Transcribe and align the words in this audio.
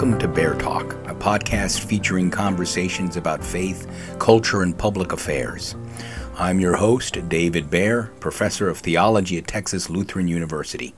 Welcome 0.00 0.18
to 0.20 0.28
Baer 0.28 0.54
Talk, 0.54 0.94
a 1.10 1.14
podcast 1.14 1.80
featuring 1.80 2.30
conversations 2.30 3.18
about 3.18 3.44
faith, 3.44 3.86
culture, 4.18 4.62
and 4.62 4.76
public 4.76 5.12
affairs. 5.12 5.76
I'm 6.38 6.58
your 6.58 6.76
host, 6.76 7.28
David 7.28 7.68
Baer, 7.68 8.04
professor 8.18 8.70
of 8.70 8.78
theology 8.78 9.36
at 9.36 9.46
Texas 9.46 9.90
Lutheran 9.90 10.26
University. 10.26 10.94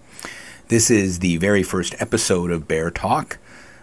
This 0.69 0.89
is 0.89 1.19
the 1.19 1.37
very 1.39 1.65
first 1.65 2.01
episode 2.01 2.53
of 2.53 2.69
Baer 2.69 2.93
Talk, 2.93 3.39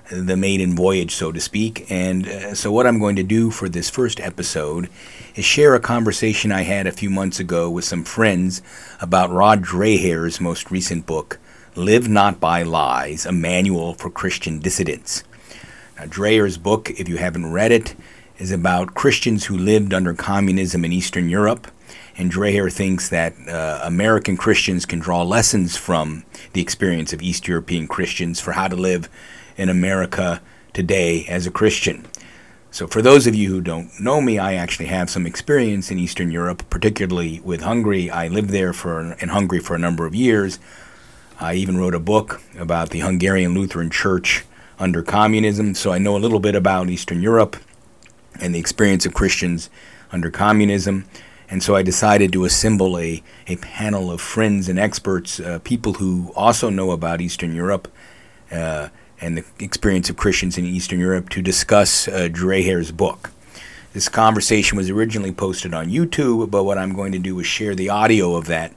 the 0.09 0.37
maiden 0.37 0.73
voyage, 0.73 1.13
so 1.13 1.33
to 1.33 1.41
speak. 1.41 1.91
And 1.91 2.25
uh, 2.25 2.55
so, 2.55 2.71
what 2.71 2.87
I'm 2.87 2.99
going 2.99 3.17
to 3.17 3.23
do 3.23 3.51
for 3.51 3.67
this 3.67 3.89
first 3.89 4.21
episode 4.21 4.89
is 5.35 5.43
share 5.43 5.75
a 5.75 5.81
conversation 5.81 6.53
I 6.53 6.61
had 6.61 6.87
a 6.87 6.93
few 6.93 7.09
months 7.09 7.41
ago 7.41 7.69
with 7.69 7.83
some 7.83 8.05
friends 8.05 8.61
about 9.01 9.31
Rod 9.31 9.65
Dreher's 9.65 10.39
most 10.39 10.71
recent 10.71 11.05
book, 11.05 11.39
Live 11.75 12.09
Not 12.09 12.39
by 12.39 12.63
Lies 12.63 13.27
A 13.27 13.31
Manual 13.31 13.93
for 13.93 14.09
Christian 14.09 14.59
Dissidents. 14.59 15.23
Now, 15.97 16.05
Dreher's 16.05 16.57
book, 16.57 16.89
if 16.89 17.07
you 17.07 17.17
haven't 17.17 17.51
read 17.51 17.71
it, 17.71 17.95
is 18.39 18.51
about 18.51 18.95
Christians 18.95 19.45
who 19.45 19.57
lived 19.57 19.93
under 19.93 20.13
communism 20.15 20.83
in 20.83 20.91
Eastern 20.91 21.29
Europe. 21.29 21.67
And 22.17 22.31
Dreher 22.31 22.73
thinks 22.73 23.09
that 23.09 23.35
uh, 23.47 23.81
American 23.83 24.35
Christians 24.35 24.85
can 24.85 24.99
draw 24.99 25.21
lessons 25.21 25.77
from 25.77 26.25
the 26.53 26.61
experience 26.61 27.13
of 27.13 27.21
East 27.21 27.47
European 27.47 27.87
Christians 27.87 28.39
for 28.39 28.53
how 28.53 28.67
to 28.67 28.75
live 28.75 29.07
in 29.55 29.69
America 29.69 30.41
today 30.73 31.25
as 31.27 31.45
a 31.45 31.51
Christian. 31.51 32.07
So, 32.71 32.87
for 32.87 33.01
those 33.01 33.27
of 33.27 33.35
you 33.35 33.49
who 33.49 33.61
don't 33.61 33.91
know 33.99 34.21
me, 34.21 34.37
I 34.39 34.55
actually 34.55 34.87
have 34.87 35.09
some 35.09 35.25
experience 35.25 35.91
in 35.91 35.99
Eastern 35.99 36.31
Europe, 36.31 36.63
particularly 36.69 37.41
with 37.41 37.61
Hungary. 37.61 38.09
I 38.09 38.27
lived 38.27 38.49
there 38.49 38.73
for 38.73 39.13
in 39.13 39.29
Hungary 39.29 39.59
for 39.59 39.75
a 39.75 39.79
number 39.79 40.05
of 40.05 40.13
years. 40.13 40.59
I 41.41 41.53
even 41.53 41.77
wrote 41.77 41.95
a 41.95 41.99
book 41.99 42.41
about 42.57 42.89
the 42.89 42.99
Hungarian 42.99 43.53
Lutheran 43.53 43.89
Church 43.89 44.43
under 44.77 45.01
communism, 45.01 45.73
so 45.73 45.93
I 45.93 45.97
know 45.97 46.17
a 46.17 46.19
little 46.19 46.41
bit 46.41 46.53
about 46.53 46.89
Eastern 46.89 47.21
Europe 47.21 47.55
and 48.41 48.53
the 48.53 48.59
experience 48.59 49.05
of 49.05 49.13
Christians 49.13 49.69
under 50.11 50.29
communism. 50.29 51.05
And 51.49 51.63
so 51.63 51.77
I 51.77 51.81
decided 51.81 52.33
to 52.33 52.43
assemble 52.43 52.99
a, 52.99 53.23
a 53.47 53.55
panel 53.55 54.11
of 54.11 54.19
friends 54.19 54.67
and 54.67 54.77
experts, 54.77 55.39
uh, 55.39 55.59
people 55.63 55.93
who 55.93 56.33
also 56.35 56.69
know 56.69 56.91
about 56.91 57.21
Eastern 57.21 57.55
Europe 57.55 57.87
uh, 58.51 58.89
and 59.21 59.37
the 59.37 59.45
experience 59.59 60.09
of 60.09 60.17
Christians 60.17 60.57
in 60.57 60.65
Eastern 60.65 60.99
Europe, 60.99 61.29
to 61.29 61.41
discuss 61.41 62.09
uh, 62.09 62.27
Dreher's 62.29 62.91
book. 62.91 63.31
This 63.93 64.09
conversation 64.09 64.77
was 64.77 64.89
originally 64.89 65.31
posted 65.31 65.73
on 65.73 65.87
YouTube, 65.87 66.51
but 66.51 66.65
what 66.65 66.77
I'm 66.77 66.93
going 66.93 67.13
to 67.13 67.19
do 67.19 67.39
is 67.39 67.47
share 67.47 67.75
the 67.75 67.89
audio 67.89 68.35
of 68.35 68.47
that 68.47 68.73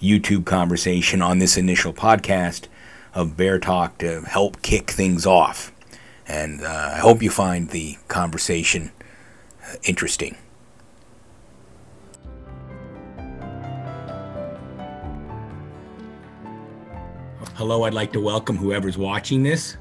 YouTube 0.00 0.44
conversation 0.44 1.22
on 1.22 1.38
this 1.38 1.56
initial 1.56 1.92
podcast 1.92 2.66
of 3.14 3.36
Baer 3.36 3.58
Talk 3.58 3.98
to 3.98 4.22
help 4.22 4.62
kick 4.62 4.90
things 4.90 5.26
off. 5.26 5.72
And 6.26 6.62
uh, 6.62 6.92
I 6.94 6.98
hope 6.98 7.22
you 7.22 7.30
find 7.30 7.70
the 7.70 7.98
conversation 8.08 8.92
uh, 9.66 9.76
interesting. 9.84 10.36
Hello, 17.54 17.84
I'd 17.84 17.94
like 17.94 18.12
to 18.14 18.20
welcome 18.20 18.56
whoever's 18.56 18.98
watching 18.98 19.44
this 19.44 19.76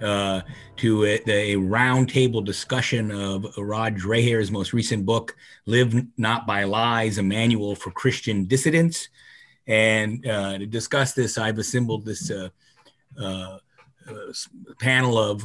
uh, 0.00 0.40
to 0.76 1.04
a, 1.04 1.16
a 1.26 1.56
roundtable 1.56 2.44
discussion 2.44 3.10
of 3.10 3.46
Rod 3.58 3.96
Dreher's 3.96 4.50
most 4.50 4.72
recent 4.72 5.04
book, 5.04 5.36
Live 5.66 5.94
Not 6.16 6.46
by 6.46 6.64
Lies, 6.64 7.18
a 7.18 7.22
manual 7.22 7.74
for 7.74 7.90
Christian 7.90 8.44
dissidents. 8.44 9.08
And 9.68 10.26
uh, 10.26 10.58
to 10.58 10.66
discuss 10.66 11.12
this, 11.12 11.38
I've 11.38 11.58
assembled 11.58 12.04
this 12.04 12.30
uh, 12.30 12.48
uh, 13.20 13.58
panel 14.80 15.18
of 15.18 15.44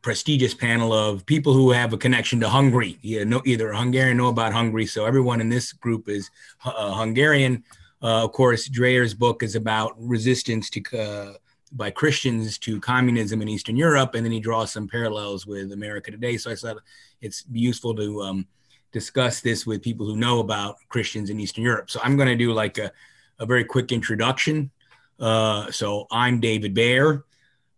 prestigious 0.00 0.54
panel 0.54 0.92
of 0.92 1.26
people 1.26 1.52
who 1.52 1.70
have 1.70 1.92
a 1.92 1.98
connection 1.98 2.40
to 2.40 2.48
Hungary. 2.48 2.98
You 3.02 3.24
know, 3.26 3.42
either 3.44 3.72
Hungarian 3.72 4.16
know 4.16 4.28
about 4.28 4.52
Hungary. 4.52 4.86
So 4.86 5.04
everyone 5.04 5.40
in 5.40 5.50
this 5.50 5.72
group 5.72 6.08
is 6.08 6.30
uh, 6.64 6.94
Hungarian. 6.94 7.62
Of 8.00 8.32
course, 8.32 8.68
Dreher's 8.68 9.12
book 9.12 9.42
is 9.42 9.54
about 9.54 9.94
resistance 9.98 10.70
to 10.70 11.36
by 11.72 11.90
Christians 11.90 12.56
to 12.58 12.80
communism 12.80 13.42
in 13.42 13.48
Eastern 13.48 13.76
Europe, 13.76 14.14
and 14.14 14.24
then 14.24 14.32
he 14.32 14.40
draws 14.40 14.72
some 14.72 14.88
parallels 14.88 15.46
with 15.46 15.72
America 15.72 16.10
today. 16.10 16.38
So 16.38 16.50
I 16.50 16.54
thought 16.54 16.78
it's 17.20 17.44
useful 17.52 17.94
to 17.96 18.22
um, 18.22 18.46
discuss 18.92 19.40
this 19.40 19.66
with 19.66 19.82
people 19.82 20.06
who 20.06 20.16
know 20.16 20.40
about 20.40 20.76
Christians 20.88 21.30
in 21.30 21.40
Eastern 21.40 21.64
Europe. 21.64 21.90
So 21.90 22.00
I'm 22.02 22.16
going 22.16 22.28
to 22.28 22.36
do 22.36 22.52
like 22.52 22.78
a 22.78 22.90
a 23.38 23.46
very 23.46 23.64
quick 23.64 23.92
introduction. 23.92 24.70
Uh, 25.18 25.70
so 25.70 26.06
I'm 26.10 26.40
David 26.40 26.74
Baer. 26.74 27.24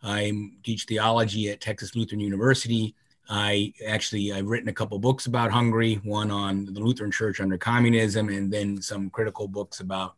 I 0.03 0.33
teach 0.63 0.85
theology 0.85 1.51
at 1.51 1.61
Texas 1.61 1.95
Lutheran 1.95 2.21
University. 2.21 2.95
I 3.29 3.73
actually 3.87 4.33
I've 4.33 4.47
written 4.47 4.69
a 4.69 4.73
couple 4.73 4.99
books 4.99 5.27
about 5.27 5.51
Hungary, 5.51 6.01
one 6.05 6.31
on 6.31 6.65
the 6.65 6.81
Lutheran 6.81 7.11
Church 7.13 7.41
under 7.41 7.57
communism, 7.57 8.29
and 8.29 8.53
then 8.53 8.83
some 8.83 9.11
critical 9.11 9.47
books 9.47 9.81
about 9.81 10.15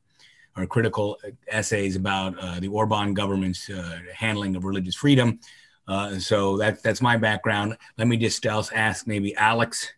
or 0.56 0.66
critical 0.66 1.18
essays 1.48 1.96
about 1.96 2.38
uh, 2.38 2.60
the 2.60 2.68
Orban 2.68 3.14
government's 3.14 3.70
uh, 3.70 3.98
handling 4.14 4.54
of 4.56 4.64
religious 4.64 4.94
freedom. 4.94 5.40
Uh, 5.88 6.18
so 6.18 6.56
that, 6.58 6.82
that's 6.82 7.00
my 7.00 7.16
background. 7.16 7.76
Let 7.98 8.06
me 8.06 8.16
just 8.16 8.44
ask 8.46 9.06
maybe 9.06 9.34
Alex 9.36 9.92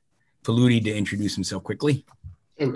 Faludy 0.45 0.83
to 0.85 0.95
introduce 0.95 1.35
himself 1.35 1.65
quickly. 1.65 2.05
Oh, 2.61 2.75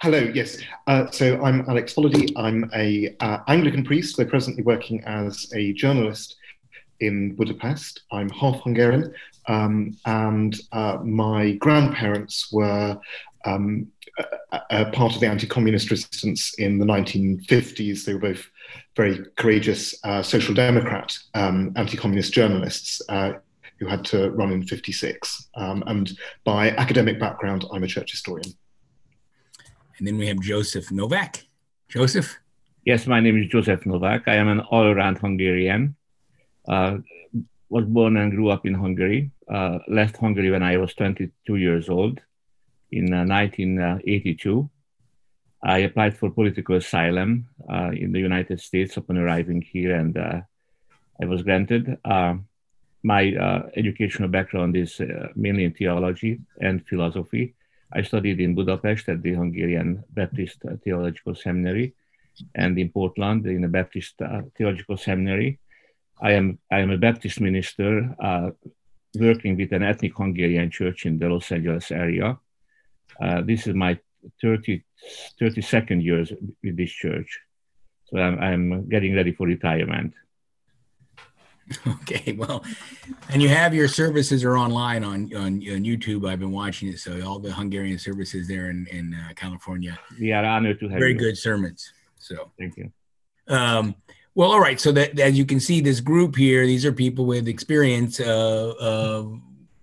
hello. 0.00 0.18
Yes. 0.18 0.56
Uh, 0.86 1.10
so 1.10 1.42
I'm 1.42 1.68
Alex 1.68 1.92
Faludy. 1.92 2.32
I'm 2.34 2.70
a 2.74 3.14
uh, 3.20 3.38
Anglican 3.48 3.84
priest. 3.84 4.16
So 4.16 4.24
presently 4.24 4.62
working 4.62 5.04
as 5.04 5.52
a 5.54 5.74
journalist 5.74 6.36
in 7.00 7.34
Budapest. 7.34 8.02
I'm 8.10 8.30
half 8.30 8.62
Hungarian, 8.62 9.12
um, 9.46 9.96
and 10.06 10.58
uh, 10.72 10.98
my 11.04 11.52
grandparents 11.52 12.50
were 12.50 12.98
um, 13.44 13.88
a, 14.52 14.60
a, 14.70 14.90
part 14.90 15.14
of 15.14 15.20
the 15.20 15.26
anti-communist 15.26 15.90
resistance 15.90 16.54
in 16.54 16.78
the 16.78 16.86
1950s. 16.86 18.04
They 18.04 18.14
were 18.14 18.20
both 18.20 18.46
very 18.96 19.26
courageous 19.36 19.94
uh, 20.04 20.22
social 20.22 20.54
democrat 20.54 21.16
um, 21.34 21.72
anti-communist 21.76 22.32
journalists 22.32 23.02
uh, 23.10 23.34
who 23.78 23.86
had 23.86 24.04
to 24.06 24.30
run 24.30 24.50
in 24.50 24.66
56. 24.66 25.48
Um, 25.56 25.84
and 25.86 26.10
by 26.44 26.70
academic 26.70 27.20
background, 27.20 27.66
I'm 27.72 27.84
a 27.84 27.86
church 27.86 28.12
historian. 28.12 28.54
And 30.00 30.08
then 30.08 30.16
we 30.16 30.26
have 30.28 30.40
Joseph 30.40 30.90
Novak. 30.90 31.44
Joseph? 31.86 32.38
Yes, 32.86 33.06
my 33.06 33.20
name 33.20 33.36
is 33.36 33.48
Joseph 33.48 33.84
Novak. 33.84 34.26
I 34.28 34.36
am 34.36 34.48
an 34.48 34.60
all 34.60 34.86
around 34.86 35.18
Hungarian. 35.18 35.94
Uh, 36.66 36.98
was 37.68 37.84
born 37.84 38.16
and 38.16 38.32
grew 38.32 38.48
up 38.48 38.64
in 38.64 38.72
Hungary. 38.72 39.30
Uh, 39.46 39.78
left 39.88 40.16
Hungary 40.16 40.50
when 40.50 40.62
I 40.62 40.78
was 40.78 40.94
22 40.94 41.56
years 41.56 41.90
old 41.90 42.18
in 42.90 43.12
uh, 43.12 43.26
1982. 43.26 44.70
I 45.62 45.78
applied 45.80 46.16
for 46.16 46.30
political 46.30 46.76
asylum 46.76 47.48
uh, 47.70 47.90
in 47.92 48.12
the 48.12 48.20
United 48.20 48.58
States 48.58 48.96
upon 48.96 49.18
arriving 49.18 49.60
here, 49.60 49.94
and 49.94 50.16
uh, 50.16 50.40
I 51.20 51.26
was 51.26 51.42
granted. 51.42 51.98
Uh, 52.06 52.36
my 53.02 53.68
educational 53.76 54.30
background 54.30 54.76
is 54.78 54.98
mainly 55.36 55.64
in 55.64 55.74
theology 55.74 56.40
and 56.58 56.86
philosophy. 56.86 57.54
I 57.92 58.02
studied 58.02 58.40
in 58.40 58.54
Budapest 58.54 59.08
at 59.08 59.22
the 59.22 59.34
Hungarian 59.34 60.04
Baptist 60.10 60.62
Theological 60.84 61.34
Seminary 61.34 61.94
and 62.54 62.78
in 62.78 62.90
Portland 62.90 63.46
in 63.46 63.62
the 63.62 63.68
Baptist 63.68 64.20
uh, 64.22 64.42
Theological 64.56 64.96
Seminary. 64.96 65.58
I 66.20 66.32
am, 66.32 66.58
I 66.70 66.80
am 66.80 66.90
a 66.90 66.98
Baptist 66.98 67.40
minister 67.40 68.14
uh, 68.20 68.50
working 69.18 69.56
with 69.56 69.72
an 69.72 69.82
ethnic 69.82 70.16
Hungarian 70.16 70.70
church 70.70 71.06
in 71.06 71.18
the 71.18 71.28
Los 71.28 71.50
Angeles 71.50 71.90
area. 71.90 72.38
Uh, 73.20 73.40
this 73.42 73.66
is 73.66 73.74
my 73.74 73.98
30, 74.40 74.82
32nd 75.40 76.02
years 76.02 76.32
with 76.62 76.76
this 76.76 76.90
church. 76.90 77.40
So 78.04 78.18
I'm, 78.18 78.38
I'm 78.38 78.88
getting 78.88 79.14
ready 79.14 79.32
for 79.32 79.46
retirement. 79.46 80.14
Okay, 82.02 82.32
well, 82.32 82.64
and 83.28 83.40
you 83.40 83.48
have 83.48 83.72
your 83.72 83.86
services 83.86 84.42
are 84.42 84.56
online 84.56 85.04
on, 85.04 85.32
on, 85.34 85.54
on 85.54 85.84
YouTube. 85.84 86.28
I've 86.28 86.40
been 86.40 86.50
watching 86.50 86.88
it, 86.88 86.98
so 86.98 87.20
all 87.22 87.38
the 87.38 87.52
Hungarian 87.52 87.98
services 87.98 88.48
there 88.48 88.70
in 88.70 88.86
in 88.88 89.14
uh, 89.14 89.32
California. 89.36 89.98
We 90.18 90.32
are 90.32 90.44
honored 90.44 90.80
to 90.80 90.88
have 90.88 90.98
very 90.98 91.12
you. 91.12 91.18
good 91.18 91.38
sermons. 91.38 91.92
So 92.18 92.50
thank 92.58 92.76
you. 92.76 92.90
Um, 93.46 93.94
well, 94.34 94.50
all 94.52 94.60
right. 94.60 94.80
So 94.80 94.92
that 94.92 95.18
as 95.18 95.38
you 95.38 95.44
can 95.44 95.60
see, 95.60 95.80
this 95.80 96.00
group 96.00 96.36
here, 96.36 96.66
these 96.66 96.84
are 96.84 96.92
people 96.92 97.26
with 97.26 97.48
experience 97.48 98.20
uh, 98.20 98.74
of 98.80 99.40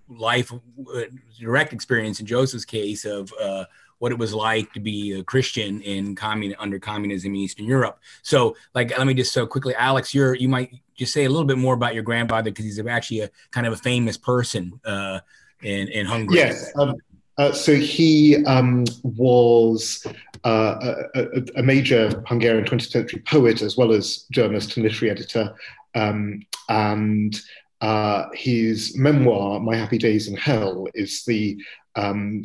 life, 0.08 0.52
uh, 0.52 1.02
direct 1.38 1.72
experience 1.72 2.20
in 2.20 2.26
Joseph's 2.26 2.64
case 2.64 3.04
of 3.04 3.32
uh, 3.40 3.64
what 3.98 4.12
it 4.12 4.18
was 4.18 4.32
like 4.32 4.72
to 4.72 4.80
be 4.80 5.12
a 5.12 5.24
Christian 5.24 5.80
in 5.82 6.14
commun 6.14 6.54
under 6.58 6.78
communism 6.78 7.34
in 7.34 7.40
Eastern 7.40 7.66
Europe. 7.66 7.98
So, 8.22 8.56
like, 8.74 8.96
let 8.96 9.06
me 9.06 9.14
just 9.14 9.32
so 9.32 9.46
quickly, 9.46 9.74
Alex, 9.74 10.14
you're 10.14 10.34
you 10.34 10.48
might 10.48 10.72
just 10.96 11.12
say 11.12 11.24
a 11.24 11.28
little 11.28 11.46
bit 11.46 11.58
more 11.58 11.74
about 11.74 11.94
your 11.94 12.02
grandfather 12.02 12.50
because 12.50 12.64
he's 12.64 12.78
actually 12.86 13.20
a 13.20 13.30
kind 13.50 13.66
of 13.66 13.72
a 13.72 13.76
famous 13.76 14.16
person 14.16 14.80
uh, 14.84 15.20
in 15.62 15.88
in 15.88 16.06
Hungary. 16.06 16.36
Yes. 16.36 16.72
Um, 16.76 16.94
uh, 17.38 17.52
so 17.52 17.72
he 17.72 18.44
um, 18.46 18.84
was 19.04 20.04
uh, 20.44 20.94
a, 21.14 21.42
a, 21.56 21.62
major 21.62 22.20
Hungarian 22.26 22.64
20th 22.64 22.90
century 22.90 23.22
poet 23.24 23.62
as 23.62 23.76
well 23.76 23.92
as 23.92 24.24
journalist 24.32 24.76
and 24.76 24.82
literary 24.82 25.12
editor. 25.12 25.54
Um, 25.94 26.44
and 26.68 27.40
uh, 27.80 28.24
his 28.34 28.96
memoir, 28.96 29.60
My 29.60 29.76
Happy 29.76 29.98
Days 29.98 30.26
in 30.26 30.36
Hell, 30.36 30.88
is 30.94 31.24
the 31.24 31.62
um, 31.94 32.44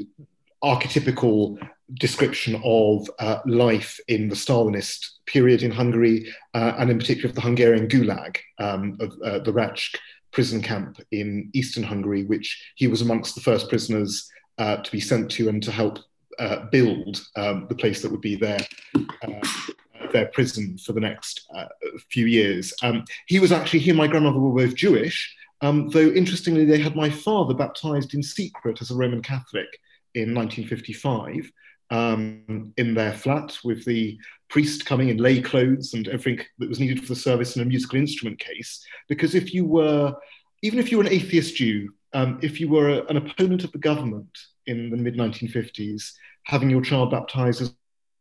archetypical 0.63 1.57
description 1.95 2.59
of 2.63 3.09
uh, 3.19 3.39
life 3.45 3.99
in 4.07 4.29
the 4.29 4.35
Stalinist 4.35 5.05
period 5.25 5.61
in 5.63 5.71
Hungary, 5.71 6.33
uh, 6.53 6.73
and 6.77 6.89
in 6.89 6.97
particular 6.97 7.29
of 7.29 7.35
the 7.35 7.41
Hungarian 7.41 7.87
Gulag, 7.87 8.37
um, 8.59 8.97
of 8.99 9.13
uh, 9.23 9.39
the 9.39 9.51
Recsk 9.51 9.95
prison 10.31 10.61
camp 10.61 10.99
in 11.11 11.49
eastern 11.53 11.83
Hungary, 11.83 12.23
which 12.23 12.73
he 12.75 12.87
was 12.87 13.01
amongst 13.01 13.35
the 13.35 13.41
first 13.41 13.69
prisoners 13.69 14.29
uh, 14.57 14.77
to 14.77 14.91
be 14.91 14.99
sent 14.99 15.29
to 15.31 15.49
and 15.49 15.61
to 15.61 15.71
help 15.71 15.99
uh, 16.39 16.65
build 16.71 17.21
um, 17.35 17.67
the 17.69 17.75
place 17.75 18.01
that 18.01 18.11
would 18.11 18.21
be 18.21 18.35
their 18.35 18.59
uh, 18.95 19.47
their 20.11 20.25
prison 20.27 20.77
for 20.77 20.93
the 20.93 20.99
next 20.99 21.47
few 22.09 22.25
years. 22.25 22.73
Um, 22.81 23.03
he 23.27 23.39
was 23.39 23.51
actually 23.51 23.79
he 23.79 23.89
and 23.89 23.97
my 23.97 24.07
grandmother 24.07 24.39
were 24.39 24.65
both 24.65 24.75
Jewish. 24.75 25.35
Um, 25.61 25.89
though 25.89 26.09
interestingly, 26.09 26.65
they 26.65 26.79
had 26.79 26.95
my 26.95 27.09
father 27.09 27.53
baptized 27.53 28.13
in 28.13 28.21
secret 28.21 28.81
as 28.81 28.91
a 28.91 28.95
Roman 28.95 29.21
Catholic 29.21 29.67
in 30.15 30.33
1955 30.33 31.51
um, 31.91 32.73
in 32.77 32.93
their 32.93 33.13
flat 33.13 33.57
with 33.63 33.85
the 33.85 34.17
priest 34.49 34.85
coming 34.85 35.09
in 35.09 35.17
lay 35.17 35.41
clothes 35.41 35.93
and 35.93 36.07
everything 36.07 36.45
that 36.59 36.69
was 36.69 36.79
needed 36.79 37.01
for 37.01 37.07
the 37.07 37.15
service 37.15 37.55
in 37.55 37.61
a 37.61 37.65
musical 37.65 37.99
instrument 37.99 38.39
case. 38.39 38.83
Because 39.07 39.35
if 39.35 39.53
you 39.53 39.65
were, 39.65 40.15
even 40.61 40.79
if 40.79 40.91
you 40.91 40.97
were 40.97 41.03
an 41.03 41.11
atheist 41.11 41.55
Jew, 41.55 41.93
um, 42.13 42.39
if 42.41 42.59
you 42.59 42.69
were 42.69 42.89
a, 42.89 43.05
an 43.05 43.17
opponent 43.17 43.63
of 43.63 43.71
the 43.71 43.77
government 43.79 44.37
in 44.65 44.89
the 44.89 44.97
mid 44.97 45.15
1950s, 45.15 46.13
having 46.45 46.69
your 46.69 46.81
child 46.81 47.11
baptized 47.11 47.61
as 47.61 47.75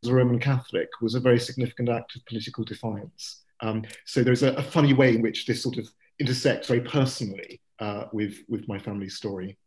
a 0.05 0.13
Roman 0.13 0.39
Catholic 0.39 0.89
was 1.01 1.15
a 1.15 1.19
very 1.19 1.39
significant 1.39 1.89
act 1.89 2.15
of 2.15 2.25
political 2.25 2.63
defiance. 2.63 3.41
Um, 3.61 3.83
so 4.05 4.23
there's 4.23 4.43
a, 4.43 4.53
a, 4.53 4.63
funny 4.63 4.93
way 4.93 5.15
in 5.15 5.21
which 5.21 5.45
this 5.45 5.63
sort 5.63 5.77
of 5.77 5.87
intersects 6.19 6.67
very 6.67 6.81
personally 6.81 7.61
uh, 7.79 8.05
with, 8.11 8.39
with 8.49 8.67
my 8.67 8.77
family's 8.77 9.15
story. 9.15 9.57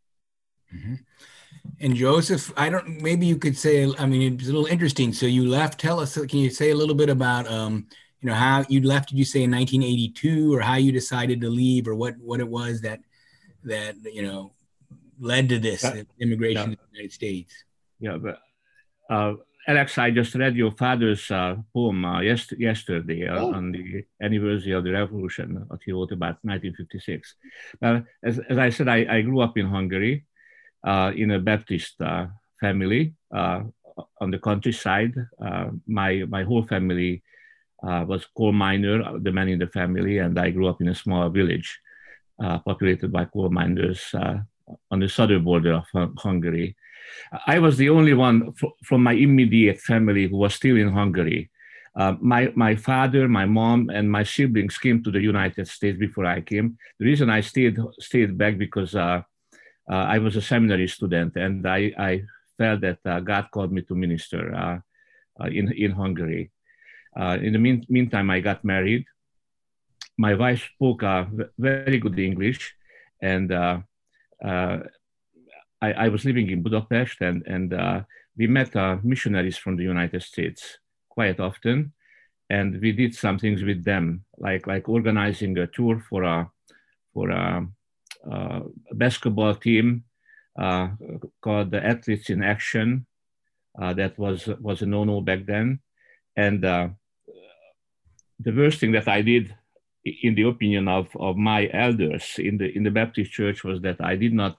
Mm-hmm. 0.75 0.95
And 1.79 1.95
Joseph, 1.95 2.51
I 2.57 2.69
don't. 2.69 3.01
Maybe 3.01 3.25
you 3.25 3.37
could 3.37 3.57
say. 3.57 3.91
I 3.97 4.05
mean, 4.05 4.33
it's 4.33 4.43
a 4.43 4.51
little 4.51 4.65
interesting. 4.65 5.13
So 5.13 5.25
you 5.25 5.47
left. 5.47 5.79
Tell 5.79 5.99
us. 5.99 6.17
Can 6.17 6.39
you 6.39 6.49
say 6.49 6.71
a 6.71 6.75
little 6.75 6.95
bit 6.95 7.09
about, 7.09 7.47
um, 7.47 7.87
you 8.21 8.29
know, 8.29 8.35
how 8.35 8.65
you 8.67 8.81
left? 8.81 9.09
Did 9.09 9.17
you 9.17 9.25
say 9.25 9.43
in 9.43 9.51
1982, 9.51 10.53
or 10.53 10.61
how 10.61 10.75
you 10.75 10.91
decided 10.91 11.41
to 11.41 11.49
leave, 11.49 11.87
or 11.87 11.95
what 11.95 12.17
what 12.17 12.39
it 12.39 12.47
was 12.47 12.81
that 12.81 12.99
that 13.63 13.95
you 14.11 14.23
know 14.23 14.53
led 15.19 15.49
to 15.49 15.59
this 15.59 15.83
uh, 15.83 16.03
immigration 16.19 16.71
yeah. 16.71 16.75
to 16.75 16.81
the 16.81 16.97
United 16.97 17.13
States? 17.13 17.53
Yeah, 17.99 18.17
but 18.17 18.39
uh, 19.09 19.33
Alex, 19.67 19.97
I 19.97 20.11
just 20.11 20.33
read 20.35 20.55
your 20.55 20.71
father's 20.71 21.29
uh, 21.29 21.55
poem 21.73 22.05
uh, 22.05 22.21
yes, 22.21 22.47
yesterday 22.57 23.27
uh, 23.27 23.39
oh. 23.39 23.53
on 23.53 23.71
the 23.71 24.03
anniversary 24.21 24.71
of 24.71 24.83
the 24.83 24.91
revolution 24.91 25.65
that 25.69 25.79
he 25.85 25.91
wrote 25.91 26.11
about 26.11 26.37
1956. 26.43 27.35
as, 28.23 28.39
as 28.49 28.57
I 28.57 28.69
said, 28.69 28.87
I, 28.87 29.05
I 29.09 29.21
grew 29.21 29.41
up 29.41 29.57
in 29.57 29.67
Hungary 29.67 30.25
in 31.15 31.31
a 31.31 31.39
Baptist 31.39 31.99
uh, 32.01 32.27
family 32.59 33.13
uh, 33.33 33.61
on 34.21 34.31
the 34.31 34.39
countryside. 34.39 35.13
my 35.87 36.25
my 36.35 36.43
whole 36.43 36.65
family 36.65 37.23
was 37.83 38.25
coal 38.37 38.51
miner, 38.51 39.19
the 39.19 39.31
man 39.31 39.49
in 39.49 39.59
the 39.59 39.67
family, 39.67 40.19
and 40.19 40.37
I 40.39 40.51
grew 40.51 40.67
up 40.67 40.81
in 40.81 40.87
a 40.87 40.95
small 40.95 41.29
village 41.29 41.79
populated 42.65 43.11
by 43.11 43.25
coal 43.25 43.49
miners 43.49 44.13
on 44.91 44.99
the 44.99 45.09
southern 45.09 45.43
border 45.43 45.73
of 45.73 45.85
Hungary. 46.17 46.75
I 47.45 47.59
was 47.59 47.77
the 47.77 47.89
only 47.89 48.13
one 48.13 48.53
from 48.83 49.03
my 49.03 49.13
immediate 49.13 49.79
family 49.79 50.27
who 50.27 50.37
was 50.37 50.55
still 50.55 50.77
in 50.77 50.91
Hungary. 50.91 51.49
Uh, 51.95 52.15
my, 52.21 52.51
my 52.55 52.75
father, 52.75 53.27
my 53.27 53.45
mom, 53.45 53.89
and 53.89 54.11
my 54.11 54.23
siblings 54.23 54.77
came 54.77 55.03
to 55.03 55.11
the 55.11 55.19
United 55.19 55.67
States 55.67 55.97
before 55.97 56.25
I 56.25 56.41
came. 56.41 56.77
The 56.99 57.05
reason 57.05 57.29
I 57.29 57.41
stayed, 57.41 57.77
stayed 57.99 58.37
back 58.37 58.57
because 58.57 58.93
uh, 58.93 58.99
uh, 58.99 59.21
Uh, 59.89 60.05
I 60.15 60.17
was 60.19 60.35
a 60.35 60.41
seminary 60.41 60.87
student, 60.87 61.35
and 61.35 61.65
I, 61.67 61.93
I 61.97 62.23
felt 62.57 62.81
that 62.81 62.99
uh, 63.05 63.19
God 63.21 63.47
called 63.51 63.71
me 63.71 63.81
to 63.83 63.95
minister 63.95 64.53
uh, 64.53 64.79
uh 65.39 65.47
in, 65.47 65.71
in 65.71 65.91
Hungary. 65.91 66.51
Uh, 67.15 67.37
in 67.41 67.53
the 67.53 67.59
mean, 67.59 67.85
meantime, 67.89 68.29
I 68.29 68.39
got 68.41 68.63
married. 68.63 69.05
My 70.17 70.33
wife 70.33 70.69
spoke 70.75 71.01
very 71.57 71.99
good 71.99 72.19
English, 72.19 72.73
and 73.21 73.51
I, 73.53 74.83
I, 75.81 76.07
was 76.09 76.25
living 76.25 76.49
in 76.49 76.63
Budapest, 76.63 77.21
and, 77.21 77.43
and 77.45 78.05
we 78.35 78.47
met 78.47 78.73
missionaries 79.03 79.57
from 79.57 79.77
the 79.77 79.83
United 79.83 80.23
States 80.23 80.79
quite 81.09 81.39
often 81.39 81.93
and 82.49 82.79
we 82.81 82.91
did 82.91 83.13
some 83.13 83.37
things 83.37 83.63
with 83.63 83.83
them, 83.83 84.23
like 84.37 84.67
like 84.67 84.87
organizing 84.87 85.57
a 85.57 85.67
tour 85.67 86.03
for 86.09 86.23
a 86.23 86.49
for 87.13 87.29
a 87.29 87.35
uh, 87.35 87.61
basketball 88.93 89.55
team 89.55 90.03
uh, 90.59 90.89
called 91.41 91.71
the 91.71 91.85
Athletes 91.85 92.29
in 92.29 92.43
Action. 92.43 93.05
Uh, 93.79 93.93
that 93.93 94.17
was 94.17 94.47
was 94.59 94.81
a 94.81 94.85
no-no 94.85 95.21
back 95.21 95.45
then, 95.45 95.79
and 96.35 96.63
the 96.63 98.51
worst 98.51 98.79
thing 98.79 98.91
that 98.91 99.07
I 99.07 99.21
did, 99.21 99.55
in 100.03 100.35
the 100.35 100.43
opinion 100.43 100.87
of, 100.87 101.07
of 101.15 101.37
my 101.37 101.69
elders 101.73 102.35
in 102.37 102.57
the 102.57 102.75
in 102.75 102.83
the 102.83 102.91
Baptist 102.91 103.31
church, 103.31 103.63
was 103.63 103.81
that 103.81 104.01
I 104.01 104.15
did 104.15 104.33
not 104.33 104.57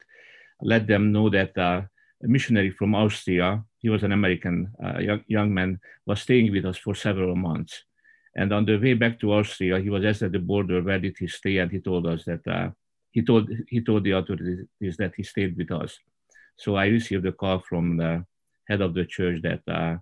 let 0.62 0.86
them 0.86 1.12
know 1.12 1.30
that 1.30 1.56
a 1.56 1.88
missionary 2.22 2.70
from 2.70 2.94
Austria, 2.94 3.64
he 3.78 3.88
was 3.88 4.02
an 4.02 4.12
American 4.12 4.72
uh, 4.82 4.98
young, 4.98 5.24
young 5.28 5.54
man, 5.54 5.80
was 6.06 6.22
staying 6.22 6.50
with 6.52 6.64
us 6.64 6.76
for 6.76 6.94
several 6.94 7.36
months. 7.36 7.84
And 8.36 8.52
on 8.52 8.64
the 8.64 8.76
way 8.76 8.94
back 8.94 9.20
to 9.20 9.32
Austria, 9.32 9.80
he 9.80 9.90
was 9.90 10.04
asked 10.04 10.22
at 10.22 10.32
the 10.32 10.38
border, 10.38 10.82
where 10.82 10.98
did 10.98 11.16
he 11.18 11.28
stay? 11.28 11.58
And 11.58 11.70
he 11.70 11.80
told 11.80 12.06
us 12.06 12.24
that 12.24 12.46
uh, 12.46 12.70
he 13.10 13.22
told 13.22 13.50
he 13.69 13.81
told 13.81 14.05
the 14.05 14.12
authorities 14.12 14.96
that 14.99 15.12
he 15.16 15.22
stayed 15.22 15.56
with 15.56 15.70
us. 15.72 15.99
So 16.56 16.76
I 16.76 16.87
received 16.87 17.26
a 17.26 17.32
call 17.32 17.60
from 17.60 17.96
the 17.96 18.25
head 18.69 18.81
of 18.81 18.94
the 18.94 19.05
church 19.05 19.43
that 19.43 19.62
uh, 19.69 19.96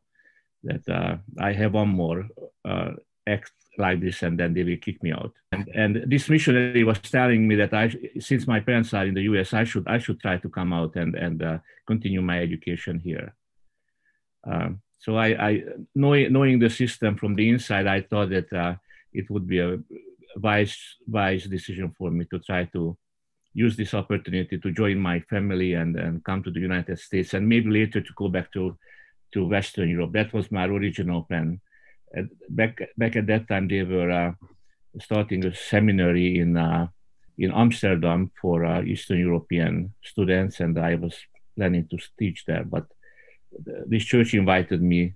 that 0.65 0.89
uh, 0.89 1.17
I 1.39 1.53
have 1.53 1.75
one 1.75 1.89
more 1.89 2.27
uh, 2.65 2.93
act 3.27 3.53
like 3.79 4.01
this, 4.01 4.23
and 4.23 4.39
then 4.39 4.55
they 4.55 4.65
will 4.65 4.77
kick 4.79 5.03
me 5.03 5.13
out. 5.13 5.33
And, 5.53 5.69
and 5.75 6.05
this 6.07 6.29
missionary 6.29 6.85
was 6.85 6.99
telling 6.99 7.47
me 7.47 7.57
that 7.57 7.75
I, 7.75 7.95
since 8.19 8.47
my 8.47 8.61
parents 8.61 8.95
are 8.95 9.07
in 9.07 9.15
the 9.15 9.23
U.S., 9.23 9.53
I 9.53 9.65
should 9.65 9.87
I 9.87 9.99
should 9.99 10.21
try 10.21 10.39
to 10.39 10.49
come 10.49 10.73
out 10.73 10.97
and 10.97 11.15
and 11.15 11.43
uh, 11.43 11.59
continue 11.87 12.23
my 12.23 12.41
education 12.41 12.99
here. 12.99 13.35
Um, 14.45 14.81
so 14.99 15.17
I, 15.17 15.29
I 15.49 15.63
knowing 15.95 16.33
knowing 16.33 16.59
the 16.59 16.71
system 16.71 17.17
from 17.17 17.35
the 17.37 17.49
inside, 17.49 17.87
I 17.87 18.01
thought 18.03 18.31
that 18.31 18.53
uh, 18.53 18.75
it 19.13 19.31
would 19.31 19.47
be 19.47 19.61
a 19.61 19.79
wise 20.37 20.77
wise 21.07 21.45
decision 21.45 21.95
for 21.97 22.11
me 22.11 22.25
to 22.31 22.39
try 22.39 22.65
to 22.65 22.97
use 23.57 23.75
this 23.75 23.95
opportunity 23.95 24.59
to 24.59 24.71
join 24.71 24.99
my 24.99 25.19
family 25.33 25.73
and, 25.73 25.97
and 25.97 26.23
come 26.25 26.43
to 26.43 26.51
the 26.51 26.61
United 26.61 26.99
States 26.99 27.33
and 27.33 27.49
maybe 27.49 27.71
later 27.71 28.03
to 28.03 28.13
go 28.15 28.29
back 28.29 28.53
to, 28.53 28.77
to 29.33 29.49
Western 29.49 29.89
Europe. 29.89 30.13
That 30.13 30.33
was 30.35 30.53
my 30.53 30.67
original 30.67 31.23
plan. 31.23 31.61
back, 32.51 32.75
back 32.99 33.17
at 33.17 33.27
that 33.29 33.49
time, 33.49 33.67
they 33.67 33.83
were 33.83 34.11
uh, 34.11 34.33
starting 35.01 35.47
a 35.47 35.55
seminary 35.55 36.39
in, 36.39 36.59
uh, 36.59 36.89
in 37.39 37.51
Amsterdam 37.51 38.31
for 38.41 38.67
uh, 38.67 38.83
Eastern 38.83 39.21
European 39.21 39.95
students, 40.05 40.61
and 40.61 40.79
I 40.79 40.97
was 40.97 41.15
planning 41.57 41.89
to 41.89 41.99
teach 42.19 42.45
there. 42.47 42.65
But 42.65 42.85
this 43.87 44.05
church 44.05 44.35
invited 44.35 44.83
me 44.83 45.15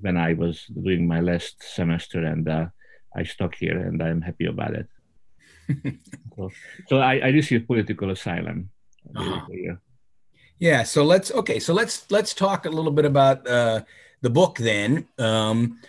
when 0.00 0.16
I 0.16 0.32
was 0.32 0.64
doing 0.66 1.06
my 1.06 1.20
last 1.20 1.62
semester, 1.62 2.24
and 2.24 2.48
uh, 2.48 2.66
I 3.14 3.24
stuck 3.24 3.54
here 3.54 3.78
and 3.78 4.02
I'm 4.02 4.22
happy 4.22 4.46
about 4.46 4.74
it. 4.74 4.88
So, 6.36 6.50
so 6.88 6.98
I, 6.98 7.18
I 7.18 7.28
received 7.28 7.66
political 7.66 8.10
asylum. 8.10 8.70
Uh-huh. 9.14 9.74
Yeah. 10.58 10.82
So 10.82 11.04
let's 11.04 11.30
okay. 11.32 11.58
So 11.58 11.74
let's 11.74 12.10
let's 12.10 12.34
talk 12.34 12.66
a 12.66 12.70
little 12.70 12.92
bit 12.92 13.04
about 13.04 13.46
uh, 13.46 13.82
the 14.22 14.30
book 14.30 14.56
then. 14.58 15.06
Um, 15.18 15.80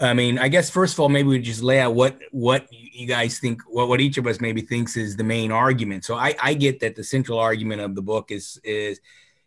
I 0.00 0.14
mean, 0.14 0.38
I 0.38 0.48
guess 0.48 0.68
first 0.70 0.94
of 0.94 1.00
all, 1.00 1.08
maybe 1.08 1.28
we 1.28 1.38
just 1.38 1.62
lay 1.62 1.80
out 1.80 1.94
what 1.94 2.18
what 2.30 2.66
you 2.70 3.06
guys 3.06 3.38
think, 3.38 3.62
what 3.68 3.88
what 3.88 4.00
each 4.00 4.18
of 4.18 4.26
us 4.26 4.40
maybe 4.40 4.60
thinks 4.60 4.96
is 4.96 5.16
the 5.16 5.24
main 5.24 5.52
argument. 5.52 6.04
So 6.04 6.16
I, 6.16 6.34
I 6.42 6.54
get 6.54 6.80
that 6.80 6.96
the 6.96 7.04
central 7.04 7.38
argument 7.38 7.80
of 7.80 7.94
the 7.94 8.02
book 8.02 8.30
is 8.30 8.60
is 8.64 9.00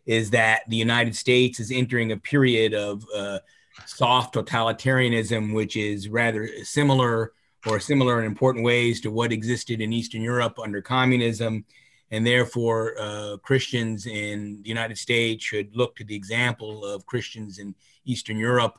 is 0.06 0.30
that 0.30 0.62
the 0.68 0.76
United 0.76 1.16
States 1.16 1.58
is 1.60 1.70
entering 1.70 2.12
a 2.12 2.16
period 2.16 2.72
of 2.74 3.04
uh, 3.14 3.40
soft 3.84 4.34
totalitarianism, 4.34 5.52
which 5.52 5.76
is 5.76 6.08
rather 6.08 6.48
similar 6.62 7.32
or 7.66 7.80
similar 7.80 8.20
in 8.20 8.26
important 8.26 8.64
ways 8.64 9.00
to 9.02 9.10
what 9.10 9.32
existed 9.32 9.80
in 9.80 9.92
Eastern 9.92 10.22
Europe 10.22 10.58
under 10.62 10.80
communism. 10.80 11.64
And 12.10 12.26
therefore, 12.26 12.94
uh, 12.98 13.36
Christians 13.42 14.06
in 14.06 14.62
the 14.62 14.68
United 14.68 14.96
States 14.96 15.44
should 15.44 15.74
look 15.74 15.96
to 15.96 16.04
the 16.04 16.14
example 16.14 16.84
of 16.84 17.04
Christians 17.06 17.58
in 17.58 17.74
Eastern 18.04 18.36
Europe 18.36 18.78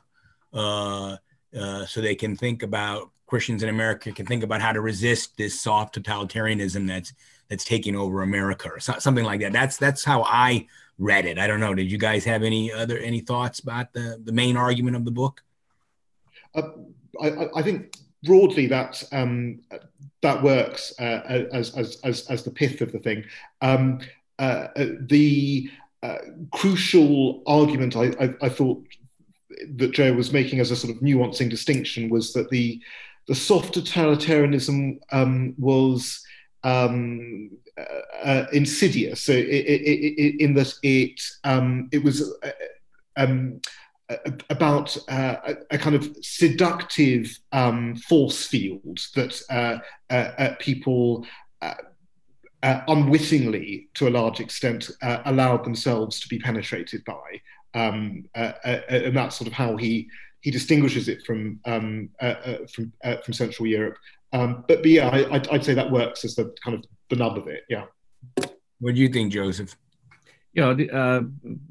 uh, 0.52 1.16
uh, 1.58 1.84
so 1.86 2.00
they 2.00 2.14
can 2.14 2.36
think 2.36 2.62
about 2.62 3.10
Christians 3.28 3.62
in 3.62 3.68
America 3.68 4.10
can 4.10 4.24
think 4.24 4.42
about 4.42 4.62
how 4.62 4.72
to 4.72 4.80
resist 4.80 5.36
this 5.36 5.60
soft 5.60 5.94
totalitarianism 5.94 6.88
that's 6.88 7.12
that's 7.48 7.64
taking 7.64 7.94
over 7.94 8.22
America 8.22 8.70
or 8.70 8.80
so, 8.80 8.98
something 8.98 9.24
like 9.24 9.40
that. 9.40 9.52
That's 9.52 9.76
that's 9.76 10.02
how 10.02 10.22
I 10.24 10.66
read 10.98 11.26
it. 11.26 11.38
I 11.38 11.46
don't 11.46 11.60
know. 11.60 11.74
Did 11.74 11.92
you 11.92 11.98
guys 11.98 12.24
have 12.24 12.42
any 12.42 12.72
other 12.72 12.98
any 12.98 13.20
thoughts 13.20 13.60
about 13.60 13.92
the 13.92 14.20
the 14.24 14.32
main 14.32 14.56
argument 14.56 14.96
of 14.96 15.04
the 15.04 15.10
book? 15.10 15.42
Uh, 16.54 16.62
I, 17.22 17.48
I, 17.56 17.62
think 17.62 17.94
broadly, 18.24 18.66
that 18.66 19.02
um, 19.12 19.60
that 20.22 20.42
works 20.42 20.92
uh, 20.98 21.46
as, 21.52 21.76
as, 21.76 21.98
as, 22.04 22.26
as 22.28 22.42
the 22.42 22.50
pith 22.50 22.80
of 22.80 22.92
the 22.92 22.98
thing. 22.98 23.24
Um, 23.60 24.00
uh, 24.38 24.68
uh 24.76 24.86
the 25.00 25.70
uh, 26.02 26.18
crucial 26.52 27.42
argument 27.46 27.96
I, 27.96 28.12
I, 28.20 28.34
I, 28.42 28.48
thought 28.48 28.84
that 29.76 29.90
Joe 29.90 30.12
was 30.12 30.32
making 30.32 30.60
as 30.60 30.70
a 30.70 30.76
sort 30.76 30.94
of 30.94 31.02
nuancing 31.02 31.50
distinction 31.50 32.08
was 32.08 32.32
that 32.34 32.48
the 32.50 32.80
the 33.26 33.34
soft 33.34 33.74
totalitarianism 33.74 35.00
um, 35.10 35.54
was 35.58 36.24
um, 36.64 37.50
uh, 37.76 38.24
uh, 38.24 38.46
insidious. 38.52 39.22
So 39.22 39.32
it, 39.32 39.44
it, 39.44 39.82
it, 39.82 40.40
in 40.40 40.54
that 40.54 40.72
it 40.82 41.20
um, 41.44 41.88
it 41.92 42.02
was 42.02 42.32
um, 43.16 43.60
about 44.48 44.96
uh, 45.08 45.36
a, 45.70 45.78
kind 45.78 45.94
of 45.94 46.16
seductive 46.22 47.38
um, 47.52 47.94
force 47.96 48.46
field 48.46 48.98
that 49.14 49.40
uh, 49.50 49.78
uh, 50.10 50.54
people 50.58 51.26
unwittingly, 52.62 53.88
to 53.94 54.08
a 54.08 54.10
large 54.10 54.40
extent, 54.40 54.90
allowed 55.02 55.64
themselves 55.64 56.20
to 56.20 56.28
be 56.28 56.38
penetrated 56.38 57.04
by, 57.04 57.40
um, 57.74 58.24
and 58.34 59.16
that's 59.16 59.36
sort 59.36 59.46
of 59.46 59.52
how 59.52 59.76
he 59.76 60.08
he 60.40 60.50
distinguishes 60.50 61.08
it 61.08 61.22
from 61.26 61.60
um, 61.66 62.10
from 62.72 62.92
from 63.24 63.32
Central 63.32 63.66
Europe. 63.66 63.96
Um, 64.32 64.64
but, 64.68 64.84
yeah, 64.84 65.08
I, 65.08 65.40
I'd 65.50 65.64
say 65.64 65.74
that 65.74 65.90
works 65.90 66.24
as 66.24 66.34
the 66.34 66.54
kind 66.62 66.76
of 66.76 66.84
the 67.08 67.16
nub 67.16 67.38
of 67.38 67.48
it. 67.48 67.64
Yeah. 67.68 67.84
What 68.80 68.94
do 68.94 69.00
you 69.00 69.08
think, 69.08 69.32
Joseph? 69.32 69.74
Yeah, 70.58 70.74
the, 70.74 70.90
uh, 70.90 71.22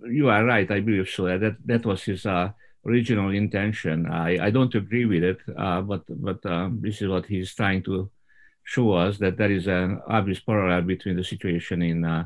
you 0.07 0.29
are 0.29 0.45
right. 0.45 0.69
I 0.71 0.79
believe 0.79 1.09
so. 1.09 1.25
That 1.25 1.57
that 1.65 1.85
was 1.85 2.03
his 2.03 2.25
uh, 2.25 2.51
original 2.85 3.31
intention. 3.31 4.07
I, 4.07 4.47
I 4.47 4.49
don't 4.49 4.73
agree 4.75 5.05
with 5.05 5.23
it, 5.23 5.39
uh, 5.57 5.81
but 5.81 6.03
but 6.07 6.45
um, 6.45 6.79
this 6.81 7.01
is 7.01 7.09
what 7.09 7.25
he's 7.25 7.53
trying 7.53 7.83
to 7.83 8.09
show 8.63 8.93
us 8.93 9.17
that 9.17 9.35
there 9.35 9.51
is 9.51 9.67
an 9.67 10.01
obvious 10.07 10.39
parallel 10.39 10.83
between 10.83 11.17
the 11.17 11.23
situation 11.23 11.81
in 11.81 12.05
uh, 12.05 12.25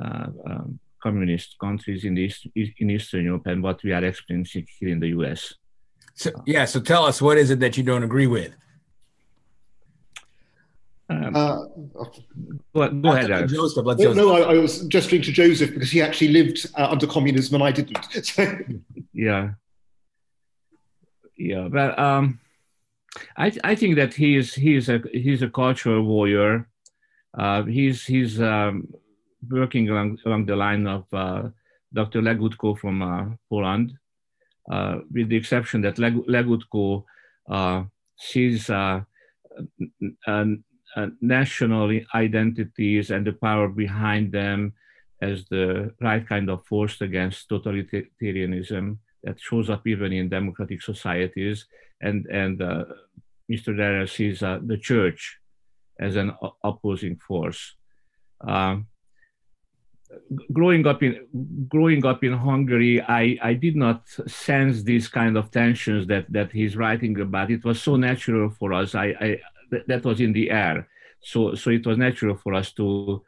uh, 0.00 0.26
um, 0.50 0.80
communist 1.00 1.56
countries 1.60 2.04
in 2.04 2.18
East, 2.18 2.48
in 2.56 2.90
Eastern 2.90 3.24
Europe 3.24 3.46
and 3.46 3.62
what 3.62 3.82
we 3.84 3.92
are 3.92 4.04
experiencing 4.04 4.66
here 4.78 4.88
in 4.88 4.98
the 4.98 5.10
U.S. 5.18 5.54
So 6.14 6.30
yeah, 6.44 6.64
so 6.64 6.80
tell 6.80 7.04
us 7.04 7.22
what 7.22 7.38
is 7.38 7.50
it 7.50 7.60
that 7.60 7.76
you 7.76 7.84
don't 7.84 8.02
agree 8.02 8.26
with? 8.26 8.52
Um, 11.10 11.36
uh, 11.36 11.64
go, 12.74 12.90
go 12.90 13.12
ahead, 13.12 13.30
Alex. 13.30 13.52
Joseph, 13.52 13.84
no, 13.84 14.12
no 14.14 14.32
I, 14.32 14.54
I, 14.54 14.54
was 14.54 14.86
gesturing 14.86 15.20
to 15.22 15.32
Joseph 15.32 15.74
because 15.74 15.90
he 15.90 16.00
actually 16.00 16.28
lived 16.28 16.66
uh, 16.78 16.88
under 16.90 17.06
communism 17.06 17.56
and 17.56 17.64
I 17.64 17.72
didn't. 17.72 18.82
yeah, 19.12 19.50
yeah. 21.36 21.68
But 21.70 21.98
um, 21.98 22.40
I, 23.36 23.52
I 23.62 23.74
think 23.74 23.96
that 23.96 24.14
he 24.14 24.36
is 24.36 24.54
he 24.54 24.76
is 24.76 24.88
a 24.88 25.02
he's 25.12 25.42
a 25.42 25.50
cultural 25.50 26.02
warrior. 26.04 26.68
Uh, 27.36 27.64
he's 27.64 28.06
he's 28.06 28.40
um, 28.40 28.88
working 29.50 29.90
along 29.90 30.18
along 30.24 30.46
the 30.46 30.56
line 30.56 30.86
of 30.86 31.04
uh, 31.12 31.48
Dr. 31.92 32.22
Legutko 32.22 32.78
from 32.78 33.02
uh, 33.02 33.26
Poland, 33.50 33.92
uh, 34.72 35.00
with 35.12 35.28
the 35.28 35.36
exception 35.36 35.82
that 35.82 35.98
Leg- 35.98 36.26
Legutko 36.26 37.04
sees 38.16 38.70
uh, 38.70 39.02
national 41.20 42.00
identities 42.14 43.10
and 43.10 43.26
the 43.26 43.32
power 43.32 43.68
behind 43.68 44.32
them 44.32 44.72
as 45.20 45.46
the 45.48 45.92
right 46.00 46.26
kind 46.28 46.50
of 46.50 46.64
force 46.66 47.00
against 47.00 47.48
totalitarianism 47.48 48.98
that 49.22 49.40
shows 49.40 49.70
up 49.70 49.86
even 49.86 50.12
in 50.12 50.28
democratic 50.28 50.82
societies. 50.82 51.66
And, 52.00 52.26
and 52.26 52.62
uh, 52.62 52.84
Mr. 53.50 53.74
Dreher 53.74 54.08
sees 54.08 54.42
uh, 54.42 54.60
the 54.62 54.76
church 54.76 55.38
as 55.98 56.16
an 56.16 56.32
opposing 56.62 57.16
force. 57.16 57.74
Um, 58.40 58.88
growing 60.52 60.86
up 60.86 61.02
in 61.02 61.26
growing 61.68 62.04
up 62.04 62.22
in 62.24 62.32
Hungary, 62.32 63.00
I, 63.00 63.38
I 63.42 63.54
did 63.54 63.76
not 63.76 64.02
sense 64.26 64.82
these 64.82 65.08
kind 65.08 65.36
of 65.36 65.50
tensions 65.50 66.06
that 66.08 66.26
that 66.32 66.52
he's 66.52 66.76
writing 66.76 67.18
about. 67.20 67.50
It 67.50 67.64
was 67.64 67.80
so 67.80 67.96
natural 67.96 68.50
for 68.50 68.72
us. 68.72 68.94
I, 68.94 69.06
I 69.20 69.40
that 69.86 70.04
was 70.04 70.20
in 70.20 70.32
the 70.32 70.50
air. 70.50 70.88
So, 71.20 71.54
so 71.54 71.70
it 71.70 71.86
was 71.86 71.98
natural 71.98 72.36
for 72.36 72.54
us 72.54 72.72
to, 72.72 73.22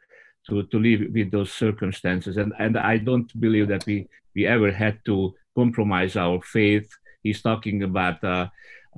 to, 0.47 0.63
to 0.63 0.79
live 0.79 1.11
with 1.11 1.31
those 1.31 1.51
circumstances. 1.51 2.37
And, 2.37 2.53
and 2.59 2.77
I 2.77 2.97
don't 2.97 3.29
believe 3.39 3.67
that 3.69 3.85
we, 3.85 4.07
we 4.35 4.45
ever 4.45 4.71
had 4.71 5.03
to 5.05 5.33
compromise 5.55 6.15
our 6.15 6.41
faith. 6.41 6.89
He's 7.23 7.41
talking 7.41 7.83
about 7.83 8.23
uh, 8.23 8.47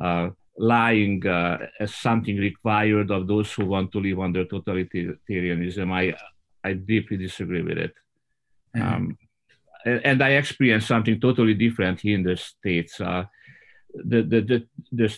uh, 0.02 0.30
lying 0.58 1.26
uh, 1.26 1.58
as 1.80 1.96
something 1.96 2.38
required 2.38 3.10
of 3.12 3.28
those 3.28 3.52
who 3.54 3.66
want 3.66 3.92
to 3.94 4.00
live 4.00 4.20
under 4.20 4.44
totalitarianism. 4.44 5.92
I, 5.92 6.16
I 6.64 6.74
deeply 6.74 7.18
disagree 7.18 7.62
with 7.62 7.78
it. 7.78 7.94
Mm-hmm. 8.76 8.94
Um, 8.94 9.18
and, 9.86 10.06
and, 10.06 10.22
I 10.22 10.32
experienced 10.32 10.88
something 10.88 11.20
totally 11.20 11.54
different 11.54 12.02
here 12.02 12.16
in 12.16 12.24
the 12.24 12.36
States. 12.36 13.00
Uh, 13.00 13.24
the, 13.94 14.22
the, 14.22 14.42
the, 14.42 14.68
the, 14.92 15.18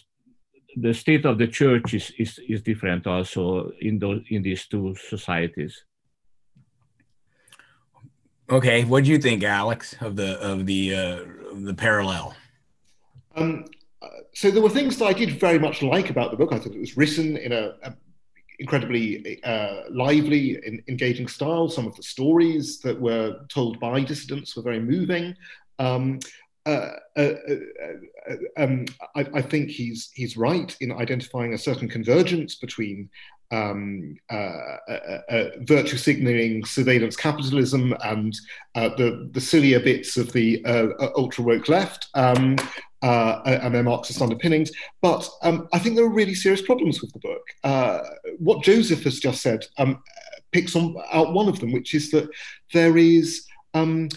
the 0.75 0.93
state 0.93 1.25
of 1.25 1.37
the 1.37 1.47
church 1.47 1.93
is, 1.93 2.11
is, 2.17 2.39
is 2.47 2.61
different 2.61 3.07
also 3.07 3.71
in 3.81 3.99
those 3.99 4.21
in 4.29 4.41
these 4.41 4.67
two 4.67 4.95
societies. 4.95 5.83
Okay, 8.49 8.83
what 8.83 9.05
do 9.05 9.09
you 9.09 9.17
think, 9.17 9.43
Alex, 9.43 9.95
of 10.01 10.15
the 10.15 10.39
of 10.39 10.65
the 10.65 10.93
uh, 10.93 11.19
the 11.53 11.73
parallel? 11.73 12.35
Um, 13.35 13.65
so 14.33 14.51
there 14.51 14.61
were 14.61 14.69
things 14.69 14.97
that 14.97 15.05
I 15.05 15.13
did 15.13 15.39
very 15.39 15.59
much 15.59 15.81
like 15.81 16.09
about 16.09 16.31
the 16.31 16.37
book. 16.37 16.51
I 16.51 16.59
thought 16.59 16.75
it 16.75 16.79
was 16.79 16.97
written 16.97 17.37
in 17.37 17.51
a, 17.51 17.75
a 17.83 17.93
incredibly 18.59 19.41
uh, 19.43 19.83
lively, 19.89 20.59
in, 20.65 20.83
engaging 20.87 21.27
style. 21.27 21.67
Some 21.67 21.87
of 21.87 21.95
the 21.95 22.03
stories 22.03 22.79
that 22.81 22.99
were 22.99 23.45
told 23.49 23.79
by 23.79 24.01
dissidents 24.01 24.55
were 24.55 24.63
very 24.63 24.79
moving. 24.79 25.35
Um, 25.79 26.19
uh, 26.65 26.91
uh, 27.17 27.33
uh, 28.29 28.35
um, 28.57 28.85
I, 29.15 29.25
I, 29.33 29.41
think 29.41 29.69
he's 29.69 30.11
he's 30.13 30.37
right 30.37 30.75
in 30.79 30.91
identifying 30.91 31.53
a 31.53 31.57
certain 31.57 31.89
convergence 31.89 32.55
between 32.55 33.09
um, 33.51 34.15
uh, 34.31 34.77
uh, 34.87 35.49
virtue 35.61 35.97
signaling 35.97 36.63
surveillance 36.63 37.15
capitalism 37.15 37.95
and 38.03 38.37
the 38.75 39.29
the 39.33 39.41
sillier 39.41 39.79
bits 39.79 40.17
of 40.17 40.31
the 40.33 40.63
ultra 41.15 41.43
woke 41.43 41.67
left. 41.67 42.07
Um, 42.13 42.57
and 43.03 43.73
their 43.73 43.81
Marxist 43.81 44.21
underpinnings, 44.21 44.71
but 45.01 45.27
um, 45.41 45.67
I 45.73 45.79
think 45.79 45.95
there 45.95 46.05
are 46.05 46.13
really 46.13 46.35
serious 46.35 46.61
problems 46.61 47.01
with 47.01 47.11
the 47.13 47.19
book. 47.19 47.41
what 48.37 48.63
Joseph 48.63 49.03
has 49.05 49.19
just 49.19 49.41
said 49.41 49.65
um, 49.79 50.03
picks 50.51 50.75
on 50.75 50.95
out 51.11 51.33
one 51.33 51.49
of 51.49 51.59
them, 51.59 51.71
which 51.71 51.95
is 51.95 52.11
that 52.11 52.29
there 52.73 52.99
is 52.99 53.47
um, 53.73 54.09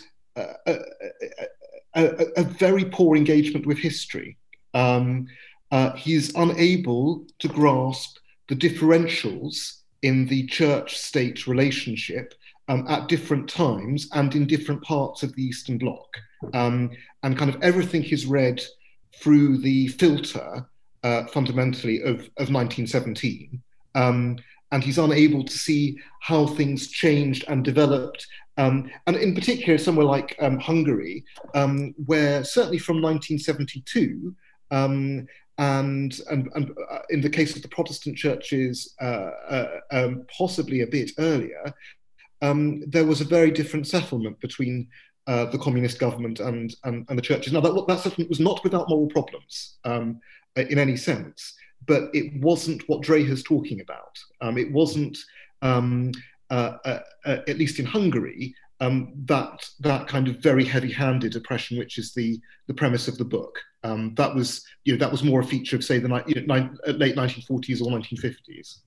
a, 1.94 2.26
a 2.36 2.42
very 2.42 2.84
poor 2.84 3.16
engagement 3.16 3.66
with 3.66 3.78
history. 3.78 4.36
Um, 4.74 5.26
uh, 5.70 5.92
he's 5.92 6.34
unable 6.34 7.26
to 7.38 7.48
grasp 7.48 8.18
the 8.48 8.56
differentials 8.56 9.80
in 10.02 10.26
the 10.26 10.46
church 10.46 10.98
state 10.98 11.46
relationship 11.46 12.34
um, 12.68 12.86
at 12.88 13.08
different 13.08 13.48
times 13.48 14.08
and 14.12 14.34
in 14.34 14.46
different 14.46 14.82
parts 14.82 15.22
of 15.22 15.34
the 15.34 15.42
Eastern 15.42 15.78
Bloc. 15.78 16.06
Um, 16.52 16.90
and 17.22 17.38
kind 17.38 17.52
of 17.54 17.62
everything 17.62 18.04
is 18.04 18.26
read 18.26 18.62
through 19.16 19.58
the 19.58 19.88
filter, 19.88 20.66
uh, 21.02 21.24
fundamentally, 21.26 22.02
of, 22.02 22.20
of 22.36 22.50
1917. 22.50 23.62
Um, 23.94 24.36
and 24.72 24.82
he's 24.82 24.98
unable 24.98 25.44
to 25.44 25.58
see 25.58 25.98
how 26.20 26.46
things 26.46 26.88
changed 26.88 27.44
and 27.48 27.64
developed 27.64 28.26
um, 28.56 28.90
and 29.06 29.16
in 29.16 29.34
particular, 29.34 29.78
somewhere 29.78 30.06
like 30.06 30.36
um, 30.40 30.58
Hungary, 30.58 31.24
um, 31.54 31.94
where 32.06 32.44
certainly 32.44 32.78
from 32.78 33.02
1972, 33.02 34.34
um, 34.70 35.26
and, 35.58 36.20
and, 36.30 36.48
and 36.54 36.70
uh, 36.90 36.98
in 37.10 37.20
the 37.20 37.30
case 37.30 37.56
of 37.56 37.62
the 37.62 37.68
Protestant 37.68 38.16
churches, 38.16 38.94
uh, 39.00 39.30
uh, 39.48 39.80
um, 39.92 40.26
possibly 40.36 40.80
a 40.80 40.86
bit 40.86 41.12
earlier, 41.18 41.72
um, 42.42 42.82
there 42.88 43.04
was 43.04 43.20
a 43.20 43.24
very 43.24 43.50
different 43.50 43.86
settlement 43.86 44.38
between 44.40 44.88
uh, 45.26 45.46
the 45.46 45.58
communist 45.58 45.98
government 45.98 46.40
and, 46.40 46.74
and, 46.84 47.06
and, 47.08 47.18
the 47.18 47.22
churches. 47.22 47.52
Now, 47.52 47.60
that, 47.60 47.84
that 47.88 48.00
settlement 48.00 48.28
was 48.28 48.40
not 48.40 48.62
without 48.62 48.88
moral 48.88 49.06
problems 49.06 49.78
in 49.84 50.78
any 50.78 50.96
sense, 50.96 51.54
but 51.86 52.10
it 52.12 52.40
wasn't 52.40 52.86
what 52.88 53.02
Dreher's 53.02 53.42
talking 53.42 53.80
about. 53.80 54.18
it 54.56 54.70
wasn't. 54.70 55.16
Um, 55.62 56.12
at 57.24 57.58
least 57.58 57.78
in 57.78 57.86
Hungary, 57.86 58.54
um, 58.80 59.12
that 59.26 59.68
that 59.80 60.08
kind 60.08 60.28
of 60.28 60.38
very 60.38 60.64
heavy-handed 60.64 61.36
oppression, 61.36 61.78
which 61.78 61.98
is 61.98 62.12
the 62.12 62.40
the 62.66 62.74
premise 62.74 63.08
of 63.08 63.18
the 63.18 63.24
book. 63.24 63.60
Um, 63.82 64.14
that 64.16 64.34
was 64.34 64.64
you 64.84 64.92
know 64.92 64.98
that 64.98 65.12
was 65.12 65.22
more 65.22 65.40
a 65.40 65.44
feature 65.44 65.76
of 65.76 65.84
say 65.84 65.98
the 65.98 66.24
you 66.26 66.46
know, 66.46 66.70
late 66.86 67.16
1940s 67.16 67.80
or 67.82 67.90
1950s. 67.90 68.78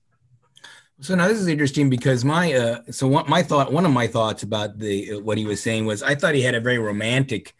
So 1.00 1.14
now 1.14 1.28
this 1.28 1.38
is 1.38 1.46
interesting 1.46 1.88
because 1.88 2.24
my 2.24 2.52
uh, 2.52 2.82
so 2.90 3.06
what 3.06 3.28
my 3.28 3.42
thought 3.42 3.72
one 3.72 3.86
of 3.86 3.92
my 3.92 4.06
thoughts 4.06 4.42
about 4.42 4.78
the 4.78 5.12
uh, 5.12 5.20
what 5.20 5.38
he 5.38 5.46
was 5.46 5.62
saying 5.62 5.86
was 5.86 6.02
I 6.02 6.14
thought 6.14 6.34
he 6.34 6.42
had 6.42 6.54
a 6.54 6.60
very 6.60 6.78
romantic 6.78 7.54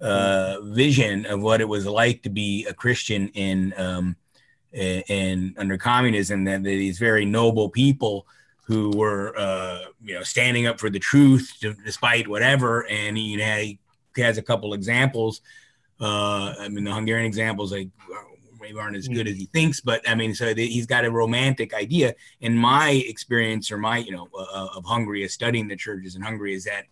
uh, 0.00 0.60
vision 0.62 1.26
of 1.26 1.42
what 1.42 1.60
it 1.60 1.68
was 1.68 1.86
like 1.86 2.22
to 2.22 2.30
be 2.30 2.66
a 2.66 2.74
Christian 2.74 3.28
in 3.28 3.72
um, 3.76 4.16
and, 4.72 5.04
and 5.08 5.58
under 5.58 5.76
communism 5.76 6.44
that 6.44 6.64
these 6.64 6.98
very 6.98 7.24
noble 7.24 7.68
people 7.68 8.26
who 8.62 8.90
were 8.90 9.36
uh, 9.36 9.80
you 10.02 10.14
know 10.14 10.22
standing 10.22 10.66
up 10.66 10.80
for 10.80 10.90
the 10.90 10.98
truth 10.98 11.52
despite 11.84 12.28
whatever. 12.28 12.86
And 12.88 13.16
he, 13.16 13.36
he 14.14 14.22
has 14.22 14.38
a 14.38 14.42
couple 14.42 14.74
examples. 14.74 15.40
Uh, 16.00 16.54
I 16.58 16.68
mean, 16.68 16.84
the 16.84 16.92
Hungarian 16.92 17.26
examples 17.26 17.72
like 17.72 17.88
maybe 18.60 18.78
aren't 18.78 18.96
as 18.96 19.08
good 19.08 19.28
as 19.28 19.36
he 19.36 19.46
thinks, 19.46 19.80
but 19.80 20.08
I 20.08 20.14
mean, 20.14 20.34
so 20.34 20.54
he's 20.54 20.86
got 20.86 21.04
a 21.04 21.10
romantic 21.10 21.74
idea. 21.74 22.14
And 22.40 22.56
my 22.56 22.90
experience, 23.06 23.70
or 23.70 23.78
my 23.78 23.98
you 23.98 24.12
know 24.12 24.28
uh, 24.36 24.68
of 24.76 24.84
Hungary, 24.84 25.24
as 25.24 25.32
studying 25.32 25.68
the 25.68 25.76
churches 25.76 26.16
in 26.16 26.22
Hungary, 26.22 26.54
is 26.54 26.64
that 26.64 26.84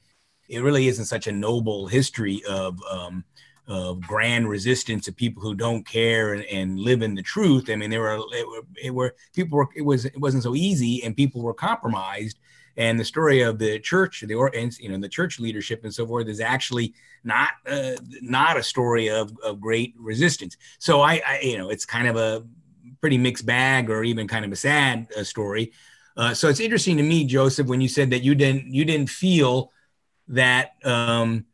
it 0.48 0.62
really 0.62 0.88
isn't 0.88 1.04
such 1.04 1.28
a 1.28 1.32
noble 1.32 1.86
history 1.86 2.42
of 2.48 2.78
um, 2.90 3.24
of 3.70 4.00
grand 4.00 4.48
resistance 4.48 5.06
of 5.06 5.14
people 5.14 5.40
who 5.40 5.54
don't 5.54 5.86
care 5.86 6.34
and, 6.34 6.44
and 6.46 6.80
live 6.80 7.02
in 7.02 7.14
the 7.14 7.22
truth. 7.22 7.70
I 7.70 7.76
mean, 7.76 7.88
there 7.88 8.00
were 8.00 8.20
it 8.32 8.46
were, 8.46 8.62
it 8.82 8.90
were 8.90 9.14
people 9.32 9.58
were 9.58 9.68
it 9.76 9.82
was 9.82 10.06
it 10.06 10.18
wasn't 10.18 10.42
so 10.42 10.56
easy, 10.56 11.04
and 11.04 11.16
people 11.16 11.40
were 11.40 11.54
compromised. 11.54 12.38
And 12.76 12.98
the 12.98 13.04
story 13.04 13.42
of 13.42 13.58
the 13.58 13.78
church, 13.78 14.24
the 14.26 14.34
or 14.34 14.54
and, 14.56 14.76
you 14.78 14.88
know 14.88 14.98
the 14.98 15.08
church 15.08 15.38
leadership 15.38 15.84
and 15.84 15.94
so 15.94 16.04
forth 16.04 16.26
is 16.26 16.40
actually 16.40 16.94
not 17.22 17.50
uh, 17.64 17.92
not 18.20 18.56
a 18.56 18.62
story 18.62 19.08
of, 19.08 19.32
of 19.44 19.60
great 19.60 19.94
resistance. 19.96 20.56
So 20.80 21.00
I, 21.00 21.22
I, 21.24 21.40
you 21.40 21.56
know 21.56 21.70
it's 21.70 21.84
kind 21.84 22.08
of 22.08 22.16
a 22.16 22.44
pretty 23.00 23.18
mixed 23.18 23.46
bag 23.46 23.88
or 23.88 24.02
even 24.02 24.26
kind 24.26 24.44
of 24.44 24.50
a 24.50 24.56
sad 24.56 25.06
uh, 25.16 25.22
story. 25.22 25.72
Uh, 26.16 26.34
so 26.34 26.48
it's 26.48 26.60
interesting 26.60 26.96
to 26.96 27.04
me, 27.04 27.24
Joseph, 27.24 27.68
when 27.68 27.80
you 27.80 27.88
said 27.88 28.10
that 28.10 28.24
you 28.24 28.34
didn't 28.34 28.74
you 28.74 28.84
didn't 28.84 29.10
feel 29.10 29.70
that 30.26 30.72
um, 30.84 31.44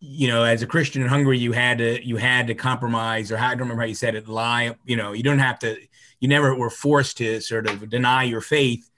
you 0.00 0.28
know, 0.28 0.44
as 0.44 0.62
a 0.62 0.66
Christian 0.66 1.02
in 1.02 1.08
Hungary, 1.08 1.38
you 1.38 1.52
had 1.52 1.78
to 1.78 2.04
you 2.06 2.16
had 2.16 2.46
to 2.48 2.54
compromise, 2.54 3.32
or 3.32 3.38
I 3.38 3.50
don't 3.50 3.60
remember 3.60 3.82
how 3.82 3.88
you 3.88 3.94
said 3.94 4.14
it, 4.14 4.28
lie. 4.28 4.74
You 4.84 4.96
know, 4.96 5.12
you 5.12 5.22
don't 5.22 5.38
have 5.38 5.58
to. 5.60 5.76
You 6.20 6.28
never 6.28 6.54
were 6.54 6.70
forced 6.70 7.18
to 7.18 7.40
sort 7.40 7.68
of 7.68 7.88
deny 7.88 8.24
your 8.24 8.40
faith, 8.40 8.90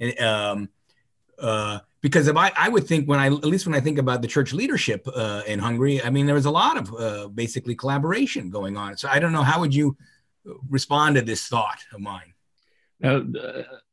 and 0.00 0.18
um, 0.20 0.68
uh, 1.38 1.80
because 2.00 2.28
if 2.28 2.36
I, 2.36 2.52
I 2.56 2.68
would 2.68 2.86
think 2.86 3.08
when 3.08 3.18
I 3.18 3.26
at 3.26 3.44
least 3.44 3.66
when 3.66 3.74
I 3.74 3.80
think 3.80 3.98
about 3.98 4.22
the 4.22 4.28
church 4.28 4.52
leadership 4.52 5.06
uh, 5.14 5.42
in 5.46 5.58
Hungary, 5.58 6.02
I 6.02 6.10
mean 6.10 6.26
there 6.26 6.34
was 6.34 6.46
a 6.46 6.50
lot 6.50 6.76
of 6.76 6.94
uh, 6.94 7.28
basically 7.28 7.74
collaboration 7.74 8.50
going 8.50 8.76
on. 8.76 8.96
So 8.96 9.08
I 9.08 9.18
don't 9.18 9.32
know 9.32 9.42
how 9.42 9.60
would 9.60 9.74
you 9.74 9.96
respond 10.68 11.16
to 11.16 11.22
this 11.22 11.46
thought 11.46 11.78
of 11.92 12.00
mine. 12.00 12.34
Uh, 13.02 13.20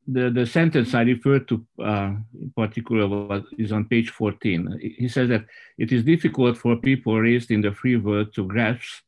the, 0.08 0.30
the 0.30 0.46
sentence 0.46 0.94
I 0.94 1.02
referred 1.02 1.48
to 1.50 1.66
uh, 1.80 2.14
in 2.40 2.52
particular 2.56 3.08
was, 3.08 3.44
is 3.58 3.72
on 3.72 3.86
page 3.86 4.10
14. 4.10 4.96
He 4.98 5.08
says 5.08 5.30
that 5.30 5.46
it 5.78 5.92
is 5.92 6.04
difficult 6.04 6.58
for 6.58 6.76
people 6.76 7.20
raised 7.20 7.52
in 7.52 7.62
the 7.62 7.72
free 7.72 7.98
world 7.98 8.34
to 8.36 8.48
grasp 8.48 9.04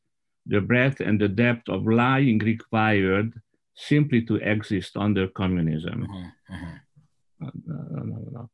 the 0.46 0.60
breadth 0.60 1.00
and 1.00 1.20
the 1.20 1.28
depth 1.28 1.68
of 1.68 1.86
lying 1.86 2.38
required 2.38 3.32
simply 3.74 4.22
to 4.22 4.36
exist 4.36 4.96
under 4.96 5.26
communism. 5.28 6.06
Uh-huh, 6.10 6.54
uh-huh. 6.54 7.50
no, 7.66 8.02
no, 8.02 8.28
no. 8.30 8.50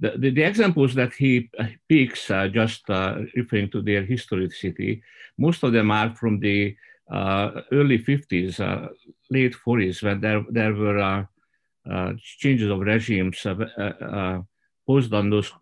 The, 0.00 0.18
the, 0.18 0.30
the, 0.30 0.42
examples 0.42 0.94
that 0.94 1.12
he 1.12 1.50
uh, 1.58 1.66
picks, 1.88 2.30
uh, 2.30 2.48
just 2.48 2.88
uh, 2.90 3.18
referring 3.36 3.70
to 3.70 3.82
their 3.82 4.04
historicity, 4.04 5.02
most 5.38 5.62
of 5.62 5.72
them 5.72 5.90
are 5.90 6.14
from 6.14 6.40
the 6.40 6.76
uh, 7.10 7.62
early 7.72 7.98
50s, 7.98 8.60
uh, 8.60 8.88
late 9.30 9.54
40s, 9.66 10.02
when 10.02 10.20
there, 10.20 10.44
there 10.50 10.74
were 10.74 10.98
uh, 10.98 11.24
changes 12.18 12.70
of 12.70 12.80
regimes 12.80 13.44
uh, 13.46 13.52
uh, 13.52 14.42
posed 14.86 15.12
on 15.12 15.30
those 15.30 15.52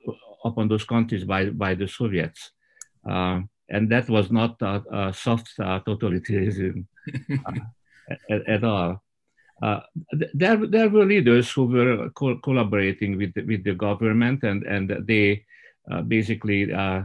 upon 0.45 0.69
those 0.69 0.85
countries 0.85 1.25
by 1.25 1.51
by 1.51 1.75
the 1.75 1.89
Soviets, 1.89 2.53
and 3.05 3.89
that 3.91 4.09
was 4.09 4.31
not 4.31 4.59
soft 5.15 5.49
totalitarianism 5.59 6.87
at, 8.31 8.49
at, 8.49 8.65
all. 8.65 9.03
Uh, 9.63 9.81
there, 10.35 10.67
there 10.67 10.89
were 10.89 11.05
leaders 11.05 11.51
who 11.51 11.67
were 11.67 12.11
co 12.11 12.37
collaborating 12.39 13.17
with 13.17 13.33
the, 13.35 13.43
with 13.43 13.63
the 13.65 13.75
government, 13.75 14.43
and 14.43 14.65
and 14.65 14.91
they 15.07 15.45
uh, 15.91 16.03
basically 16.03 16.73
uh, 16.73 17.03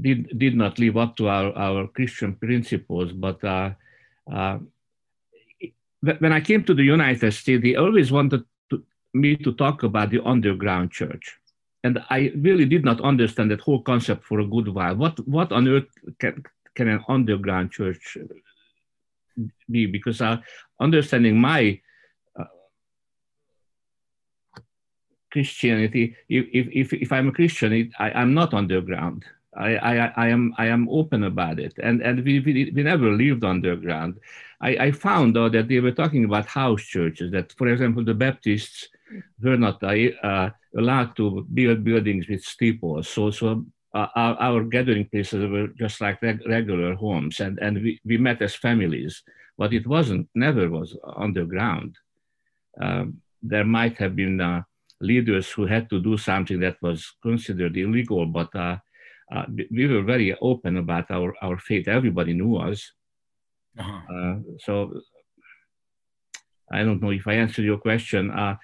did 0.00 0.38
did 0.38 0.56
not 0.56 0.78
live 0.78 0.96
up 0.96 1.16
to 1.16 1.28
our, 1.28 1.52
our 1.56 1.86
Christian 1.88 2.34
principles, 2.34 3.12
but 3.12 3.42
when 6.02 6.32
I 6.32 6.40
came 6.40 6.64
to 6.64 6.74
the 6.74 6.82
United 6.82 7.32
States, 7.32 7.62
they 7.62 7.76
always 7.76 8.10
wanted 8.10 8.44
to, 8.70 8.82
me 9.12 9.36
to 9.36 9.52
talk 9.52 9.82
about 9.82 10.10
the 10.10 10.20
underground 10.24 10.90
church. 10.90 11.36
And 11.82 11.98
I 12.10 12.32
really 12.36 12.66
did 12.66 12.84
not 12.84 13.00
understand 13.00 13.50
that 13.50 13.60
whole 13.60 13.82
concept 13.82 14.24
for 14.24 14.40
a 14.40 14.46
good 14.46 14.68
while. 14.68 14.96
What, 14.96 15.18
what 15.26 15.52
on 15.52 15.68
earth 15.68 15.88
can, 16.18 16.42
can 16.74 16.88
an 16.88 17.04
underground 17.08 17.72
church 17.72 18.18
be? 19.70 19.86
Because 19.86 20.20
uh, 20.20 20.38
understanding 20.78 21.40
my 21.40 21.80
uh, 22.38 22.44
Christianity, 25.32 26.16
if, 26.28 26.46
if, 26.52 26.92
if 26.92 27.12
I'm 27.12 27.28
a 27.28 27.32
Christian, 27.32 27.72
it, 27.72 27.88
I, 27.98 28.10
I'm 28.12 28.34
not 28.34 28.52
underground. 28.52 29.24
I, 29.60 29.76
I, 29.76 30.12
I, 30.16 30.28
am 30.28 30.54
I 30.58 30.66
am 30.66 30.88
open 30.88 31.24
about 31.24 31.58
it, 31.60 31.74
and 31.82 32.00
and 32.00 32.24
we, 32.24 32.40
we, 32.40 32.72
we 32.74 32.82
never 32.82 33.10
lived 33.10 33.44
underground. 33.44 34.18
I, 34.60 34.70
I 34.86 34.90
found 34.92 35.36
though 35.36 35.48
that 35.50 35.68
they 35.68 35.80
were 35.80 35.92
talking 35.92 36.24
about 36.24 36.46
house 36.46 36.82
churches. 36.82 37.30
That, 37.32 37.52
for 37.52 37.68
example, 37.68 38.04
the 38.04 38.14
Baptists 38.14 38.88
were 39.42 39.56
not 39.56 39.82
uh, 39.82 40.50
allowed 40.76 41.16
to 41.16 41.46
build 41.52 41.84
buildings 41.84 42.28
with 42.28 42.42
steeples. 42.42 43.08
So 43.08 43.30
so 43.30 43.64
uh, 43.94 44.06
our, 44.14 44.36
our, 44.40 44.64
gathering 44.64 45.06
places 45.06 45.50
were 45.50 45.68
just 45.68 46.00
like 46.00 46.22
reg 46.22 46.40
regular 46.46 46.94
homes, 46.94 47.40
and 47.40 47.58
and 47.60 47.82
we, 47.82 48.00
we 48.04 48.16
met 48.16 48.40
as 48.42 48.54
families. 48.54 49.22
But 49.58 49.74
it 49.74 49.86
wasn't, 49.86 50.26
never 50.34 50.70
was 50.70 50.96
underground. 51.16 51.98
Um, 52.80 53.20
there 53.42 53.64
might 53.64 53.98
have 53.98 54.16
been 54.16 54.40
uh, 54.40 54.62
leaders 55.00 55.50
who 55.50 55.66
had 55.66 55.90
to 55.90 56.00
do 56.00 56.16
something 56.16 56.60
that 56.60 56.76
was 56.80 57.12
considered 57.22 57.76
illegal, 57.76 58.24
but 58.24 58.54
uh, 58.54 58.78
uh, 59.34 59.44
we 59.70 59.86
were 59.86 60.02
very 60.02 60.36
open 60.40 60.76
about 60.76 61.10
our, 61.10 61.34
our 61.42 61.58
faith. 61.58 61.88
Everybody 61.88 62.32
knew 62.32 62.56
us. 62.56 62.92
Uh-huh. 63.78 64.14
Uh, 64.14 64.36
so 64.58 65.00
I 66.72 66.82
don't 66.82 67.02
know 67.02 67.10
if 67.10 67.26
I 67.26 67.34
answered 67.34 67.64
your 67.64 67.78
question. 67.78 68.30
Uh, 68.30 68.56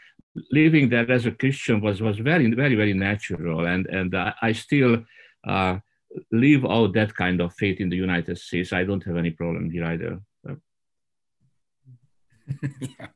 living 0.51 0.89
there 0.89 1.11
as 1.11 1.27
a 1.27 1.31
Christian 1.31 1.81
was, 1.81 2.03
was 2.03 2.19
very, 2.19 2.53
very, 2.53 2.75
very 2.75 2.95
natural. 2.95 3.67
And, 3.67 3.87
and 3.87 4.15
I 4.43 4.53
still 4.53 5.05
uh, 5.47 5.79
live 6.33 6.65
out 6.65 6.95
that 6.95 7.15
kind 7.15 7.41
of 7.41 7.55
faith 7.55 7.81
in 7.81 7.89
the 7.89 7.97
United 7.97 8.39
States. 8.39 8.73
I 8.73 8.85
don't 8.85 9.05
have 9.05 9.17
any 9.17 9.31
problem 9.31 9.71
here 9.71 9.85
either. 9.85 10.21
yeah. 12.81 13.07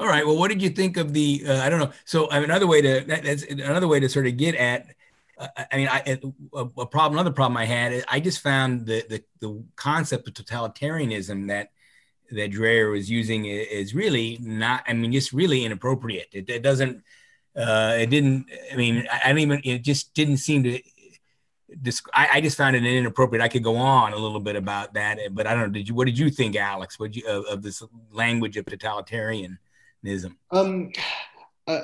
All 0.00 0.08
right. 0.08 0.26
Well, 0.26 0.36
what 0.36 0.48
did 0.48 0.62
you 0.62 0.70
think 0.70 0.96
of 0.96 1.12
the? 1.12 1.42
Uh, 1.46 1.58
I 1.58 1.68
don't 1.68 1.78
know. 1.78 1.92
So, 2.04 2.30
I 2.30 2.36
mean, 2.36 2.44
another 2.44 2.66
way 2.66 2.80
to 2.80 3.00
that, 3.06 3.24
that's 3.24 3.44
another 3.44 3.88
way 3.88 4.00
to 4.00 4.08
sort 4.08 4.26
of 4.26 4.36
get 4.36 4.54
at 4.54 4.94
I 5.38 5.76
mean, 5.76 5.88
I, 5.88 6.18
a, 6.54 6.58
a, 6.58 6.86
problem, 6.86 7.12
another 7.12 7.30
problem 7.30 7.56
I 7.56 7.64
had, 7.64 8.04
I 8.08 8.18
just 8.18 8.40
found 8.40 8.86
the, 8.86 9.04
the, 9.08 9.24
the 9.40 9.64
concept 9.76 10.26
of 10.26 10.34
totalitarianism 10.34 11.48
that 11.48 11.70
that 12.30 12.50
Dreher 12.50 12.90
was 12.90 13.10
using 13.10 13.46
is 13.46 13.94
really 13.94 14.38
not, 14.42 14.84
I 14.86 14.92
mean, 14.92 15.12
just 15.12 15.32
really 15.32 15.64
inappropriate. 15.64 16.28
It, 16.32 16.50
it 16.50 16.62
doesn't, 16.62 17.02
uh, 17.56 17.96
it 17.98 18.10
didn't, 18.10 18.46
I 18.72 18.76
mean, 18.76 19.08
I, 19.10 19.20
I 19.24 19.28
don't 19.28 19.38
even, 19.38 19.60
it 19.64 19.82
just 19.82 20.14
didn't 20.14 20.38
seem 20.38 20.62
to, 20.64 20.80
I, 22.12 22.28
I, 22.34 22.40
just 22.40 22.56
found 22.56 22.76
it 22.76 22.84
inappropriate. 22.84 23.42
I 23.42 23.48
could 23.48 23.62
go 23.62 23.76
on 23.76 24.12
a 24.12 24.16
little 24.16 24.40
bit 24.40 24.56
about 24.56 24.94
that, 24.94 25.18
but 25.32 25.46
I 25.46 25.54
don't 25.54 25.62
know. 25.62 25.68
Did 25.68 25.88
you, 25.88 25.94
what 25.94 26.06
did 26.06 26.18
you 26.18 26.30
think, 26.30 26.56
Alex, 26.56 26.98
what 26.98 27.14
you, 27.14 27.26
of, 27.26 27.44
of, 27.46 27.62
this 27.62 27.82
language 28.10 28.56
of 28.56 28.64
totalitarianism? 28.66 30.36
Um, 30.50 30.92
uh, 31.66 31.80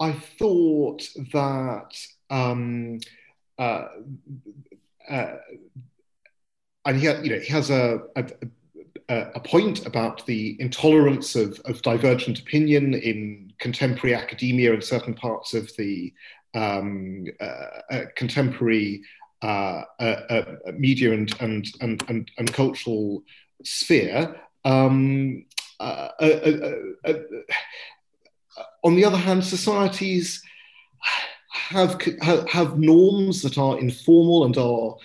I 0.00 0.12
thought 0.12 1.02
that 1.32 1.94
um, 2.30 3.00
uh, 3.58 3.86
uh, 5.08 5.34
and 6.86 6.98
he, 6.98 7.06
you 7.06 7.30
know, 7.30 7.38
he 7.38 7.52
has 7.52 7.70
a, 7.70 8.00
a, 8.16 8.24
a, 9.08 9.40
point 9.40 9.86
about 9.86 10.24
the 10.26 10.56
intolerance 10.60 11.36
of, 11.36 11.60
of 11.64 11.82
divergent 11.82 12.38
opinion 12.40 12.94
in 12.94 13.52
contemporary 13.58 14.14
academia 14.14 14.72
and 14.72 14.82
certain 14.82 15.14
parts 15.14 15.54
of 15.54 15.70
the 15.76 16.12
um, 16.54 17.24
uh, 17.40 17.80
uh 17.90 18.04
contemporary 18.14 19.02
uh, 19.42 19.82
uh, 20.00 20.42
media 20.78 21.12
and, 21.12 21.34
and, 21.40 21.66
and, 21.80 22.30
and, 22.38 22.52
cultural 22.52 23.22
sphere. 23.62 24.40
Um, 24.64 25.44
on 28.82 28.94
the 28.94 29.04
other 29.04 29.18
hand, 29.18 29.44
societies 29.44 30.42
have, 31.54 32.00
have 32.48 32.78
norms 32.78 33.42
that 33.42 33.58
are 33.58 33.78
informal 33.78 34.44
and 34.44 34.56
are 34.56 34.96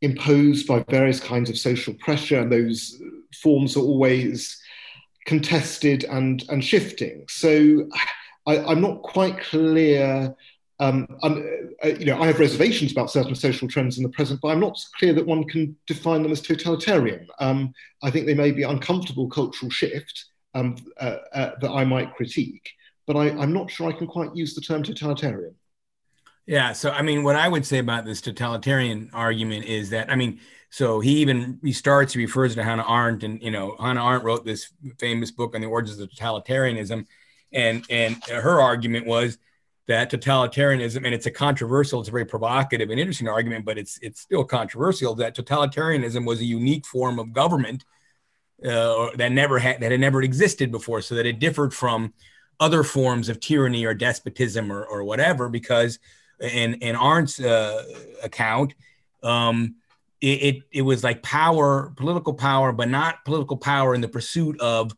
imposed 0.00 0.66
by 0.66 0.84
various 0.88 1.20
kinds 1.20 1.50
of 1.50 1.58
social 1.58 1.94
pressure, 1.94 2.40
and 2.40 2.52
those 2.52 3.00
forms 3.42 3.76
are 3.76 3.80
always 3.80 4.60
contested 5.26 6.04
and, 6.04 6.44
and 6.48 6.64
shifting. 6.64 7.24
So 7.28 7.88
I, 8.46 8.72
am 8.72 8.80
not 8.80 9.02
quite 9.02 9.38
clear 9.40 10.34
um, 10.80 11.08
uh, 11.22 11.88
you 11.88 12.06
know, 12.06 12.20
I 12.20 12.26
have 12.26 12.38
reservations 12.38 12.92
about 12.92 13.10
certain 13.10 13.34
social 13.34 13.66
trends 13.66 13.96
in 13.96 14.04
the 14.04 14.08
present, 14.10 14.40
but 14.40 14.48
I'm 14.48 14.60
not 14.60 14.78
clear 14.98 15.12
that 15.12 15.26
one 15.26 15.44
can 15.44 15.76
define 15.86 16.22
them 16.22 16.30
as 16.30 16.40
totalitarian. 16.40 17.26
Um, 17.40 17.72
I 18.02 18.10
think 18.10 18.26
they 18.26 18.34
may 18.34 18.52
be 18.52 18.62
uncomfortable 18.62 19.28
cultural 19.28 19.70
shift 19.70 20.26
um, 20.54 20.76
uh, 21.00 21.16
uh, 21.34 21.50
that 21.60 21.70
I 21.70 21.84
might 21.84 22.14
critique, 22.14 22.70
but 23.06 23.16
I, 23.16 23.30
I'm 23.30 23.52
not 23.52 23.70
sure 23.70 23.88
I 23.88 23.96
can 23.96 24.06
quite 24.06 24.36
use 24.36 24.54
the 24.54 24.60
term 24.60 24.84
totalitarian. 24.84 25.54
Yeah. 26.48 26.72
So, 26.72 26.90
I 26.90 27.02
mean, 27.02 27.24
what 27.24 27.36
I 27.36 27.46
would 27.46 27.66
say 27.66 27.76
about 27.76 28.06
this 28.06 28.22
totalitarian 28.22 29.10
argument 29.12 29.66
is 29.66 29.90
that, 29.90 30.10
I 30.10 30.16
mean, 30.16 30.40
so 30.70 30.98
he 30.98 31.18
even 31.18 31.60
he 31.62 31.72
starts, 31.72 32.14
he 32.14 32.20
refers 32.20 32.54
to 32.54 32.64
Hannah 32.64 32.86
Arendt, 32.88 33.22
and 33.22 33.42
you 33.42 33.50
know, 33.50 33.76
Hannah 33.78 34.02
Arendt 34.02 34.24
wrote 34.24 34.46
this 34.46 34.72
famous 34.98 35.30
book 35.30 35.54
on 35.54 35.60
the 35.60 35.66
origins 35.66 35.98
of 36.00 36.08
totalitarianism, 36.08 37.04
and 37.52 37.84
and 37.90 38.24
her 38.24 38.62
argument 38.62 39.06
was 39.06 39.36
that 39.88 40.10
totalitarianism, 40.10 41.04
and 41.04 41.14
it's 41.14 41.26
a 41.26 41.30
controversial, 41.30 42.00
it's 42.00 42.08
a 42.08 42.12
very 42.12 42.24
provocative 42.24 42.88
and 42.88 42.98
interesting 42.98 43.28
argument, 43.28 43.66
but 43.66 43.76
it's 43.76 43.98
it's 44.00 44.20
still 44.20 44.44
controversial 44.44 45.14
that 45.16 45.36
totalitarianism 45.36 46.26
was 46.26 46.40
a 46.40 46.44
unique 46.44 46.86
form 46.86 47.18
of 47.18 47.34
government 47.34 47.84
uh, 48.64 49.08
that 49.16 49.32
never 49.32 49.58
had 49.58 49.80
that 49.80 49.90
had 49.90 50.00
never 50.00 50.22
existed 50.22 50.70
before, 50.70 51.02
so 51.02 51.14
that 51.14 51.26
it 51.26 51.40
differed 51.40 51.74
from 51.74 52.14
other 52.58 52.82
forms 52.82 53.28
of 53.28 53.38
tyranny 53.38 53.84
or 53.84 53.94
despotism 53.94 54.72
or, 54.72 54.84
or 54.84 55.04
whatever, 55.04 55.48
because 55.48 55.98
in 56.40 56.74
in 56.74 56.96
Arendt's 56.96 57.40
uh, 57.40 57.84
account, 58.22 58.74
um, 59.22 59.76
it, 60.20 60.26
it, 60.26 60.62
it 60.72 60.82
was 60.82 61.04
like 61.04 61.22
power, 61.22 61.92
political 61.96 62.34
power, 62.34 62.72
but 62.72 62.88
not 62.88 63.24
political 63.24 63.56
power 63.56 63.94
in 63.94 64.00
the 64.00 64.08
pursuit 64.08 64.60
of 64.60 64.92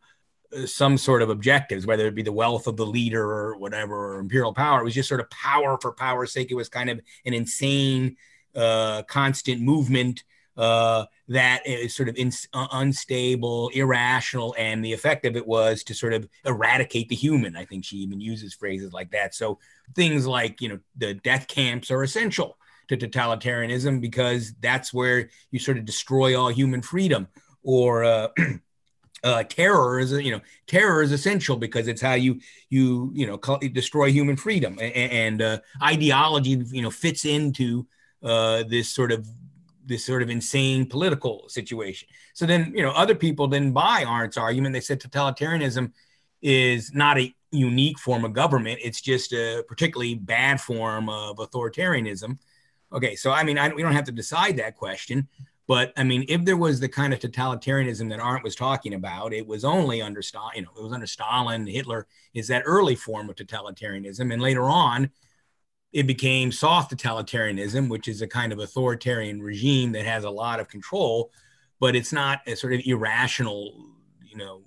uh, 0.57 0.67
some 0.67 0.97
sort 0.97 1.23
of 1.23 1.31
objectives, 1.31 1.87
whether 1.87 2.07
it 2.07 2.15
be 2.15 2.23
the 2.23 2.33
wealth 2.33 2.67
of 2.67 2.77
the 2.77 2.87
leader 2.87 3.23
or 3.23 3.57
whatever, 3.59 4.15
or 4.15 4.19
imperial 4.19 4.55
power. 4.55 4.81
It 4.81 4.85
was 4.85 4.95
just 4.95 5.09
sort 5.09 5.21
of 5.21 5.29
power 5.31 5.79
for 5.81 5.93
power's 5.93 6.33
sake. 6.33 6.51
It 6.51 6.55
was 6.55 6.69
kind 6.69 6.91
of 6.91 7.01
an 7.27 7.35
insane, 7.35 8.17
uh, 8.55 9.03
constant 9.05 9.61
movement 9.61 10.25
uh, 10.61 11.07
that 11.29 11.67
is 11.67 11.95
sort 11.95 12.11
of 12.11 12.17
in, 12.17 12.31
uh, 12.53 12.67
unstable, 12.73 13.71
irrational, 13.71 14.55
and 14.59 14.85
the 14.85 14.93
effect 14.93 15.25
of 15.25 15.35
it 15.35 15.47
was 15.47 15.83
to 15.85 15.95
sort 15.95 16.13
of 16.13 16.29
eradicate 16.45 17.09
the 17.09 17.17
human. 17.17 17.57
I 17.57 17.65
think 17.65 17.83
she 17.83 17.97
even 17.97 18.21
uses 18.21 18.53
phrases 18.53 18.93
like 18.93 19.11
that. 19.13 19.35
So 19.35 19.59
things 19.95 20.27
like 20.27 20.61
you 20.61 20.69
know 20.69 20.79
the 20.99 21.15
death 21.15 21.49
camps 21.49 21.91
are 21.91 22.03
essential 22.03 22.59
to 22.89 22.99
totalitarianism 22.99 24.03
because 24.03 24.53
that's 24.61 24.93
where 24.93 25.31
you 25.51 25.59
sort 25.59 25.79
of 25.79 25.87
destroy 25.87 26.39
all 26.39 26.51
human 26.51 26.83
freedom 26.83 27.27
or. 27.63 28.05
Uh, 28.05 28.29
uh, 29.23 29.43
terror 29.45 29.99
is 29.99 30.13
you 30.13 30.31
know 30.31 30.41
terror 30.67 31.03
is 31.03 31.13
essential 31.13 31.57
because 31.57 31.89
it's 31.89 32.01
how 32.01 32.15
you 32.15 32.41
you 32.71 33.11
you 33.13 33.27
know 33.27 33.37
destroy 33.73 34.11
human 34.11 34.35
freedom 34.35 34.79
and, 34.81 34.95
and 34.95 35.43
uh, 35.43 35.59
ideology 35.83 36.65
you 36.71 36.81
know 36.81 36.91
fits 36.91 37.27
into 37.27 37.87
uh, 38.23 38.63
this 38.63 38.89
sort 38.89 39.13
of 39.13 39.29
this 39.85 40.05
sort 40.05 40.23
of 40.23 40.31
insane 40.31 40.87
political 40.87 41.49
situation. 41.49 42.09
So 42.35 42.47
then 42.47 42.73
you 42.75 42.83
know 42.83 42.91
other 42.93 43.15
people 43.15 43.49
didn't 43.49 43.73
buy 43.73 44.05
Arendt's 44.05 44.37
argument. 44.37 44.73
They 44.73 44.81
said 44.81 45.01
totalitarianism 45.01 45.93
is 46.43 46.95
not 46.95 47.19
a 47.19 47.35
unique 47.51 47.99
form 47.99 48.25
of 48.25 48.33
government. 48.33 48.81
It's 48.83 49.01
just 49.01 49.33
a 49.33 49.65
particularly 49.67 50.15
bad 50.15 50.61
form 50.61 51.09
of 51.09 51.37
authoritarianism. 51.39 52.39
Okay, 52.93 53.17
so 53.17 53.33
I 53.33 53.45
mean 53.45 53.59
I, 53.59 53.73
we 53.73 53.83
don't 53.83 53.93
have 53.93 54.05
to 54.05 54.13
decide 54.13 54.57
that 54.59 54.77
question. 54.77 55.29
But 55.71 55.93
I 55.97 56.03
mean, 56.03 56.25
if 56.27 56.45
there 56.45 56.57
was 56.57 56.81
the 56.81 56.89
kind 56.89 57.13
of 57.15 57.21
totalitarianism 57.21 58.09
that 58.09 58.19
Arndt 58.19 58.43
was 58.43 58.57
talking 58.57 58.95
about, 58.95 59.33
it 59.33 59.47
was 59.47 59.65
only 59.65 60.03
under 60.03 60.21
Stalin, 60.21 60.51
you 60.57 60.63
know, 60.63 60.71
it 60.77 60.83
was 60.83 60.93
under 60.93 61.07
Stalin, 61.07 61.65
Hitler 61.65 62.09
is 62.35 62.49
that 62.49 62.65
early 62.67 62.97
form 62.97 63.31
of 63.31 63.37
totalitarianism. 63.37 64.33
And 64.33 64.43
later 64.43 64.65
on, 64.65 65.13
it 65.93 66.07
became 66.07 66.53
soft 66.53 66.95
totalitarianism, 66.95 67.89
which 67.89 68.09
is 68.09 68.23
a 68.23 68.27
kind 68.27 68.53
of 68.53 68.59
authoritarian 68.59 69.43
regime 69.43 69.93
that 69.93 70.05
has 70.07 70.25
a 70.25 70.31
lot 70.31 70.61
of 70.61 70.69
control, 70.69 71.31
but 71.81 71.97
it's 71.97 72.13
not 72.13 72.41
a 72.47 72.55
sort 72.55 72.73
of 72.73 72.81
irrational, 72.85 73.89
you 74.23 74.37
know, 74.37 74.63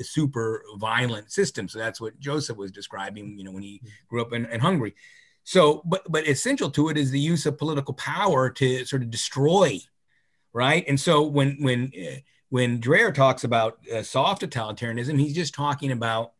super 0.00 0.62
violent 0.76 1.32
system. 1.32 1.68
So 1.68 1.78
that's 1.78 2.00
what 2.00 2.18
Joseph 2.20 2.56
was 2.56 2.70
describing, 2.70 3.38
you 3.38 3.44
know, 3.44 3.52
when 3.52 3.62
he 3.62 3.80
grew 4.08 4.20
up 4.20 4.32
in, 4.32 4.46
in 4.46 4.60
Hungary. 4.60 4.94
So, 5.44 5.82
but 5.84 6.02
but 6.10 6.26
essential 6.26 6.70
to 6.72 6.88
it 6.88 6.98
is 6.98 7.10
the 7.10 7.20
use 7.20 7.46
of 7.46 7.56
political 7.56 7.94
power 7.94 8.50
to 8.50 8.84
sort 8.84 9.02
of 9.02 9.10
destroy 9.10 9.80
right? 10.56 10.86
And 10.88 10.98
so 10.98 11.22
when 11.22 11.58
when 11.60 11.92
uh, 11.94 12.16
when 12.48 12.80
Dreher 12.80 13.12
talks 13.12 13.44
about 13.44 13.78
uh, 13.94 14.02
soft 14.02 14.40
totalitarianism, 14.40 15.20
he's 15.20 15.34
just 15.34 15.54
talking 15.54 15.92
about 15.92 16.32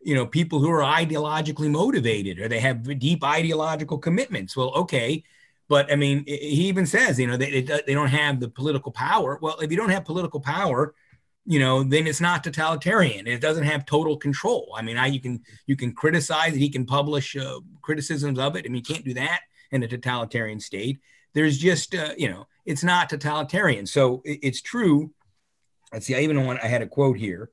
you 0.00 0.14
know 0.14 0.26
people 0.26 0.60
who 0.60 0.70
are 0.70 0.82
ideologically 0.82 1.70
motivated 1.70 2.38
or 2.38 2.48
they 2.48 2.60
have 2.60 2.98
deep 2.98 3.24
ideological 3.24 3.98
commitments. 3.98 4.56
Well, 4.56 4.72
okay, 4.74 5.24
but 5.68 5.90
I 5.92 5.96
mean, 5.96 6.24
he 6.26 6.68
even 6.68 6.86
says 6.86 7.18
you 7.18 7.26
know 7.26 7.36
they 7.36 7.62
they 7.62 7.94
don't 7.94 8.08
have 8.08 8.40
the 8.40 8.48
political 8.48 8.92
power. 8.92 9.38
Well, 9.40 9.58
if 9.60 9.70
you 9.70 9.76
don't 9.76 9.90
have 9.90 10.04
political 10.04 10.40
power, 10.40 10.94
you 11.46 11.60
know, 11.60 11.82
then 11.84 12.06
it's 12.06 12.20
not 12.20 12.42
totalitarian. 12.42 13.26
It 13.26 13.40
doesn't 13.40 13.64
have 13.64 13.86
total 13.86 14.16
control. 14.16 14.74
I 14.76 14.82
mean, 14.82 14.96
I, 14.96 15.06
you 15.06 15.20
can 15.20 15.40
you 15.66 15.76
can 15.76 15.92
criticize 15.92 16.54
it. 16.54 16.58
He 16.58 16.68
can 16.68 16.84
publish 16.84 17.36
uh, 17.36 17.60
criticisms 17.82 18.38
of 18.38 18.56
it. 18.56 18.64
I 18.66 18.68
mean, 18.68 18.82
you 18.84 18.94
can't 18.94 19.04
do 19.04 19.14
that 19.14 19.40
in 19.70 19.82
a 19.82 19.88
totalitarian 19.88 20.60
state. 20.60 20.98
There's 21.34 21.58
just 21.58 21.94
uh, 21.94 22.14
you 22.18 22.28
know 22.28 22.46
it's 22.64 22.82
not 22.82 23.08
totalitarian. 23.08 23.86
So 23.86 24.22
it, 24.24 24.40
it's 24.42 24.60
true. 24.60 25.12
Let's 25.92 26.06
see. 26.06 26.16
I 26.16 26.20
even 26.20 26.44
want. 26.44 26.60
I 26.62 26.66
had 26.66 26.82
a 26.82 26.88
quote 26.88 27.16
here. 27.16 27.50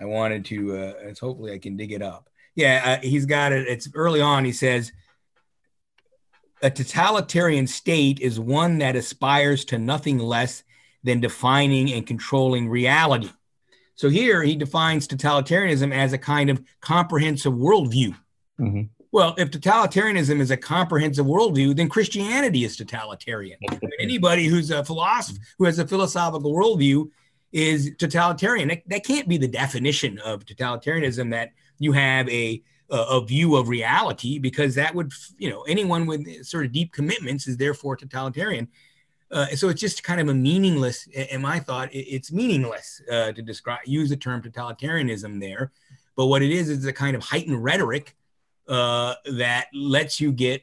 I 0.00 0.04
wanted 0.04 0.44
to. 0.46 0.76
Uh, 0.76 0.92
hopefully, 1.20 1.52
I 1.52 1.58
can 1.58 1.76
dig 1.76 1.92
it 1.92 2.02
up. 2.02 2.28
Yeah, 2.54 2.98
uh, 3.02 3.06
he's 3.06 3.26
got 3.26 3.52
it. 3.52 3.68
It's 3.68 3.88
early 3.94 4.20
on. 4.20 4.44
He 4.44 4.52
says. 4.52 4.92
A 6.60 6.70
totalitarian 6.70 7.68
state 7.68 8.18
is 8.18 8.40
one 8.40 8.78
that 8.78 8.96
aspires 8.96 9.64
to 9.66 9.78
nothing 9.78 10.18
less 10.18 10.64
than 11.04 11.20
defining 11.20 11.92
and 11.92 12.04
controlling 12.04 12.68
reality. 12.68 13.30
So 13.94 14.08
here 14.08 14.42
he 14.42 14.56
defines 14.56 15.08
totalitarianism 15.08 15.92
as 15.92 16.12
a 16.12 16.18
kind 16.18 16.50
of 16.50 16.62
comprehensive 16.80 17.52
worldview. 17.52 18.16
Mm-hmm. 18.60 18.82
Well, 19.10 19.34
if 19.38 19.50
totalitarianism 19.50 20.38
is 20.40 20.50
a 20.50 20.56
comprehensive 20.56 21.26
worldview, 21.26 21.74
then 21.74 21.88
Christianity 21.88 22.64
is 22.64 22.76
totalitarian. 22.76 23.58
I 23.68 23.74
mean, 23.82 23.90
anybody 23.98 24.46
who's 24.46 24.70
a 24.70 24.84
philosopher, 24.84 25.40
who 25.58 25.64
has 25.64 25.78
a 25.78 25.86
philosophical 25.86 26.52
worldview, 26.52 27.08
is 27.52 27.92
totalitarian. 27.98 28.68
That, 28.68 28.82
that, 28.88 29.04
can't 29.04 29.28
be 29.28 29.38
the 29.38 29.48
definition 29.48 30.18
of 30.18 30.44
totalitarianism 30.44 31.30
that 31.30 31.52
you 31.78 31.92
have 31.92 32.28
a, 32.28 32.62
a, 32.90 32.96
a 32.96 33.24
view 33.24 33.56
of 33.56 33.68
reality, 33.68 34.38
because 34.38 34.74
that 34.74 34.94
would, 34.94 35.12
you 35.38 35.48
know, 35.48 35.62
anyone 35.62 36.06
with 36.06 36.44
sort 36.44 36.66
of 36.66 36.72
deep 36.72 36.92
commitments 36.92 37.46
is 37.46 37.56
therefore 37.56 37.96
totalitarian. 37.96 38.68
Uh, 39.30 39.46
so 39.48 39.68
it's 39.68 39.80
just 39.80 40.02
kind 40.02 40.20
of 40.20 40.28
a 40.28 40.34
meaningless, 40.34 41.06
in 41.06 41.42
my 41.42 41.58
thought, 41.58 41.88
it's 41.92 42.32
meaningless 42.32 43.02
uh, 43.10 43.32
to 43.32 43.42
describe 43.42 43.80
use 43.84 44.08
the 44.08 44.16
term 44.16 44.42
totalitarianism 44.42 45.40
there. 45.40 45.70
But 46.16 46.26
what 46.26 46.42
it 46.42 46.50
is 46.50 46.68
is 46.68 46.84
a 46.86 46.92
kind 46.92 47.14
of 47.14 47.22
heightened 47.22 47.62
rhetoric 47.62 48.16
uh, 48.66 49.14
that 49.32 49.68
lets 49.74 50.20
you 50.20 50.32
get 50.32 50.62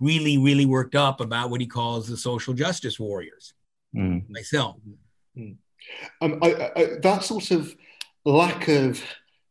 really, 0.00 0.38
really 0.38 0.66
worked 0.66 0.94
up 0.94 1.20
about 1.20 1.50
what 1.50 1.60
he 1.60 1.66
calls 1.66 2.08
the 2.08 2.16
social 2.16 2.54
justice 2.54 2.98
warriors. 2.98 3.54
Mm. 3.94 4.28
Myself. 4.28 4.76
Mm. 5.36 5.56
Um, 6.20 6.38
I, 6.42 6.70
I, 6.76 6.86
that 7.02 7.24
sort 7.24 7.50
of 7.50 7.74
lack 8.24 8.68
of 8.68 9.02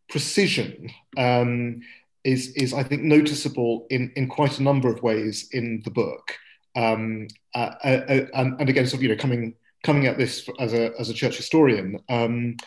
precision 0.10 0.90
um, 1.18 1.82
is, 2.24 2.54
is, 2.56 2.74
I 2.74 2.84
think, 2.84 3.04
noticeable 3.04 3.88
in, 3.90 4.12
in 4.16 4.28
quite 4.28 4.60
a 4.60 4.64
number 4.64 4.90
of 4.90 5.04
ways 5.04 5.50
in 5.52 5.82
the 5.84 5.92
book. 5.92 6.38
Um, 6.76 7.28
uh, 7.54 7.72
uh, 7.84 8.02
uh 8.10 8.26
and, 8.34 8.70
again, 8.70 8.86
sort 8.86 9.00
of, 9.00 9.04
you 9.04 9.10
know, 9.10 9.16
coming 9.16 9.56
coming 9.84 10.08
at 10.08 10.18
this 10.18 10.50
as 10.60 10.74
a 10.74 10.92
as 11.00 11.10
a 11.10 11.14
church 11.14 11.38
historian, 11.38 12.00
um, 12.10 12.58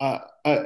uh, 0.00 0.18
uh, 0.44 0.64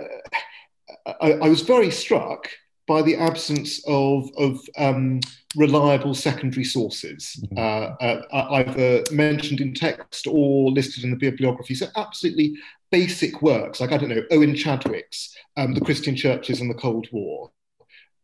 I, 1.21 1.33
I, 1.33 1.49
was 1.49 1.61
very 1.61 1.91
struck 1.91 2.49
by 2.89 3.03
the 3.03 3.15
absence 3.17 3.81
of, 3.87 4.31
of 4.39 4.59
um, 4.79 5.21
reliable 5.55 6.15
secondary 6.15 6.65
sources, 6.65 7.39
mm-hmm. 7.45 7.59
uh, 7.59 8.05
uh, 8.05 8.49
either 8.55 9.05
mentioned 9.13 9.61
in 9.61 9.75
text 9.75 10.27
or 10.27 10.73
listed 10.73 11.05
in 11.05 11.11
the 11.11 11.17
bibliography. 11.17 11.75
So, 11.75 11.87
absolutely 11.95 12.57
basic 12.91 13.43
works, 13.43 13.81
like, 13.81 13.93
I 13.93 13.99
don't 13.99 14.09
know, 14.09 14.25
Owen 14.31 14.57
Chadwick's 14.57 15.37
um, 15.59 15.75
The 15.75 15.83
Christian 15.83 16.17
Churches 16.17 16.61
and 16.61 16.71
the 16.71 16.75
Cold 16.75 17.07
War. 17.13 17.53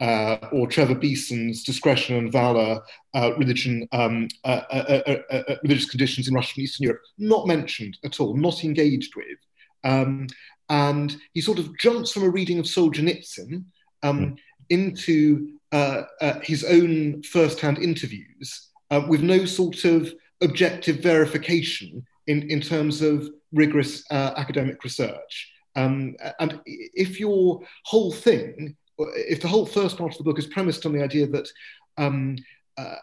Uh, 0.00 0.48
or 0.50 0.66
Trevor 0.66 0.96
Beeson's 0.96 1.62
Discretion 1.62 2.16
and 2.16 2.32
Valor, 2.32 2.80
uh, 3.14 3.30
religion, 3.38 3.86
um, 3.92 4.26
uh, 4.42 4.60
uh, 4.68 5.44
religious 5.62 5.88
conditions 5.88 6.26
in 6.26 6.34
Russian 6.34 6.64
Eastern 6.64 6.84
Europe, 6.84 7.00
not 7.16 7.46
mentioned 7.46 7.96
at 8.04 8.18
all, 8.18 8.36
not 8.36 8.64
engaged 8.64 9.14
with. 9.14 9.38
Um, 9.84 10.26
and 10.68 11.16
he 11.32 11.40
sort 11.40 11.60
of 11.60 11.78
jumps 11.78 12.10
from 12.10 12.24
a 12.24 12.28
reading 12.28 12.58
of 12.58 12.64
Solzhenitsyn 12.64 13.64
um, 14.02 14.18
mm 14.20 14.36
into 14.70 15.54
uh, 15.72 16.02
uh, 16.20 16.40
his 16.42 16.64
own 16.64 17.22
first-hand 17.22 17.78
interviews 17.78 18.70
uh, 18.90 19.02
with 19.08 19.22
no 19.22 19.44
sort 19.44 19.84
of 19.84 20.12
objective 20.40 21.00
verification 21.00 22.04
in, 22.26 22.48
in 22.50 22.60
terms 22.60 23.02
of 23.02 23.28
rigorous 23.52 24.04
uh, 24.10 24.34
academic 24.36 24.82
research. 24.84 25.52
Um, 25.76 26.16
and 26.38 26.60
if 26.64 27.18
your 27.18 27.60
whole 27.84 28.12
thing, 28.12 28.76
if 28.98 29.40
the 29.40 29.48
whole 29.48 29.66
first 29.66 29.98
part 29.98 30.12
of 30.12 30.18
the 30.18 30.24
book 30.24 30.38
is 30.38 30.46
premised 30.46 30.86
on 30.86 30.92
the 30.92 31.02
idea 31.02 31.26
that 31.26 31.48
um, 31.96 32.36
uh, 32.76 32.96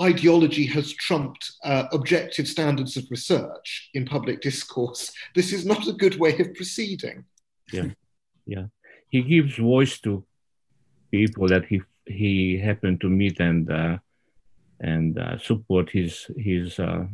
ideology 0.00 0.66
has 0.66 0.92
trumped 0.92 1.52
uh, 1.64 1.84
objective 1.92 2.48
standards 2.48 2.96
of 2.96 3.04
research 3.10 3.90
in 3.94 4.04
public 4.04 4.40
discourse, 4.40 5.12
this 5.34 5.52
is 5.52 5.64
not 5.66 5.88
a 5.88 5.92
good 5.92 6.18
way 6.18 6.36
of 6.38 6.54
proceeding. 6.54 7.24
Yeah, 7.72 7.88
yeah. 8.46 8.66
He 9.08 9.22
gives 9.22 9.56
voice 9.56 10.00
to 10.00 10.24
people 11.14 11.46
that 11.54 11.64
he 11.70 11.78
he 12.20 12.32
happened 12.68 12.98
to 13.00 13.08
meet 13.20 13.36
and 13.40 13.70
uh, 13.70 13.96
and 14.92 15.18
uh, 15.18 15.38
support 15.48 15.86
his 15.98 16.12
his 16.36 16.78
uh, 16.78 17.04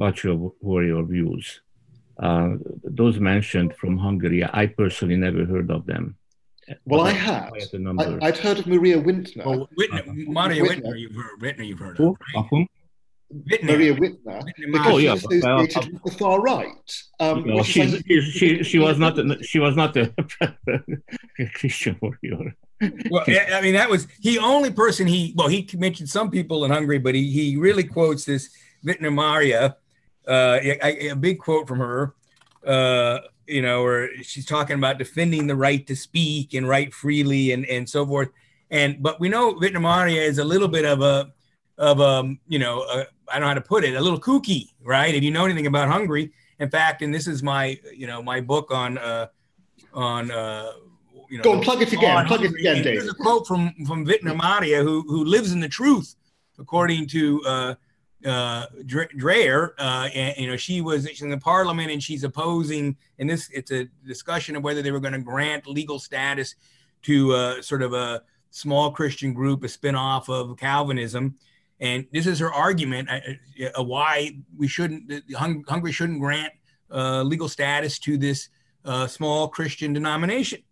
cultural 0.00 0.38
warrior 0.60 1.02
views. 1.14 1.46
Uh, 2.26 2.50
those 3.00 3.16
mentioned 3.32 3.70
from 3.80 3.96
Hungary, 4.06 4.40
I 4.62 4.66
personally 4.66 5.16
never 5.26 5.42
heard 5.52 5.70
of 5.70 5.86
them. 5.92 6.04
Well, 6.84 7.00
I 7.00 7.12
have. 7.12 7.52
I, 8.04 8.26
would 8.26 8.38
heard 8.44 8.58
of 8.60 8.66
Maria 8.66 8.98
Wittner. 9.00 9.44
Oh, 9.46 9.68
Wittner, 9.78 10.06
uh, 10.08 10.12
Maria 10.40 10.62
Wittner, 10.62 10.94
You've 11.02 11.16
heard, 11.16 11.36
Wittner, 11.40 11.66
you've 11.66 11.80
heard 11.80 11.98
of, 11.98 12.16
right? 12.34 12.66
Wittner. 13.32 13.62
Maria 13.62 13.94
Wittner, 13.94 14.44
because 14.72 14.86
oh, 14.86 14.98
yeah, 14.98 15.14
she's 15.14 15.24
associated 15.24 15.92
with 15.92 16.02
the 16.02 16.18
far 16.18 16.40
right. 16.40 16.66
Um, 17.20 17.44
no, 17.46 17.62
she, 17.62 18.02
she, 18.02 18.20
she, 18.22 18.62
she, 18.64 18.78
was 18.78 18.98
not 18.98 19.16
she 19.44 19.60
was 19.60 19.76
not 19.76 19.96
a 19.96 20.12
Christian 21.54 21.96
warrior. 22.02 22.56
well, 23.08 23.24
I 23.28 23.60
mean, 23.60 23.74
that 23.74 23.88
was 23.88 24.08
he 24.20 24.38
only 24.38 24.72
person 24.72 25.06
he 25.06 25.32
well 25.36 25.46
he 25.46 25.68
mentioned 25.74 26.08
some 26.08 26.30
people 26.30 26.64
in 26.64 26.72
Hungary, 26.72 26.98
but 26.98 27.14
he 27.14 27.30
he 27.30 27.56
really 27.56 27.84
quotes 27.84 28.24
this 28.24 28.50
Wittner 28.84 29.12
Maria, 29.12 29.76
uh, 30.26 30.58
a, 30.62 31.10
a, 31.10 31.16
big 31.16 31.38
quote 31.38 31.68
from 31.68 31.78
her. 31.78 32.14
Uh, 32.66 33.20
you 33.46 33.62
know, 33.62 33.82
or 33.84 34.08
she's 34.22 34.46
talking 34.46 34.76
about 34.76 34.98
defending 34.98 35.46
the 35.46 35.56
right 35.56 35.86
to 35.86 35.96
speak 35.96 36.54
and 36.54 36.68
write 36.68 36.94
freely 36.94 37.52
and, 37.52 37.64
and 37.66 37.88
so 37.88 38.06
forth. 38.06 38.28
And 38.70 39.02
but 39.02 39.20
we 39.20 39.28
know 39.28 39.54
Wittner 39.54 39.80
Maria 39.80 40.22
is 40.22 40.38
a 40.38 40.44
little 40.44 40.68
bit 40.68 40.84
of 40.84 41.02
a 41.02 41.32
of 41.80 41.98
a 41.98 42.36
you 42.46 42.58
know 42.58 42.84
I 43.28 43.32
don't 43.32 43.40
know 43.40 43.48
how 43.48 43.54
to 43.54 43.60
put 43.60 43.84
it 43.84 43.94
a 43.94 44.00
little 44.00 44.20
kooky, 44.20 44.68
right? 44.84 45.12
If 45.12 45.24
you 45.24 45.30
know 45.30 45.46
anything 45.46 45.66
about 45.66 45.88
Hungary, 45.88 46.32
in 46.60 46.70
fact, 46.70 47.02
and 47.02 47.12
this 47.12 47.26
is 47.26 47.42
my 47.42 47.80
you 47.92 48.06
know 48.06 48.22
my 48.22 48.40
book 48.40 48.70
on 48.70 48.98
uh, 48.98 49.28
on 49.94 50.30
uh, 50.30 50.72
you 51.28 51.38
know. 51.38 51.42
Go 51.42 51.54
and 51.54 51.62
plug 51.62 51.82
it 51.82 51.92
again. 51.92 52.26
Plug 52.26 52.40
Hungary. 52.40 52.60
it 52.60 52.60
again, 52.60 52.84
Dave. 52.84 53.00
There's 53.00 53.10
a 53.10 53.14
quote 53.14 53.46
from 53.46 53.72
from 53.86 54.06
Wittner 54.06 54.36
Maria 54.36 54.82
who 54.82 55.02
who 55.02 55.24
lives 55.24 55.52
in 55.52 55.60
the 55.60 55.68
truth, 55.68 56.14
according 56.58 57.08
to. 57.08 57.42
Uh, 57.44 57.74
uh, 58.22 58.66
Dreher, 58.84 59.70
uh, 59.78 60.10
and, 60.14 60.36
you 60.36 60.46
know, 60.46 60.56
she 60.58 60.82
was 60.82 61.06
in 61.22 61.30
the 61.30 61.38
parliament 61.38 61.90
and 61.90 62.02
she's 62.02 62.22
opposing, 62.22 62.94
and 63.18 63.30
this 63.30 63.48
it's 63.50 63.70
a 63.70 63.88
discussion 64.06 64.56
of 64.56 64.62
whether 64.62 64.82
they 64.82 64.90
were 64.90 65.00
going 65.00 65.14
to 65.14 65.20
grant 65.20 65.66
legal 65.66 65.98
status 65.98 66.54
to 67.00 67.32
uh, 67.32 67.62
sort 67.62 67.80
of 67.80 67.94
a 67.94 68.22
small 68.50 68.90
Christian 68.90 69.32
group, 69.32 69.64
a 69.64 69.68
spinoff 69.68 70.28
of 70.28 70.54
Calvinism. 70.58 71.36
And 71.80 72.06
this 72.12 72.26
is 72.26 72.38
her 72.40 72.52
argument 72.52 73.08
uh, 73.10 73.20
uh 73.78 73.82
why 73.82 74.36
we 74.56 74.68
shouldn't, 74.68 75.24
Hungary 75.34 75.92
shouldn't 75.92 76.20
grant 76.20 76.52
uh, 76.90 77.22
legal 77.22 77.48
status 77.48 77.98
to 78.00 78.18
this 78.18 78.48
uh, 78.84 79.06
small 79.06 79.48
Christian 79.48 79.92
denomination. 79.92 80.62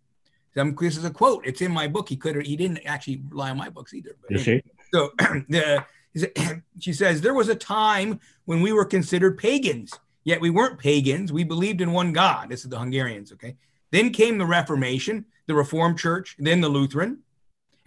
this 0.53 0.97
is 0.97 1.05
a 1.05 1.09
quote. 1.09 1.45
It's 1.45 1.61
in 1.61 1.71
my 1.71 1.87
book. 1.87 2.09
He 2.09 2.15
could 2.15 2.35
or 2.35 2.41
he 2.41 2.55
didn't 2.55 2.79
actually 2.85 3.21
rely 3.29 3.51
on 3.51 3.57
my 3.57 3.69
books 3.69 3.93
either. 3.93 4.15
But 4.21 4.39
anyway, 4.39 4.63
so 4.93 5.11
the 5.49 5.85
she 6.79 6.93
says, 6.93 7.21
There 7.21 7.33
was 7.33 7.49
a 7.49 7.55
time 7.55 8.19
when 8.45 8.61
we 8.61 8.73
were 8.73 8.85
considered 8.85 9.37
pagans, 9.37 9.93
yet 10.23 10.41
we 10.41 10.49
weren't 10.49 10.79
pagans. 10.79 11.31
We 11.31 11.43
believed 11.43 11.81
in 11.81 11.91
one 11.91 12.13
God. 12.13 12.49
This 12.49 12.63
is 12.63 12.69
the 12.69 12.79
Hungarians, 12.79 13.31
okay? 13.33 13.55
Then 13.91 14.11
came 14.11 14.37
the 14.37 14.45
Reformation, 14.45 15.25
the 15.47 15.55
Reformed 15.55 15.97
Church, 15.97 16.35
then 16.39 16.61
the 16.61 16.69
Lutheran. 16.69 17.19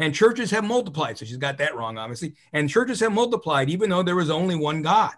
And 0.03 0.13
churches 0.13 0.51
have 0.51 0.65
multiplied. 0.65 1.17
So 1.17 1.25
she's 1.25 1.37
got 1.37 1.59
that 1.59 1.77
wrong, 1.77 1.97
obviously. 1.97 2.35
And 2.53 2.69
churches 2.69 2.99
have 2.99 3.13
multiplied, 3.13 3.71
even 3.71 3.89
though 3.89 4.03
there 4.03 4.17
was 4.17 4.31
only 4.31 4.57
one 4.57 4.83
God. 4.83 5.13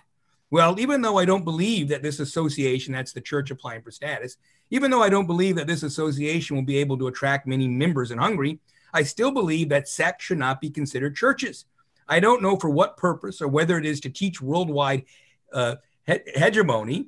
Well, 0.51 0.79
even 0.79 1.01
though 1.01 1.16
I 1.16 1.25
don't 1.25 1.42
believe 1.42 1.88
that 1.88 2.03
this 2.03 2.20
association, 2.20 2.92
that's 2.92 3.14
the 3.14 3.23
church 3.23 3.51
applying 3.51 3.81
for 3.81 3.90
status, 3.90 4.37
even 4.68 4.90
though 4.90 5.03
I 5.03 5.09
don't 5.09 5.27
believe 5.27 5.57
that 5.57 5.66
this 5.66 5.85
association 5.85 6.55
will 6.55 6.64
be 6.64 6.77
able 6.77 6.99
to 6.99 7.07
attract 7.07 7.47
many 7.47 7.66
members 7.66 8.11
in 8.11 8.18
Hungary, 8.18 8.61
I 8.92 9.05
still 9.05 9.31
believe 9.31 9.70
that 9.70 9.88
sects 9.88 10.27
should 10.27 10.37
not 10.37 10.61
be 10.61 10.68
considered 10.68 11.16
churches. 11.16 11.64
I 12.07 12.20
don't 12.20 12.42
know 12.42 12.57
for 12.57 12.68
what 12.68 12.99
purpose 12.99 13.40
or 13.40 13.49
whether 13.49 13.79
it 13.79 13.87
is 13.87 14.01
to 14.01 14.11
teach 14.11 14.42
worldwide 14.42 15.05
uh, 15.51 15.77
he- 16.07 16.20
hegemony 16.35 17.07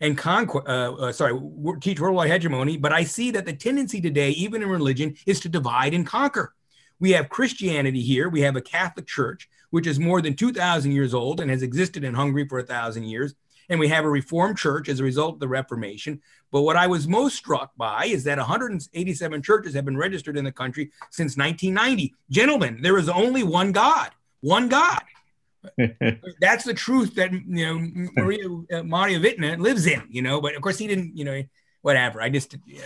and 0.00 0.16
conquest, 0.16 0.66
uh, 0.66 0.94
uh, 0.94 1.12
sorry, 1.12 1.38
teach 1.82 2.00
worldwide 2.00 2.30
hegemony, 2.30 2.78
but 2.78 2.94
I 2.94 3.04
see 3.04 3.30
that 3.32 3.44
the 3.44 3.52
tendency 3.52 4.00
today, 4.00 4.30
even 4.30 4.62
in 4.62 4.70
religion, 4.70 5.16
is 5.26 5.38
to 5.40 5.50
divide 5.50 5.92
and 5.92 6.06
conquer. 6.06 6.54
We 7.00 7.12
have 7.12 7.28
Christianity 7.28 8.02
here. 8.02 8.28
We 8.28 8.42
have 8.42 8.56
a 8.56 8.60
Catholic 8.60 9.06
Church, 9.06 9.48
which 9.70 9.86
is 9.86 9.98
more 9.98 10.22
than 10.22 10.36
2,000 10.36 10.92
years 10.92 11.14
old 11.14 11.40
and 11.40 11.50
has 11.50 11.62
existed 11.62 12.04
in 12.04 12.14
Hungary 12.14 12.46
for 12.46 12.58
a 12.58 12.64
thousand 12.64 13.04
years. 13.04 13.34
And 13.68 13.80
we 13.80 13.88
have 13.88 14.04
a 14.04 14.10
Reformed 14.10 14.58
Church 14.58 14.88
as 14.88 15.00
a 15.00 15.04
result 15.04 15.34
of 15.34 15.40
the 15.40 15.48
Reformation. 15.48 16.20
But 16.50 16.62
what 16.62 16.76
I 16.76 16.86
was 16.86 17.06
most 17.08 17.36
struck 17.36 17.70
by 17.76 18.06
is 18.06 18.24
that 18.24 18.38
187 18.38 19.42
churches 19.42 19.74
have 19.74 19.84
been 19.84 19.96
registered 19.96 20.36
in 20.36 20.44
the 20.44 20.52
country 20.52 20.90
since 21.10 21.36
1990. 21.36 22.14
Gentlemen, 22.30 22.80
there 22.82 22.98
is 22.98 23.08
only 23.08 23.44
one 23.44 23.72
God 23.72 24.10
one 24.40 24.68
God. 24.68 25.02
That's 26.40 26.64
the 26.64 26.74
truth 26.74 27.14
that 27.16 27.32
you 27.32 27.66
know 27.66 28.10
Maria 28.16 28.48
uh, 28.72 28.82
Maria 28.82 29.20
Wittner 29.20 29.58
lives 29.58 29.86
in. 29.86 30.02
You 30.08 30.22
know, 30.22 30.40
but 30.40 30.54
of 30.54 30.62
course 30.62 30.78
he 30.78 30.86
didn't. 30.86 31.16
You 31.16 31.24
know, 31.24 31.42
whatever. 31.82 32.22
I 32.22 32.30
just 32.30 32.56
you 32.64 32.80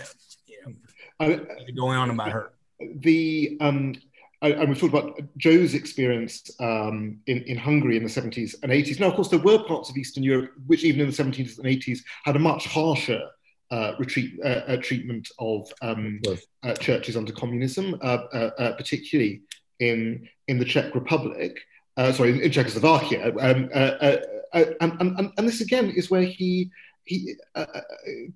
know, 0.65 0.75
uh, 1.19 1.37
going 1.75 1.97
on 1.97 2.09
about 2.09 2.31
her. 2.31 2.51
The 2.95 3.57
um, 3.61 3.95
I, 4.41 4.63
we 4.65 4.75
talked 4.75 4.93
about 4.93 5.19
Joe's 5.37 5.73
experience 5.73 6.51
um, 6.59 7.19
in, 7.25 7.41
in 7.43 7.57
Hungary 7.57 7.97
in 7.97 8.03
the 8.03 8.09
70s 8.09 8.55
and 8.61 8.71
80s. 8.71 8.99
Now, 8.99 9.07
of 9.07 9.15
course, 9.15 9.29
there 9.29 9.39
were 9.39 9.63
parts 9.63 9.89
of 9.89 9.97
Eastern 9.97 10.23
Europe 10.23 10.51
which, 10.67 10.83
even 10.83 11.01
in 11.01 11.07
the 11.07 11.13
70s 11.13 11.57
and 11.57 11.65
80s, 11.65 11.99
had 12.23 12.35
a 12.35 12.39
much 12.39 12.67
harsher 12.67 13.21
uh, 13.71 13.93
retreat, 13.97 14.33
uh, 14.43 14.47
uh, 14.47 14.77
treatment 14.77 15.29
of 15.39 15.71
um, 15.81 16.21
uh, 16.63 16.73
churches 16.75 17.17
under 17.17 17.31
communism, 17.31 17.97
uh, 18.01 18.19
particularly 18.77 19.41
in 19.79 20.27
in 20.47 20.59
the 20.59 20.65
Czech 20.65 20.93
Republic, 20.93 21.59
uh, 21.97 22.11
sorry, 22.11 22.43
in 22.43 22.51
Czechoslovakia, 22.51 23.33
um, 23.39 23.69
uh, 23.73 23.77
uh, 23.77 24.17
uh 24.53 24.65
and, 24.81 25.01
and, 25.01 25.31
and 25.37 25.47
this 25.47 25.61
again 25.61 25.89
is 25.89 26.11
where 26.11 26.21
he 26.21 26.69
he 27.05 27.35
uh, 27.55 27.65
uh, 27.73 27.81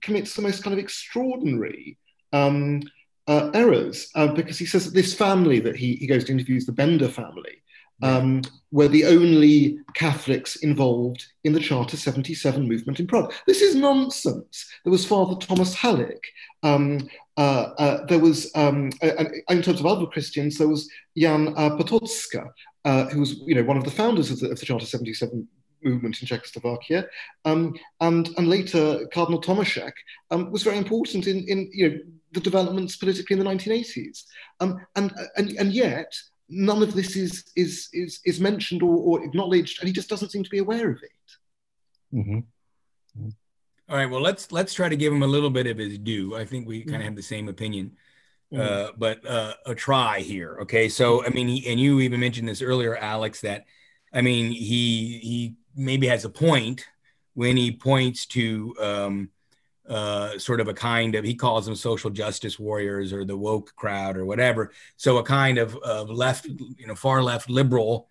commits 0.02 0.34
the 0.34 0.42
most 0.42 0.64
kind 0.64 0.74
of 0.74 0.80
extraordinary 0.80 1.98
um, 2.34 2.82
errors 3.30 4.10
because 4.36 4.58
he 4.58 4.66
says 4.66 4.86
that 4.86 4.94
this 4.94 5.14
family 5.14 5.60
that 5.60 5.76
he, 5.76 5.96
he 5.96 6.08
goes 6.08 6.26
to 6.26 6.32
interviews, 6.32 6.66
the 6.66 6.72
Benda 6.72 7.08
family, 7.08 7.62
um, 8.02 8.42
were 8.72 8.88
the 8.88 9.06
only 9.06 9.80
Catholics 9.94 10.58
involved 10.58 11.26
in 11.44 11.54
the 11.54 11.60
Charter 11.60 11.98
77 11.98 12.68
movement 12.68 13.00
in 13.00 13.08
Prague. 13.08 13.34
This 13.48 13.62
is 13.62 13.76
nonsense. 13.76 14.66
There 14.84 14.92
was 14.92 15.06
Father 15.06 15.36
Thomas 15.36 15.76
Halík. 15.76 16.22
Um, 16.64 17.10
uh, 17.38 17.72
uh, 17.78 18.06
there 18.06 18.20
was, 18.20 18.52
um, 18.56 18.92
uh, 19.02 19.26
in 19.50 19.62
terms 19.62 19.80
of 19.80 19.86
other 19.86 20.06
Christians, 20.06 20.58
there 20.58 20.68
was 20.68 20.90
Jan 21.18 21.50
uh, 21.58 21.72
Patočka, 21.78 22.50
uh, 22.86 23.06
who 23.06 23.20
was 23.20 23.40
you 23.46 23.56
know, 23.56 23.64
one 23.64 23.78
of 23.78 23.86
the 23.86 23.92
founders 23.92 24.32
of 24.32 24.40
the, 24.40 24.50
of 24.50 24.60
the 24.60 24.66
Charter 24.66 24.86
77 24.86 25.48
movement 25.84 26.22
in 26.22 26.28
Czechoslovakia. 26.28 27.08
Um, 27.46 27.76
and, 28.02 28.30
and 28.38 28.48
later, 28.48 29.08
Cardinal 29.14 29.42
Tomášek 29.42 29.94
um, 30.32 30.52
was 30.52 30.64
very 30.64 30.78
important 30.78 31.28
in, 31.28 31.44
in 31.48 31.70
you 31.74 31.90
know, 31.90 31.98
the 32.32 32.40
developments 32.40 32.96
politically 32.96 33.38
in 33.38 33.44
the 33.44 33.50
1980s. 33.50 34.24
Um, 34.60 34.80
and, 34.96 35.14
and, 35.36 35.50
and 35.58 35.74
yet, 35.74 36.14
none 36.50 36.82
of 36.82 36.94
this 36.94 37.16
is 37.16 37.46
is 37.56 37.90
is, 37.94 38.20
is 38.26 38.40
mentioned 38.40 38.82
or, 38.82 38.98
or 38.98 39.24
acknowledged, 39.24 39.80
and 39.80 39.88
he 39.88 39.94
just 39.94 40.10
doesn't 40.10 40.32
seem 40.32 40.44
to 40.44 40.50
be 40.50 40.58
aware 40.58 40.90
of 40.90 40.98
it. 41.04 42.16
Mm-hmm. 42.16 42.40
All 43.90 43.98
right. 43.98 44.10
Well, 44.10 44.22
let's 44.22 44.52
let's 44.52 44.74
try 44.74 44.90
to 44.90 44.96
give 44.96 45.12
him 45.12 45.24
a 45.24 45.28
little 45.28 45.50
bit 45.50 45.68
of 45.68 45.78
his 45.78 45.98
due. 45.98 46.36
I 46.36 46.46
think 46.46 46.68
we 46.68 46.82
kind 46.82 46.90
of 46.90 47.00
mm-hmm. 47.00 47.06
have 47.06 47.16
the 47.16 47.24
same 47.24 47.50
opinion, 47.50 47.98
mm-hmm. 48.54 48.62
uh, 48.62 48.92
but 48.98 49.26
uh, 49.26 49.54
a 49.66 49.74
try 49.74 50.20
here. 50.20 50.60
Okay. 50.62 50.90
So 50.90 51.26
I 51.26 51.30
mean, 51.30 51.48
he, 51.48 51.68
and 51.68 51.80
you 51.80 52.00
even 52.00 52.20
mentioned 52.20 52.48
this 52.48 52.62
earlier, 52.62 52.96
Alex. 52.96 53.42
That 53.42 53.66
I 54.14 54.22
mean, 54.22 54.52
he 54.52 55.20
he 55.24 55.56
maybe 55.76 56.08
has 56.08 56.26
a 56.26 56.30
point 56.30 56.86
when 57.34 57.56
he 57.56 57.72
points 57.72 58.26
to 58.26 58.76
um, 58.82 59.30
uh, 59.90 60.38
sort 60.38 60.62
of 60.62 60.68
a 60.68 60.74
kind 60.74 61.16
of 61.16 61.26
he 61.26 61.34
calls 61.34 61.66
them 61.66 61.76
social 61.76 62.10
justice 62.10 62.60
warriors 62.60 63.12
or 63.12 63.26
the 63.26 63.38
woke 63.38 63.76
crowd 63.76 64.18
or 64.18 64.26
whatever. 64.26 64.72
So 64.98 65.18
a 65.18 65.24
kind 65.24 65.58
of, 65.58 65.76
of 65.78 66.10
left, 66.10 66.46
you 66.46 66.86
know, 66.86 66.96
far 66.96 67.24
left 67.24 67.50
liberal 67.50 68.08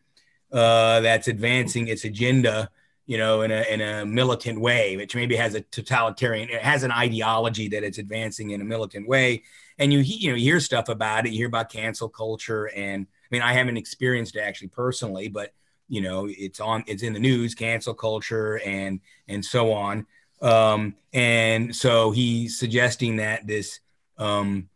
uh, 0.52 1.00
that's 1.00 1.28
advancing 1.28 1.88
its 1.88 2.04
agenda, 2.04 2.70
you 3.06 3.18
know, 3.18 3.42
in 3.42 3.50
a 3.50 3.62
in 3.70 3.80
a 3.80 4.04
militant 4.04 4.60
way, 4.60 4.96
which 4.96 5.14
maybe 5.14 5.36
has 5.36 5.54
a 5.54 5.60
totalitarian, 5.60 6.48
it 6.48 6.62
has 6.62 6.82
an 6.82 6.90
ideology 6.90 7.68
that 7.68 7.84
it's 7.84 7.98
advancing 7.98 8.50
in 8.50 8.60
a 8.60 8.64
militant 8.64 9.06
way. 9.06 9.44
And 9.78 9.92
you 9.92 10.00
you 10.00 10.30
know 10.30 10.36
you 10.36 10.52
hear 10.52 10.60
stuff 10.60 10.88
about 10.88 11.26
it. 11.26 11.32
You 11.32 11.38
hear 11.38 11.46
about 11.46 11.70
cancel 11.70 12.08
culture, 12.08 12.70
and 12.74 13.06
I 13.06 13.26
mean 13.30 13.42
I 13.42 13.52
haven't 13.52 13.76
experienced 13.76 14.36
it 14.36 14.40
actually 14.40 14.68
personally, 14.68 15.28
but 15.28 15.52
you 15.88 16.00
know 16.00 16.28
it's 16.30 16.60
on 16.60 16.84
it's 16.86 17.02
in 17.02 17.12
the 17.12 17.18
news, 17.18 17.54
cancel 17.54 17.94
culture, 17.94 18.60
and 18.64 19.00
and 19.26 19.44
so 19.44 19.72
on. 19.72 20.06
Um, 20.40 20.94
and 21.12 21.74
so 21.74 22.10
he's 22.10 22.58
suggesting 22.58 23.16
that 23.16 23.46
this 23.46 23.80
um, 24.18 24.68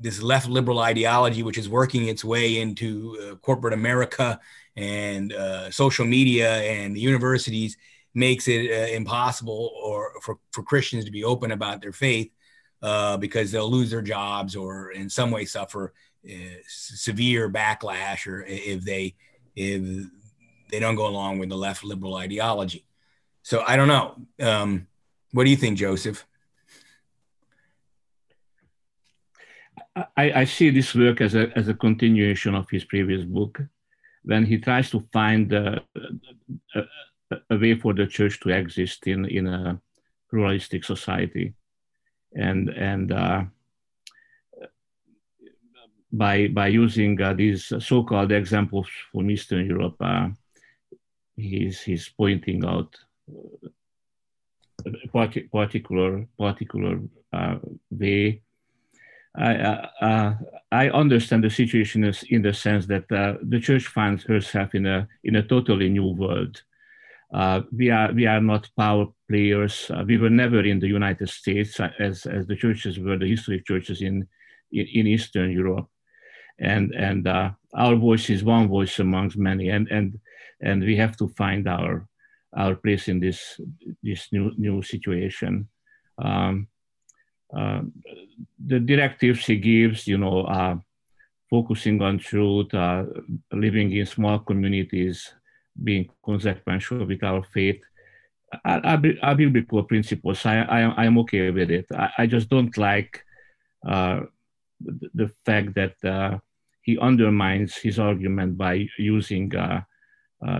this 0.00 0.22
left 0.22 0.48
liberal 0.48 0.80
ideology, 0.80 1.42
which 1.42 1.58
is 1.58 1.68
working 1.68 2.08
its 2.08 2.24
way 2.24 2.60
into 2.60 3.18
uh, 3.22 3.34
corporate 3.36 3.74
America 3.74 4.40
and 4.76 5.32
uh, 5.32 5.70
social 5.70 6.04
media 6.04 6.60
and 6.62 6.94
the 6.94 7.00
universities, 7.00 7.76
makes 8.14 8.48
it 8.48 8.70
uh, 8.70 8.94
impossible 8.94 9.72
or 9.82 10.12
for, 10.22 10.38
for 10.52 10.62
Christians 10.62 11.04
to 11.04 11.10
be 11.10 11.24
open 11.24 11.52
about 11.52 11.80
their 11.80 11.92
faith 11.92 12.30
uh, 12.82 13.16
because 13.16 13.50
they'll 13.50 13.70
lose 13.70 13.90
their 13.90 14.02
jobs 14.02 14.56
or 14.56 14.90
in 14.92 15.08
some 15.08 15.30
way 15.30 15.44
suffer 15.44 15.92
uh, 16.28 16.32
severe 16.66 17.50
backlash 17.50 18.26
or 18.26 18.42
if 18.46 18.84
they 18.84 19.14
if 19.56 20.06
they 20.70 20.78
don't 20.78 20.94
go 20.94 21.06
along 21.06 21.38
with 21.38 21.48
the 21.48 21.56
left 21.56 21.82
liberal 21.82 22.16
ideology. 22.16 22.84
So 23.42 23.64
I 23.66 23.76
don't 23.76 23.88
know. 23.88 24.14
Um, 24.40 24.86
what 25.32 25.44
do 25.44 25.50
you 25.50 25.56
think, 25.56 25.78
Joseph? 25.78 26.24
I, 30.16 30.40
I, 30.40 30.44
see 30.44 30.68
this 30.68 30.94
work 30.94 31.22
as 31.22 31.34
a, 31.34 31.50
as 31.56 31.68
a 31.68 31.74
continuation 31.74 32.54
of 32.54 32.68
his 32.68 32.84
previous 32.84 33.24
book 33.24 33.62
when 34.24 34.44
he 34.44 34.58
tries 34.58 34.90
to 34.90 35.00
find 35.10 35.54
uh, 35.54 35.78
a, 36.74 37.36
a, 37.50 37.56
way 37.56 37.74
for 37.74 37.94
the 37.94 38.06
church 38.06 38.38
to 38.40 38.50
exist 38.50 39.06
in, 39.06 39.24
in 39.24 39.46
a 39.46 39.80
pluralistic 40.28 40.84
society. 40.84 41.54
And, 42.34 42.68
and 42.68 43.12
uh, 43.12 43.44
by, 46.16 46.48
by 46.48 46.68
using 46.68 47.20
uh, 47.20 47.32
these 47.32 47.72
so-called 47.78 48.32
examples 48.32 48.88
from 49.12 49.30
Eastern 49.30 49.66
Europe, 49.66 49.96
uh, 50.00 50.28
he's, 51.36 51.80
he's 51.82 52.08
pointing 52.08 52.64
out 52.64 52.96
a 54.86 55.08
particular, 55.48 56.26
particular 56.38 57.00
uh, 57.32 57.56
way 57.90 58.42
I, 59.36 59.54
uh, 59.54 59.88
uh, 60.00 60.34
I 60.72 60.88
understand 60.90 61.44
the 61.44 61.50
situation 61.50 62.04
is 62.04 62.24
in 62.30 62.42
the 62.42 62.54
sense 62.54 62.86
that 62.86 63.10
uh, 63.12 63.34
the 63.42 63.60
church 63.60 63.86
finds 63.86 64.24
herself 64.24 64.74
in 64.74 64.86
a 64.86 65.06
in 65.24 65.36
a 65.36 65.42
totally 65.42 65.90
new 65.90 66.06
world. 66.06 66.62
Uh, 67.32 67.62
we 67.70 67.90
are 67.90 68.12
we 68.12 68.26
are 68.26 68.40
not 68.40 68.70
power 68.76 69.06
players. 69.28 69.90
Uh, 69.90 70.04
we 70.06 70.16
were 70.16 70.30
never 70.30 70.60
in 70.60 70.80
the 70.80 70.88
United 70.88 71.28
States 71.28 71.78
uh, 71.80 71.90
as 71.98 72.24
as 72.24 72.46
the 72.46 72.56
churches 72.56 72.98
were 72.98 73.18
the 73.18 73.28
historic 73.28 73.66
churches 73.66 74.00
in, 74.00 74.26
in 74.72 75.06
Eastern 75.06 75.50
Europe, 75.50 75.88
and 76.58 76.92
and 76.94 77.26
our 77.74 77.96
voice 77.96 78.30
is 78.30 78.42
one 78.42 78.68
voice 78.68 78.98
amongst 78.98 79.36
many, 79.36 79.68
and 79.68 79.88
and 79.88 80.18
and 80.60 80.82
we 80.82 80.96
have 80.96 81.16
to 81.18 81.28
find 81.28 81.68
our 81.68 82.08
our 82.56 82.74
place 82.74 83.08
in 83.08 83.20
this 83.20 83.60
this 84.02 84.28
new 84.32 84.52
new 84.56 84.82
situation. 84.82 85.68
Um, 86.18 86.68
uh, 87.54 87.82
the 88.58 88.80
directives 88.80 89.46
he 89.46 89.56
gives, 89.56 90.06
you 90.06 90.18
know, 90.18 90.42
uh, 90.42 90.76
focusing 91.48 92.02
on 92.02 92.18
truth, 92.18 92.74
uh, 92.74 93.04
living 93.52 93.92
in 93.92 94.04
small 94.06 94.38
communities, 94.38 95.32
being 95.82 96.08
consequential 96.24 97.06
with 97.06 97.22
our 97.22 97.44
faith, 97.54 97.80
are, 98.64 98.80
are, 99.22 99.34
biblical 99.34 99.82
principles. 99.84 100.44
I, 100.44 100.58
I, 100.62 101.04
am 101.04 101.18
okay 101.18 101.50
with 101.50 101.70
it. 101.70 101.86
I, 101.92 102.10
I 102.18 102.26
just 102.26 102.48
don't 102.48 102.76
like 102.76 103.24
uh, 103.86 104.20
the, 104.80 105.10
the, 105.14 105.30
fact 105.44 105.74
that 105.74 105.94
uh, 106.04 106.38
he 106.86 106.98
undermines 106.98 107.76
his 107.76 107.98
argument 107.98 108.56
by 108.56 108.86
using 108.98 109.54
uh, 109.54 109.82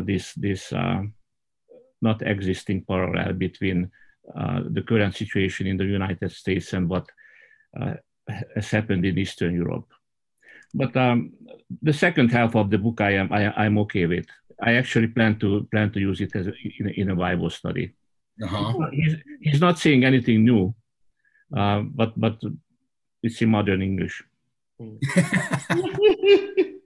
this, 0.03 0.35
this 0.35 0.73
not 2.03 2.23
existing 2.23 2.85
parallel 2.85 3.33
between 3.33 3.91
uh, 4.35 4.61
the 4.71 4.83
current 4.83 5.15
situation 5.15 5.67
in 5.67 5.77
the 5.77 5.85
United 5.85 6.33
States 6.33 6.73
and 6.73 6.89
what 6.89 7.07
uh, 7.81 7.95
has 8.55 8.71
happened 8.71 9.05
in 9.07 9.19
Eastern 9.19 9.55
Europe. 9.55 9.87
But 10.75 10.97
um, 10.97 11.33
the 11.81 11.93
second 11.93 12.29
half 12.31 12.57
of 12.57 12.71
the 12.71 12.79
book, 12.79 13.01
I 13.01 13.13
am 13.13 13.33
I, 13.33 13.65
am 13.65 13.79
okay 13.85 14.07
with. 14.07 14.27
I 14.61 14.75
actually 14.75 15.07
plan 15.09 15.39
to 15.39 15.69
plan 15.71 15.93
to 15.93 16.01
use 16.01 16.21
it 16.21 16.35
as 16.35 16.49
a, 16.49 16.55
in, 16.79 16.89
a, 16.89 16.93
in, 17.03 17.11
a 17.11 17.17
Bible 17.17 17.51
study. 17.51 17.95
Uh-huh. 18.43 18.91
He's, 18.91 19.15
he's 19.41 19.61
not 19.61 19.79
saying 19.79 20.05
anything 20.05 20.45
new, 20.45 20.75
uh, 21.57 21.81
but 21.81 22.19
but 22.19 22.37
it's 23.23 23.41
in 23.41 23.51
modern 23.51 23.81
English. 23.81 24.23
Mm. 24.81 24.99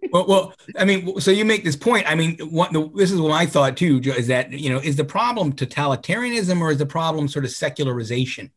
well, 0.13 0.27
well, 0.27 0.55
I 0.79 0.85
mean, 0.85 1.21
so 1.21 1.31
you 1.31 1.45
make 1.45 1.65
this 1.65 1.77
point. 1.77 2.11
I 2.11 2.15
mean, 2.15 2.39
what 2.51 2.73
the, 2.73 2.89
this 2.95 3.11
is 3.11 3.21
what 3.21 3.33
I 3.33 3.47
thought 3.47 3.77
too 3.77 4.01
is 4.05 4.29
that 4.29 4.53
you 4.53 4.71
know 4.71 4.79
is 4.79 4.97
the 4.97 5.05
problem 5.05 5.53
totalitarianism 5.53 6.61
or 6.61 6.71
is 6.71 6.79
the 6.79 6.87
problem 6.87 7.27
sort 7.27 7.45
of 7.45 7.51
secularization, 7.51 8.51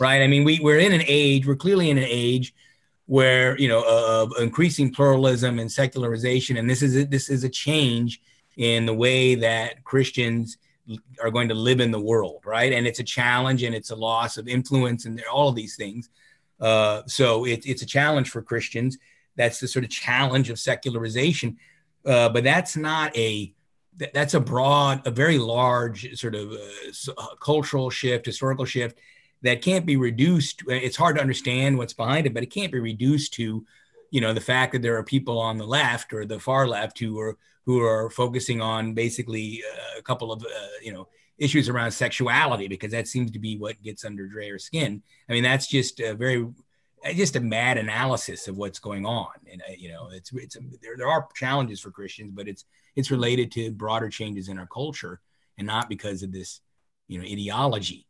right? 0.00 0.22
I 0.22 0.26
mean, 0.26 0.44
we 0.44 0.58
we're 0.60 0.78
in 0.78 0.92
an 0.92 1.02
age, 1.06 1.46
we're 1.46 1.56
clearly 1.56 1.90
in 1.90 1.98
an 1.98 2.06
age 2.06 2.54
where 3.06 3.58
you 3.58 3.68
know 3.68 3.84
of 3.86 4.32
increasing 4.38 4.92
pluralism 4.92 5.58
and 5.58 5.70
secularization, 5.70 6.56
and 6.56 6.68
this 6.68 6.82
is 6.82 6.96
a, 6.96 7.04
this 7.04 7.28
is 7.28 7.44
a 7.44 7.48
change 7.48 8.22
in 8.56 8.86
the 8.86 8.94
way 8.94 9.34
that 9.36 9.84
Christians 9.84 10.56
are 11.22 11.30
going 11.30 11.48
to 11.48 11.54
live 11.54 11.80
in 11.80 11.90
the 11.90 12.00
world, 12.00 12.42
right? 12.44 12.72
And 12.72 12.86
it's 12.86 12.98
a 12.98 13.04
challenge 13.04 13.62
and 13.62 13.74
it's 13.74 13.90
a 13.90 13.96
loss 13.96 14.36
of 14.36 14.48
influence 14.48 15.04
and 15.04 15.22
all 15.30 15.48
of 15.48 15.54
these 15.54 15.76
things. 15.76 16.08
Uh, 16.60 17.02
so 17.06 17.44
it, 17.44 17.64
it's 17.66 17.82
a 17.82 17.86
challenge 17.86 18.30
for 18.30 18.42
Christians 18.42 18.98
that's 19.36 19.60
the 19.60 19.68
sort 19.68 19.84
of 19.84 19.90
challenge 19.90 20.50
of 20.50 20.58
secularization. 20.58 21.56
Uh, 22.04 22.28
but 22.28 22.44
that's 22.44 22.76
not 22.76 23.16
a 23.16 23.54
that's 24.12 24.34
a 24.34 24.40
broad, 24.40 25.04
a 25.06 25.10
very 25.10 25.38
large 25.38 26.16
sort 26.16 26.34
of 26.34 26.52
uh, 26.52 27.12
uh, 27.16 27.34
cultural 27.40 27.90
shift, 27.90 28.26
historical 28.26 28.64
shift 28.64 28.98
that 29.42 29.62
can't 29.62 29.86
be 29.86 29.96
reduced. 29.96 30.62
It's 30.68 30.96
hard 30.96 31.16
to 31.16 31.22
understand 31.22 31.78
what's 31.78 31.92
behind 31.92 32.26
it, 32.26 32.34
but 32.34 32.42
it 32.42 32.50
can't 32.50 32.72
be 32.72 32.78
reduced 32.78 33.34
to, 33.34 33.64
you 34.10 34.20
know, 34.20 34.32
the 34.32 34.40
fact 34.40 34.72
that 34.72 34.82
there 34.82 34.96
are 34.96 35.02
people 35.02 35.38
on 35.38 35.58
the 35.58 35.66
left 35.66 36.12
or 36.12 36.24
the 36.24 36.38
far 36.38 36.68
left 36.68 36.98
who 36.98 37.18
are 37.18 37.36
who 37.64 37.80
are 37.82 38.08
focusing 38.08 38.60
on 38.60 38.94
basically 38.94 39.62
uh, 39.70 39.98
a 39.98 40.02
couple 40.02 40.32
of, 40.32 40.42
uh, 40.42 40.66
you 40.82 40.92
know, 40.92 41.08
issues 41.38 41.68
around 41.68 41.90
sexuality 41.92 42.68
because 42.68 42.92
that 42.92 43.08
seems 43.08 43.30
to 43.30 43.38
be 43.38 43.56
what 43.56 43.80
gets 43.82 44.04
under 44.04 44.28
Dreher's 44.28 44.64
skin. 44.64 45.02
I 45.28 45.32
mean, 45.32 45.44
that's 45.44 45.66
just 45.66 46.00
a 46.00 46.14
very 46.14 46.46
uh, 47.04 47.12
just 47.12 47.36
a 47.36 47.40
mad 47.40 47.78
analysis 47.78 48.48
of 48.48 48.56
what's 48.56 48.78
going 48.78 49.06
on. 49.06 49.28
And 49.50 49.62
uh, 49.62 49.72
you 49.76 49.90
know, 49.90 50.08
it's 50.12 50.32
it's 50.32 50.56
there 50.82 50.96
there 50.96 51.08
are 51.08 51.28
challenges 51.34 51.80
for 51.80 51.90
Christians, 51.90 52.32
but 52.34 52.48
it's 52.48 52.64
it's 52.96 53.10
related 53.10 53.52
to 53.52 53.70
broader 53.70 54.08
changes 54.08 54.48
in 54.48 54.58
our 54.58 54.66
culture, 54.66 55.20
and 55.56 55.66
not 55.66 55.88
because 55.88 56.22
of 56.22 56.32
this, 56.32 56.60
you 57.06 57.18
know, 57.18 57.24
ideology. 57.24 58.06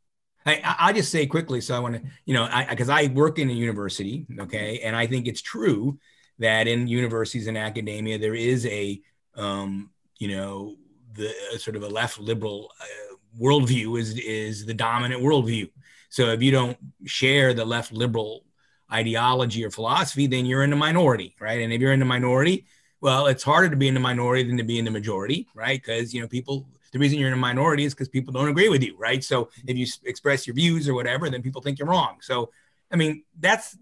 I 0.46 0.76
I 0.78 0.92
just 0.92 1.10
say 1.10 1.26
quickly, 1.26 1.60
so 1.60 1.76
I 1.76 1.80
want 1.80 1.96
to 1.96 2.02
you 2.24 2.34
know, 2.34 2.48
I 2.50 2.64
because 2.64 2.88
I 2.88 3.08
work 3.08 3.38
in 3.38 3.50
a 3.50 3.52
university, 3.52 4.26
okay, 4.40 4.80
and 4.80 4.96
I 4.96 5.06
think 5.06 5.26
it's 5.26 5.42
true 5.42 5.98
that 6.38 6.68
in 6.68 6.86
universities 6.86 7.46
and 7.46 7.58
academia 7.58 8.18
there 8.18 8.34
is 8.34 8.64
a 8.66 9.00
um, 9.34 9.90
you 10.18 10.28
know 10.28 10.76
the 11.14 11.32
sort 11.58 11.76
of 11.76 11.82
a 11.82 11.88
left 11.88 12.18
liberal 12.18 12.70
uh, 12.80 13.07
worldview 13.40 13.98
is 13.98 14.18
is 14.18 14.66
the 14.66 14.74
dominant 14.74 15.22
worldview. 15.22 15.70
So 16.08 16.30
if 16.30 16.42
you 16.42 16.50
don't 16.50 16.78
share 17.04 17.54
the 17.54 17.64
left 17.64 17.92
liberal 17.92 18.44
ideology 18.92 19.64
or 19.64 19.70
philosophy, 19.70 20.26
then 20.26 20.46
you're 20.46 20.62
in 20.62 20.70
the 20.70 20.76
minority, 20.76 21.36
right? 21.40 21.60
And 21.60 21.72
if 21.72 21.80
you're 21.80 21.92
in 21.92 21.98
the 21.98 22.06
minority, 22.06 22.66
well, 23.00 23.26
it's 23.26 23.42
harder 23.42 23.68
to 23.68 23.76
be 23.76 23.88
in 23.88 23.94
the 23.94 24.00
minority 24.00 24.42
than 24.44 24.56
to 24.56 24.64
be 24.64 24.78
in 24.78 24.84
the 24.84 24.90
majority, 24.90 25.46
right? 25.54 25.80
Because 25.80 26.14
you 26.14 26.20
know 26.20 26.28
people. 26.28 26.68
The 26.90 26.98
reason 26.98 27.18
you're 27.18 27.28
in 27.28 27.34
a 27.34 27.36
minority 27.36 27.84
is 27.84 27.92
because 27.92 28.08
people 28.08 28.32
don't 28.32 28.48
agree 28.48 28.70
with 28.70 28.82
you, 28.82 28.96
right? 28.96 29.22
So 29.22 29.50
if 29.66 29.76
you 29.76 29.86
express 30.04 30.46
your 30.46 30.54
views 30.54 30.88
or 30.88 30.94
whatever, 30.94 31.28
then 31.28 31.42
people 31.42 31.60
think 31.60 31.78
you're 31.78 31.86
wrong. 31.86 32.16
So, 32.22 32.50
I 32.90 32.96
mean, 32.96 33.24
that's 33.38 33.76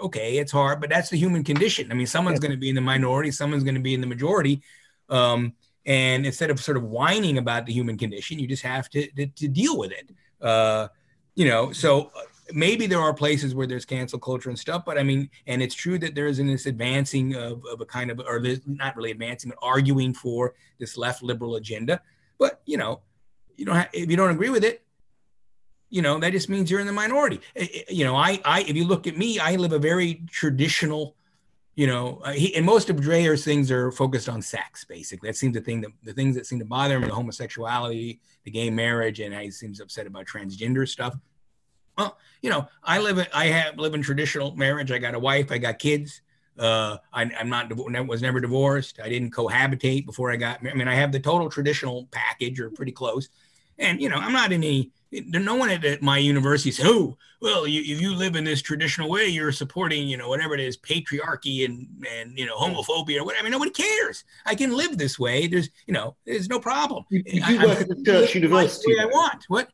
okay. 0.00 0.38
It's 0.38 0.50
hard, 0.52 0.80
but 0.80 0.88
that's 0.88 1.10
the 1.10 1.18
human 1.18 1.44
condition. 1.44 1.92
I 1.92 1.94
mean, 1.94 2.06
someone's 2.06 2.40
going 2.40 2.52
to 2.52 2.56
be 2.56 2.70
in 2.70 2.74
the 2.74 2.80
minority, 2.80 3.32
someone's 3.32 3.64
going 3.64 3.74
to 3.74 3.82
be 3.82 3.92
in 3.92 4.00
the 4.00 4.06
majority. 4.06 4.62
Um, 5.10 5.52
and 5.86 6.26
instead 6.26 6.50
of 6.50 6.60
sort 6.60 6.76
of 6.76 6.84
whining 6.84 7.38
about 7.38 7.66
the 7.66 7.72
human 7.72 7.96
condition, 7.96 8.38
you 8.38 8.46
just 8.46 8.62
have 8.62 8.88
to, 8.90 9.06
to, 9.12 9.26
to 9.26 9.48
deal 9.48 9.78
with 9.78 9.92
it. 9.92 10.10
Uh, 10.40 10.88
you 11.34 11.46
know, 11.46 11.72
so 11.72 12.10
maybe 12.52 12.86
there 12.86 13.00
are 13.00 13.14
places 13.14 13.54
where 13.54 13.66
there's 13.66 13.84
cancel 13.84 14.18
culture 14.18 14.48
and 14.48 14.58
stuff, 14.58 14.84
but 14.84 14.98
I 14.98 15.02
mean, 15.02 15.30
and 15.46 15.62
it's 15.62 15.74
true 15.74 15.98
that 15.98 16.14
there 16.14 16.26
isn't 16.26 16.46
this 16.46 16.66
advancing 16.66 17.34
of, 17.34 17.62
of 17.70 17.80
a 17.80 17.86
kind 17.86 18.10
of, 18.10 18.20
or 18.20 18.42
not 18.66 18.96
really 18.96 19.10
advancing, 19.10 19.50
but 19.50 19.58
arguing 19.62 20.14
for 20.14 20.54
this 20.78 20.96
left 20.96 21.22
liberal 21.22 21.56
agenda. 21.56 22.00
But 22.38 22.60
you 22.66 22.76
know, 22.76 23.00
you 23.56 23.64
don't 23.64 23.76
have, 23.76 23.88
if 23.92 24.10
you 24.10 24.16
don't 24.16 24.30
agree 24.30 24.50
with 24.50 24.64
it, 24.64 24.84
you 25.90 26.02
know 26.02 26.18
that 26.18 26.32
just 26.32 26.48
means 26.48 26.70
you're 26.70 26.80
in 26.80 26.86
the 26.86 26.92
minority. 26.92 27.40
You 27.88 28.04
know, 28.04 28.14
I, 28.14 28.40
I, 28.44 28.60
if 28.60 28.76
you 28.76 28.86
look 28.86 29.06
at 29.06 29.16
me, 29.16 29.38
I 29.38 29.56
live 29.56 29.72
a 29.72 29.78
very 29.78 30.22
traditional. 30.30 31.16
You 31.78 31.86
know, 31.86 32.20
uh, 32.24 32.32
he, 32.32 32.56
and 32.56 32.66
most 32.66 32.90
of 32.90 32.96
Dreher's 32.96 33.44
things 33.44 33.70
are 33.70 33.92
focused 33.92 34.28
on 34.28 34.42
sex. 34.42 34.84
Basically, 34.84 35.28
that 35.28 35.36
seems 35.36 35.54
the 35.54 35.60
thing 35.60 35.80
that 35.82 35.92
the 36.02 36.12
things 36.12 36.34
that 36.34 36.44
seem 36.44 36.58
to 36.58 36.64
bother 36.64 36.96
him: 36.96 37.02
the 37.02 37.14
homosexuality, 37.14 38.18
the 38.42 38.50
gay 38.50 38.68
marriage, 38.68 39.20
and 39.20 39.32
he 39.32 39.48
seems 39.52 39.78
upset 39.78 40.04
about 40.04 40.26
transgender 40.26 40.88
stuff. 40.88 41.14
Well, 41.96 42.18
you 42.42 42.50
know, 42.50 42.66
I 42.82 42.98
live, 42.98 43.24
I 43.32 43.46
have 43.46 43.78
live 43.78 43.94
in 43.94 44.02
traditional 44.02 44.56
marriage. 44.56 44.90
I 44.90 44.98
got 44.98 45.14
a 45.14 45.20
wife, 45.20 45.52
I 45.52 45.58
got 45.58 45.78
kids. 45.78 46.20
Uh, 46.58 46.96
I, 47.12 47.22
am 47.22 47.48
not, 47.48 47.72
was 48.08 48.22
never 48.22 48.40
divorced. 48.40 48.98
I 49.00 49.08
didn't 49.08 49.30
cohabitate 49.30 50.04
before 50.04 50.32
I 50.32 50.36
got, 50.36 50.58
I 50.66 50.74
mean, 50.74 50.88
I 50.88 50.94
have 50.96 51.12
the 51.12 51.20
total 51.20 51.48
traditional 51.48 52.08
package 52.10 52.58
or 52.58 52.70
pretty 52.70 52.90
close. 52.90 53.28
And 53.78 54.02
you 54.02 54.08
know, 54.08 54.16
I'm 54.16 54.32
not 54.32 54.50
in 54.50 54.64
any. 54.64 54.90
No 55.10 55.54
one 55.54 55.70
at 55.70 56.02
my 56.02 56.18
university 56.18 56.70
says, 56.70 56.86
"Oh, 56.86 57.16
well, 57.40 57.66
you, 57.66 57.80
if 57.80 58.00
you 58.00 58.14
live 58.14 58.36
in 58.36 58.44
this 58.44 58.60
traditional 58.60 59.08
way, 59.08 59.26
you're 59.26 59.52
supporting, 59.52 60.06
you 60.06 60.16
know, 60.16 60.28
whatever 60.28 60.54
it 60.54 60.60
is, 60.60 60.76
patriarchy 60.76 61.64
and 61.64 61.86
and 62.10 62.38
you 62.38 62.44
know, 62.44 62.56
homophobia 62.56 63.20
or 63.20 63.24
whatever." 63.24 63.40
I 63.40 63.42
mean, 63.42 63.52
nobody 63.52 63.70
cares. 63.70 64.24
I 64.44 64.54
can 64.54 64.76
live 64.76 64.98
this 64.98 65.18
way. 65.18 65.46
There's, 65.46 65.70
you 65.86 65.94
know, 65.94 66.14
there's 66.26 66.48
no 66.48 66.60
problem. 66.60 67.04
You, 67.10 67.22
you 67.26 67.44
do 67.44 67.58
I, 67.58 67.66
work 67.66 67.80
at 67.80 67.90
a 67.90 68.02
church 68.02 68.34
university. 68.34 68.98
I 69.00 69.06
want. 69.06 69.44
What? 69.48 69.70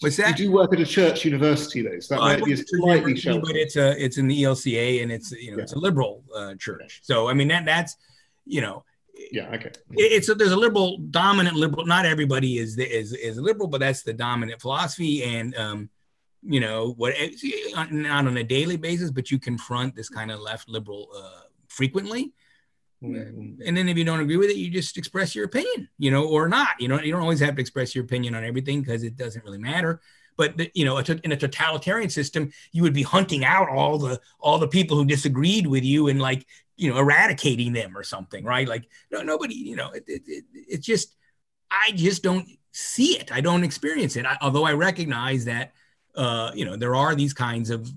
What's 0.00 0.16
that? 0.16 0.36
You 0.38 0.46
do 0.46 0.52
work 0.52 0.72
at 0.72 0.80
a 0.80 0.86
church 0.86 1.24
university, 1.24 1.82
though, 1.82 2.00
so 2.00 2.14
that 2.14 2.20
well, 2.20 2.38
might 2.38 2.44
be 2.44 2.56
slightly 2.56 3.16
sheltered. 3.16 3.44
But 3.44 3.56
it's 3.56 3.76
a 3.76 4.02
it's 4.02 4.18
in 4.18 4.26
the 4.26 4.42
ELCA 4.42 5.02
and 5.02 5.12
it's 5.12 5.30
you 5.30 5.52
know 5.52 5.58
yeah. 5.58 5.62
it's 5.62 5.74
a 5.74 5.78
liberal 5.78 6.24
uh, 6.34 6.54
church. 6.56 7.00
So 7.04 7.28
I 7.28 7.34
mean 7.34 7.48
that 7.48 7.64
that's 7.64 7.96
you 8.44 8.60
know 8.60 8.84
yeah 9.30 9.50
okay. 9.54 9.70
It's 9.90 10.28
a, 10.28 10.34
there's 10.34 10.52
a 10.52 10.56
liberal 10.56 10.98
dominant 10.98 11.56
liberal 11.56 11.86
not 11.86 12.06
everybody 12.06 12.58
is 12.58 12.78
is 12.78 13.12
is 13.12 13.38
liberal 13.38 13.68
but 13.68 13.80
that's 13.80 14.02
the 14.02 14.12
dominant 14.12 14.60
philosophy 14.60 15.22
and 15.22 15.56
um 15.56 15.90
you 16.42 16.60
know 16.60 16.94
what 16.96 17.14
not 17.90 18.26
on 18.26 18.36
a 18.36 18.44
daily 18.44 18.76
basis 18.76 19.10
but 19.10 19.30
you 19.30 19.38
confront 19.38 19.94
this 19.94 20.08
kind 20.08 20.30
of 20.30 20.40
left 20.40 20.68
liberal 20.68 21.08
uh 21.14 21.42
frequently. 21.68 22.32
Mm-hmm. 23.02 23.60
and 23.66 23.76
then 23.76 23.88
if 23.88 23.98
you 23.98 24.04
don't 24.04 24.20
agree 24.20 24.36
with 24.36 24.50
it 24.50 24.56
you 24.56 24.70
just 24.70 24.96
express 24.96 25.34
your 25.34 25.44
opinion 25.44 25.88
you 25.98 26.10
know 26.10 26.24
or 26.26 26.48
not. 26.48 26.80
You 26.80 26.88
know 26.88 27.00
you 27.00 27.12
don't 27.12 27.22
always 27.22 27.40
have 27.40 27.56
to 27.56 27.60
express 27.60 27.94
your 27.94 28.04
opinion 28.04 28.34
on 28.34 28.44
everything 28.44 28.80
because 28.80 29.02
it 29.02 29.16
doesn't 29.16 29.44
really 29.44 29.58
matter 29.58 30.00
but 30.36 30.54
you 30.76 30.84
know 30.84 30.98
in 30.98 31.32
a 31.32 31.36
totalitarian 31.36 32.10
system 32.10 32.52
you 32.72 32.82
would 32.82 32.94
be 32.94 33.02
hunting 33.02 33.44
out 33.44 33.68
all 33.68 33.98
the 33.98 34.20
all 34.40 34.58
the 34.58 34.68
people 34.68 34.96
who 34.96 35.04
disagreed 35.04 35.66
with 35.66 35.84
you 35.84 36.08
and 36.08 36.20
like 36.20 36.46
you 36.76 36.90
know 36.90 36.98
eradicating 36.98 37.72
them 37.72 37.96
or 37.96 38.02
something 38.02 38.44
right? 38.44 38.68
Like 38.68 38.88
no 39.10 39.22
nobody 39.22 39.54
you 39.54 39.76
know 39.76 39.90
it, 39.92 40.04
it, 40.06 40.22
it, 40.26 40.44
it's 40.54 40.86
just 40.86 41.16
i 41.70 41.92
just 41.94 42.22
don't 42.22 42.46
see 42.74 43.18
it. 43.18 43.30
I 43.30 43.40
don't 43.42 43.64
experience 43.64 44.16
it. 44.16 44.26
I, 44.26 44.36
although 44.40 44.64
i 44.64 44.72
recognize 44.72 45.44
that 45.46 45.72
uh 46.14 46.50
you 46.54 46.64
know 46.64 46.76
there 46.76 46.94
are 46.94 47.14
these 47.14 47.32
kinds 47.32 47.70
of 47.70 47.90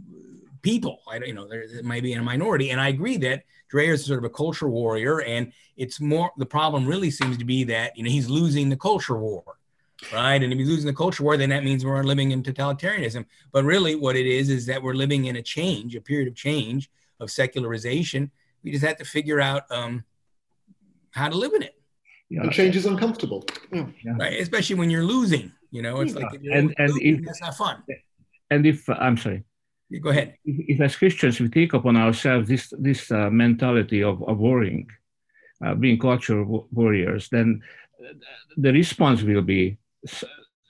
people. 0.62 1.00
I 1.08 1.18
you 1.18 1.34
know 1.34 1.48
there, 1.48 1.66
might 1.84 2.04
be 2.04 2.14
in 2.14 2.20
a 2.20 2.24
minority. 2.24 2.72
And 2.72 2.82
i 2.82 2.90
agree 2.90 3.18
that 3.18 3.44
Dreher 3.72 3.94
is 3.94 4.06
sort 4.06 4.20
of 4.20 4.26
a 4.26 4.30
culture 4.30 4.70
warrior. 4.70 5.22
And 5.22 5.52
it's 5.76 6.00
more 6.00 6.32
the 6.38 6.46
problem 6.46 6.86
really 6.86 7.12
seems 7.12 7.38
to 7.38 7.46
be 7.46 7.64
that 7.66 7.98
you 7.98 8.04
know 8.04 8.10
he's 8.10 8.30
losing 8.30 8.70
the 8.70 8.78
culture 8.78 9.18
war 9.18 9.44
right? 10.14 10.42
And 10.42 10.52
if 10.52 10.60
you 10.60 10.66
lose 10.66 10.82
in 10.82 10.88
the 10.88 10.94
culture 10.94 11.24
war, 11.24 11.38
then 11.38 11.50
that 11.50 11.64
means 11.64 11.86
we're 11.86 12.04
living 12.04 12.32
in 12.32 12.44
totalitarianism. 12.44 13.26
But 13.52 13.64
really, 13.64 13.96
what 13.96 14.16
it 14.16 14.26
is 14.26 14.50
is 14.50 14.66
that 14.68 14.82
we're 14.82 14.94
living 14.94 15.26
in 15.26 15.36
a 15.38 15.42
change, 15.42 15.96
a 15.96 16.02
period 16.02 16.28
of 16.28 16.36
change, 16.36 16.90
of 17.20 17.32
secularization. 17.32 18.32
We 18.64 18.72
just 18.72 18.86
have 18.86 18.98
to 18.98 19.06
figure 19.06 19.40
out 19.40 19.64
um, 19.72 20.04
how 21.12 21.30
to 21.30 21.38
live 21.38 21.54
in 21.54 21.64
it. 21.64 21.76
Yeah. 22.30 22.42
And 22.42 22.52
change 22.52 22.76
is 22.76 22.86
uncomfortable. 22.86 23.46
Yeah. 23.72 23.86
Right, 24.20 24.40
especially 24.40 24.76
when 24.76 24.90
you're 24.90 25.04
losing. 25.04 25.52
You 25.72 25.82
know, 25.82 26.02
it's 26.02 26.14
yeah. 26.14 26.26
like 26.26 26.34
and 26.52 26.74
and 26.78 26.92
losing, 26.92 27.20
if, 27.20 27.26
that's 27.26 27.42
not 27.42 27.56
fun. 27.56 27.84
And 28.50 28.66
if 28.66 28.90
uh, 28.90 28.98
I'm 29.00 29.18
sorry. 29.18 29.44
go 30.02 30.10
ahead. 30.10 30.36
If, 30.44 30.56
if, 30.70 30.82
as 30.82 30.96
Christians 30.96 31.40
we 31.40 31.50
take 31.50 31.74
upon 31.74 31.98
ourselves 31.98 32.48
this 32.48 32.74
this 32.80 33.12
uh, 33.12 33.30
mentality 33.30 34.02
of, 34.02 34.24
of 34.24 34.40
worrying, 34.40 34.88
uh, 35.64 35.76
being 35.76 36.00
cultural 36.00 36.68
warriors, 36.72 37.30
then 37.30 37.62
the 38.58 38.72
response 38.72 39.22
will 39.22 39.42
be 39.42 39.78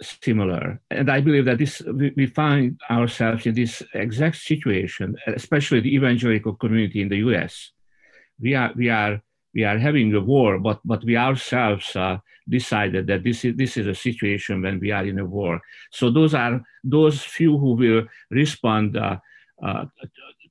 similar. 0.02 0.82
And 0.92 1.10
I 1.10 1.22
believe 1.22 1.46
that 1.46 1.58
this 1.58 1.82
we, 2.16 2.26
find 2.28 2.80
ourselves 2.90 3.46
in 3.46 3.56
this 3.56 3.82
exact 3.94 4.38
situation, 4.38 5.16
especially 5.28 5.80
the 5.80 5.96
evangelical 5.96 6.54
community 6.56 7.02
in 7.02 7.10
the 7.10 7.18
U.S. 7.18 7.72
We 8.40 8.56
are 8.56 8.72
we 8.76 8.90
are 8.90 9.22
we 9.54 9.64
are 9.64 9.78
having 9.78 10.14
a 10.14 10.20
war, 10.20 10.60
but 10.60 10.80
but 10.84 11.04
we 11.04 11.16
ourselves 11.16 11.96
uh, 11.96 12.18
decided 12.48 13.08
that 13.08 13.24
this 13.24 13.46
is 13.46 13.56
this 13.56 13.78
is 13.78 13.88
a 13.88 13.96
situation 13.96 14.62
when 14.62 14.80
we 14.80 14.92
are 14.92 15.06
in 15.06 15.20
a 15.20 15.26
war. 15.26 15.62
So 15.92 16.10
those 16.10 16.34
are 16.34 16.62
those 16.84 17.22
few 17.22 17.58
who 17.58 17.74
will 17.74 18.04
respond 18.30 18.98
uh, 18.98 19.18
uh, 19.64 19.86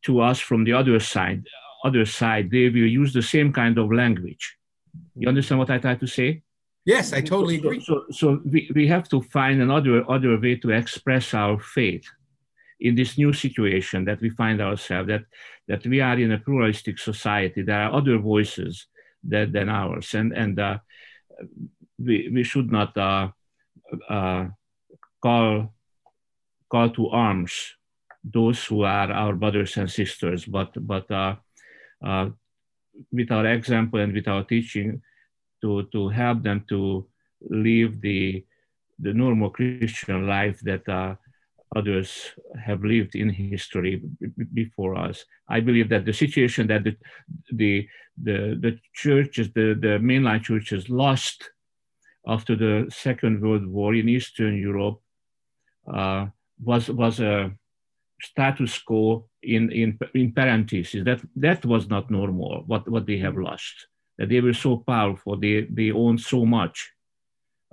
to 0.02 0.20
us 0.20 0.40
from 0.40 0.64
the 0.64 0.72
other 0.72 0.98
side. 1.00 1.46
Other 1.84 2.06
side, 2.06 2.50
they 2.50 2.70
will 2.70 2.88
use 2.88 3.12
the 3.12 3.22
same 3.22 3.52
kind 3.52 3.76
of 3.76 3.92
language. 3.92 4.56
You 5.16 5.28
understand 5.28 5.58
what 5.58 5.70
I 5.70 5.76
try 5.76 5.96
to 5.96 6.06
say? 6.06 6.43
Yes, 6.84 7.12
I 7.14 7.22
totally 7.22 7.56
agree. 7.56 7.80
So, 7.80 8.04
so, 8.10 8.40
we, 8.44 8.70
we 8.74 8.86
have 8.88 9.08
to 9.08 9.22
find 9.22 9.62
another 9.62 10.08
other 10.10 10.38
way 10.38 10.56
to 10.56 10.70
express 10.70 11.32
our 11.32 11.58
faith 11.58 12.04
in 12.80 12.94
this 12.94 13.16
new 13.16 13.32
situation 13.32 14.04
that 14.04 14.20
we 14.20 14.28
find 14.30 14.60
ourselves 14.60 15.08
that 15.08 15.24
that 15.66 15.86
we 15.86 16.00
are 16.00 16.18
in 16.18 16.32
a 16.32 16.38
pluralistic 16.38 16.98
society. 16.98 17.62
There 17.62 17.80
are 17.80 17.94
other 17.94 18.18
voices 18.18 18.86
that, 19.28 19.52
than 19.52 19.70
ours, 19.70 20.14
and 20.14 20.32
and 20.32 20.60
uh, 20.60 20.78
we 21.98 22.28
we 22.32 22.44
should 22.44 22.70
not 22.70 22.96
uh, 22.98 23.28
uh, 24.08 24.48
call 25.22 25.72
call 26.68 26.90
to 26.90 27.08
arms 27.08 27.74
those 28.24 28.64
who 28.64 28.82
are 28.82 29.10
our 29.10 29.34
brothers 29.34 29.76
and 29.78 29.90
sisters, 29.90 30.44
but 30.44 30.72
but 30.86 31.10
uh, 31.10 31.36
uh, 32.04 32.28
with 33.10 33.30
our 33.32 33.46
example 33.46 34.00
and 34.00 34.12
with 34.12 34.28
our 34.28 34.44
teaching 34.44 35.00
to, 35.64 35.88
to 35.92 36.10
help 36.10 36.42
them 36.42 36.62
to 36.68 37.06
live 37.48 38.00
the, 38.02 38.44
the 38.98 39.14
normal 39.14 39.48
Christian 39.48 40.26
life 40.26 40.60
that 40.60 40.86
uh, 40.86 41.14
others 41.74 42.32
have 42.62 42.84
lived 42.84 43.14
in 43.14 43.30
history 43.30 44.02
before 44.52 44.94
us. 44.94 45.24
I 45.48 45.60
believe 45.60 45.88
that 45.88 46.04
the 46.04 46.12
situation 46.12 46.66
that 46.66 46.84
the, 46.84 46.96
the, 47.50 47.88
the, 48.22 48.58
the 48.60 48.78
churches, 48.92 49.48
the, 49.54 49.74
the 49.80 49.98
mainline 50.10 50.42
churches 50.42 50.90
lost 50.90 51.50
after 52.26 52.54
the 52.56 52.86
Second 52.90 53.40
World 53.40 53.66
War 53.66 53.94
in 53.94 54.08
Eastern 54.08 54.58
Europe 54.58 55.00
uh, 55.92 56.26
was, 56.62 56.90
was 56.90 57.20
a 57.20 57.52
status 58.20 58.78
quo 58.78 59.28
in, 59.42 59.72
in, 59.72 59.98
in 60.14 60.32
parentheses. 60.32 61.04
That, 61.04 61.22
that 61.36 61.64
was 61.64 61.88
not 61.88 62.10
normal, 62.10 62.64
what, 62.66 62.86
what 62.86 63.06
they 63.06 63.18
have 63.18 63.38
lost 63.38 63.86
they 64.18 64.40
were 64.40 64.54
so 64.54 64.76
powerful, 64.76 65.36
they, 65.36 65.62
they 65.62 65.90
owned 65.90 66.20
so 66.20 66.44
much. 66.44 66.92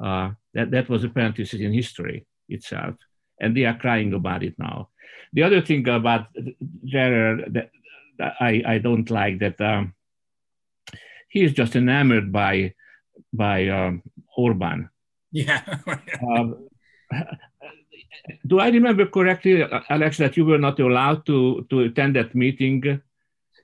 Uh, 0.01 0.31
that, 0.53 0.71
that 0.71 0.89
was 0.89 1.03
a 1.03 1.09
parenthesis 1.09 1.59
in 1.59 1.73
history 1.73 2.25
itself. 2.49 2.95
And 3.39 3.55
they 3.55 3.65
are 3.65 3.77
crying 3.77 4.13
about 4.13 4.43
it 4.43 4.55
now. 4.57 4.89
The 5.33 5.43
other 5.43 5.61
thing 5.61 5.87
about 5.87 6.27
that, 6.33 7.69
that 8.17 8.33
I, 8.39 8.63
I 8.65 8.77
don't 8.79 9.09
like 9.09 9.39
that 9.39 9.59
um, 9.61 9.93
he 11.29 11.43
is 11.43 11.53
just 11.53 11.75
enamored 11.75 12.31
by 12.31 12.73
by 13.31 13.67
um, 13.69 14.03
Orban. 14.35 14.89
Yeah. 15.31 15.63
um, 16.27 16.67
do 18.45 18.59
I 18.59 18.69
remember 18.69 19.05
correctly, 19.05 19.63
Alex, 19.89 20.17
that 20.17 20.37
you 20.37 20.45
were 20.45 20.57
not 20.57 20.79
allowed 20.79 21.25
to, 21.27 21.65
to 21.69 21.81
attend 21.81 22.15
that 22.15 22.35
meeting 22.35 23.01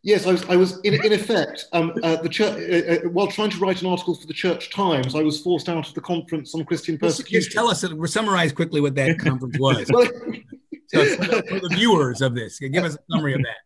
Yes, 0.03 0.25
I 0.25 0.31
was. 0.31 0.45
I 0.49 0.55
was 0.55 0.79
in, 0.81 0.93
in 0.93 1.13
effect 1.13 1.65
um, 1.73 1.93
uh, 2.03 2.17
the 2.17 2.29
church 2.29 2.53
uh, 2.53 2.93
uh, 2.93 3.09
while 3.09 3.27
trying 3.27 3.49
to 3.49 3.57
write 3.57 3.81
an 3.81 3.87
article 3.87 4.15
for 4.15 4.27
the 4.27 4.33
Church 4.33 4.69
Times. 4.71 5.15
I 5.15 5.23
was 5.23 5.41
forced 5.41 5.69
out 5.69 5.87
of 5.87 5.93
the 5.93 6.01
conference 6.01 6.53
on 6.53 6.63
Christian 6.65 6.97
persecution. 6.97 7.41
Just 7.41 7.51
tell 7.51 7.69
us, 7.69 7.83
uh, 7.83 8.05
summarize 8.05 8.53
quickly 8.53 8.79
what 8.79 8.95
that 8.95 9.19
conference 9.19 9.57
was. 9.59 9.89
well, 9.89 10.05
so 10.87 11.05
for, 11.15 11.59
the, 11.59 11.69
viewers 11.71 12.21
of 12.21 12.35
this, 12.35 12.59
give 12.59 12.83
us 12.83 12.95
a 12.95 12.99
summary 13.11 13.33
of 13.33 13.41
that. 13.41 13.57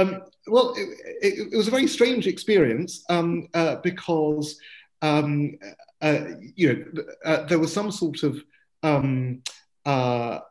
Um, 0.00 0.22
well, 0.46 0.74
it, 0.76 0.88
it, 1.22 1.48
it, 1.52 1.56
was 1.56 1.68
a 1.68 1.70
very 1.70 1.86
strange 1.86 2.26
experience 2.26 3.04
um, 3.08 3.48
uh, 3.54 3.76
because 3.76 4.58
um, 5.00 5.58
uh, 6.02 6.24
you 6.54 6.86
know 7.24 7.44
there 7.48 7.58
was 7.58 7.72
some 7.72 7.90
sort 7.90 8.22
of 8.24 8.42
um, 8.82 9.42
I, 9.86 10.42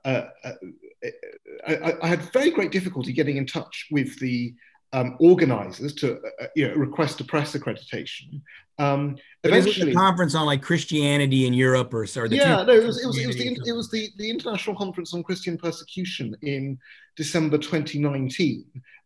I, 1.65 2.07
had 2.07 2.21
very 2.33 2.49
great 2.49 2.71
difficulty 2.71 3.13
getting 3.13 3.37
in 3.37 3.45
touch 3.45 3.87
with 3.91 4.17
the 4.19 4.55
um, 4.93 5.17
organizers 5.19 5.93
to 5.95 6.13
uh, 6.13 6.43
uh, 6.43 6.47
you 6.55 6.67
know, 6.67 6.75
request 6.75 7.19
a 7.21 7.23
press 7.23 7.55
accreditation. 7.55 8.41
Um, 8.79 9.17
eventually, 9.43 9.91
a 9.91 9.95
conference 9.95 10.35
on 10.35 10.45
like 10.45 10.61
Christianity 10.61 11.47
in 11.47 11.53
Europe 11.53 11.93
or 11.93 12.05
sorry. 12.05 12.29
Yeah, 12.29 12.63
no, 12.63 12.73
it 12.73 12.83
was 12.83 13.03
it 13.03 13.07
was, 13.07 13.17
it 13.17 13.27
was, 13.27 13.35
the, 13.35 13.59
it 13.65 13.71
was 13.73 13.89
the, 13.89 14.09
the 14.17 14.29
International 14.29 14.75
Conference 14.75 15.13
on 15.13 15.23
Christian 15.23 15.57
Persecution 15.57 16.35
in 16.41 16.77
December 17.15 17.57
2019, 17.57 18.65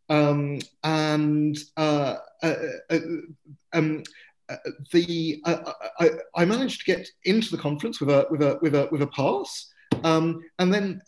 um, 0.10 0.60
and 0.84 1.58
uh, 1.78 2.16
uh, 2.44 2.56
uh, 2.90 3.00
um, 3.74 4.04
uh, 4.50 4.56
the 4.92 5.42
I, 5.46 6.10
I, 6.36 6.46
managed 6.46 6.86
to 6.86 6.86
get 6.86 7.08
into 7.24 7.50
the 7.50 7.62
conference 7.62 8.02
with 8.02 8.10
a 8.10 8.28
with 8.30 8.42
a 8.42 8.60
with 8.62 8.76
a 8.76 8.90
with 8.92 9.02
a 9.02 9.08
pass. 9.08 9.68
Um, 10.04 10.42
and 10.58 10.74
then 10.74 11.02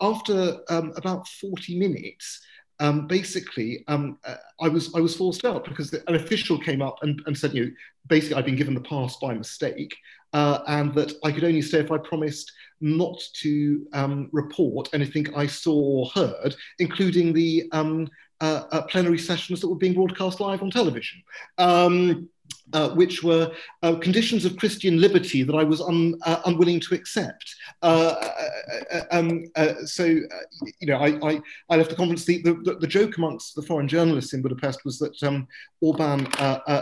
after 0.00 0.58
um, 0.68 0.92
about 0.96 1.26
40 1.26 1.78
minutes, 1.78 2.40
um, 2.80 3.06
basically, 3.06 3.84
um, 3.88 4.18
uh, 4.24 4.36
I 4.60 4.68
was 4.68 4.94
I 4.94 5.00
was 5.00 5.16
forced 5.16 5.44
out 5.44 5.64
because 5.64 5.92
an 5.92 6.14
official 6.14 6.58
came 6.58 6.82
up 6.82 6.98
and, 7.02 7.20
and 7.26 7.36
said, 7.36 7.54
you 7.54 7.66
know, 7.66 7.70
basically 8.08 8.36
I'd 8.36 8.44
been 8.44 8.56
given 8.56 8.74
the 8.74 8.80
pass 8.80 9.16
by 9.16 9.34
mistake, 9.34 9.94
uh, 10.32 10.60
and 10.68 10.94
that 10.94 11.12
I 11.24 11.32
could 11.32 11.44
only 11.44 11.62
stay 11.62 11.80
if 11.80 11.90
I 11.90 11.98
promised 11.98 12.52
not 12.80 13.20
to 13.42 13.86
um, 13.92 14.28
report 14.32 14.88
anything 14.92 15.26
I 15.34 15.46
saw 15.46 15.74
or 15.74 16.06
heard, 16.14 16.54
including 16.78 17.32
the 17.32 17.68
um, 17.72 18.08
uh, 18.40 18.62
uh, 18.70 18.82
plenary 18.82 19.18
sessions 19.18 19.60
that 19.60 19.68
were 19.68 19.74
being 19.74 19.94
broadcast 19.94 20.40
live 20.40 20.62
on 20.62 20.70
television. 20.70 21.22
Uh, 22.74 22.90
which 22.90 23.22
were 23.22 23.50
uh, 23.82 23.94
conditions 23.94 24.44
of 24.44 24.58
Christian 24.58 25.00
liberty 25.00 25.42
that 25.42 25.56
I 25.56 25.64
was 25.64 25.80
un, 25.80 26.14
uh, 26.26 26.42
unwilling 26.44 26.80
to 26.80 26.94
accept. 26.94 27.54
Uh, 27.82 28.14
uh, 28.20 28.84
uh, 28.92 29.04
um, 29.10 29.46
so, 29.86 30.04
you 30.04 30.26
know, 30.82 30.98
I, 30.98 31.18
I, 31.26 31.40
I, 31.70 31.76
left 31.76 31.88
the 31.88 31.96
conference. 31.96 32.26
The, 32.26 32.42
the, 32.42 32.76
the, 32.78 32.86
joke 32.86 33.16
amongst 33.16 33.54
the 33.54 33.62
foreign 33.62 33.88
journalists 33.88 34.34
in 34.34 34.42
Budapest 34.42 34.84
was 34.84 34.98
that 34.98 35.22
um, 35.22 35.48
Orban 35.80 36.28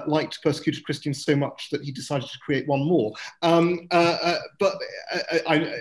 liked 0.09 0.43
persecuted 0.43 0.83
Christians 0.83 1.25
so 1.25 1.37
much 1.37 1.69
that 1.71 1.85
he 1.85 1.93
decided 1.93 2.29
to 2.31 2.39
create 2.41 2.67
one 2.67 2.85
more. 2.85 3.13
Um, 3.43 3.87
but 3.91 4.75
I, 5.47 5.73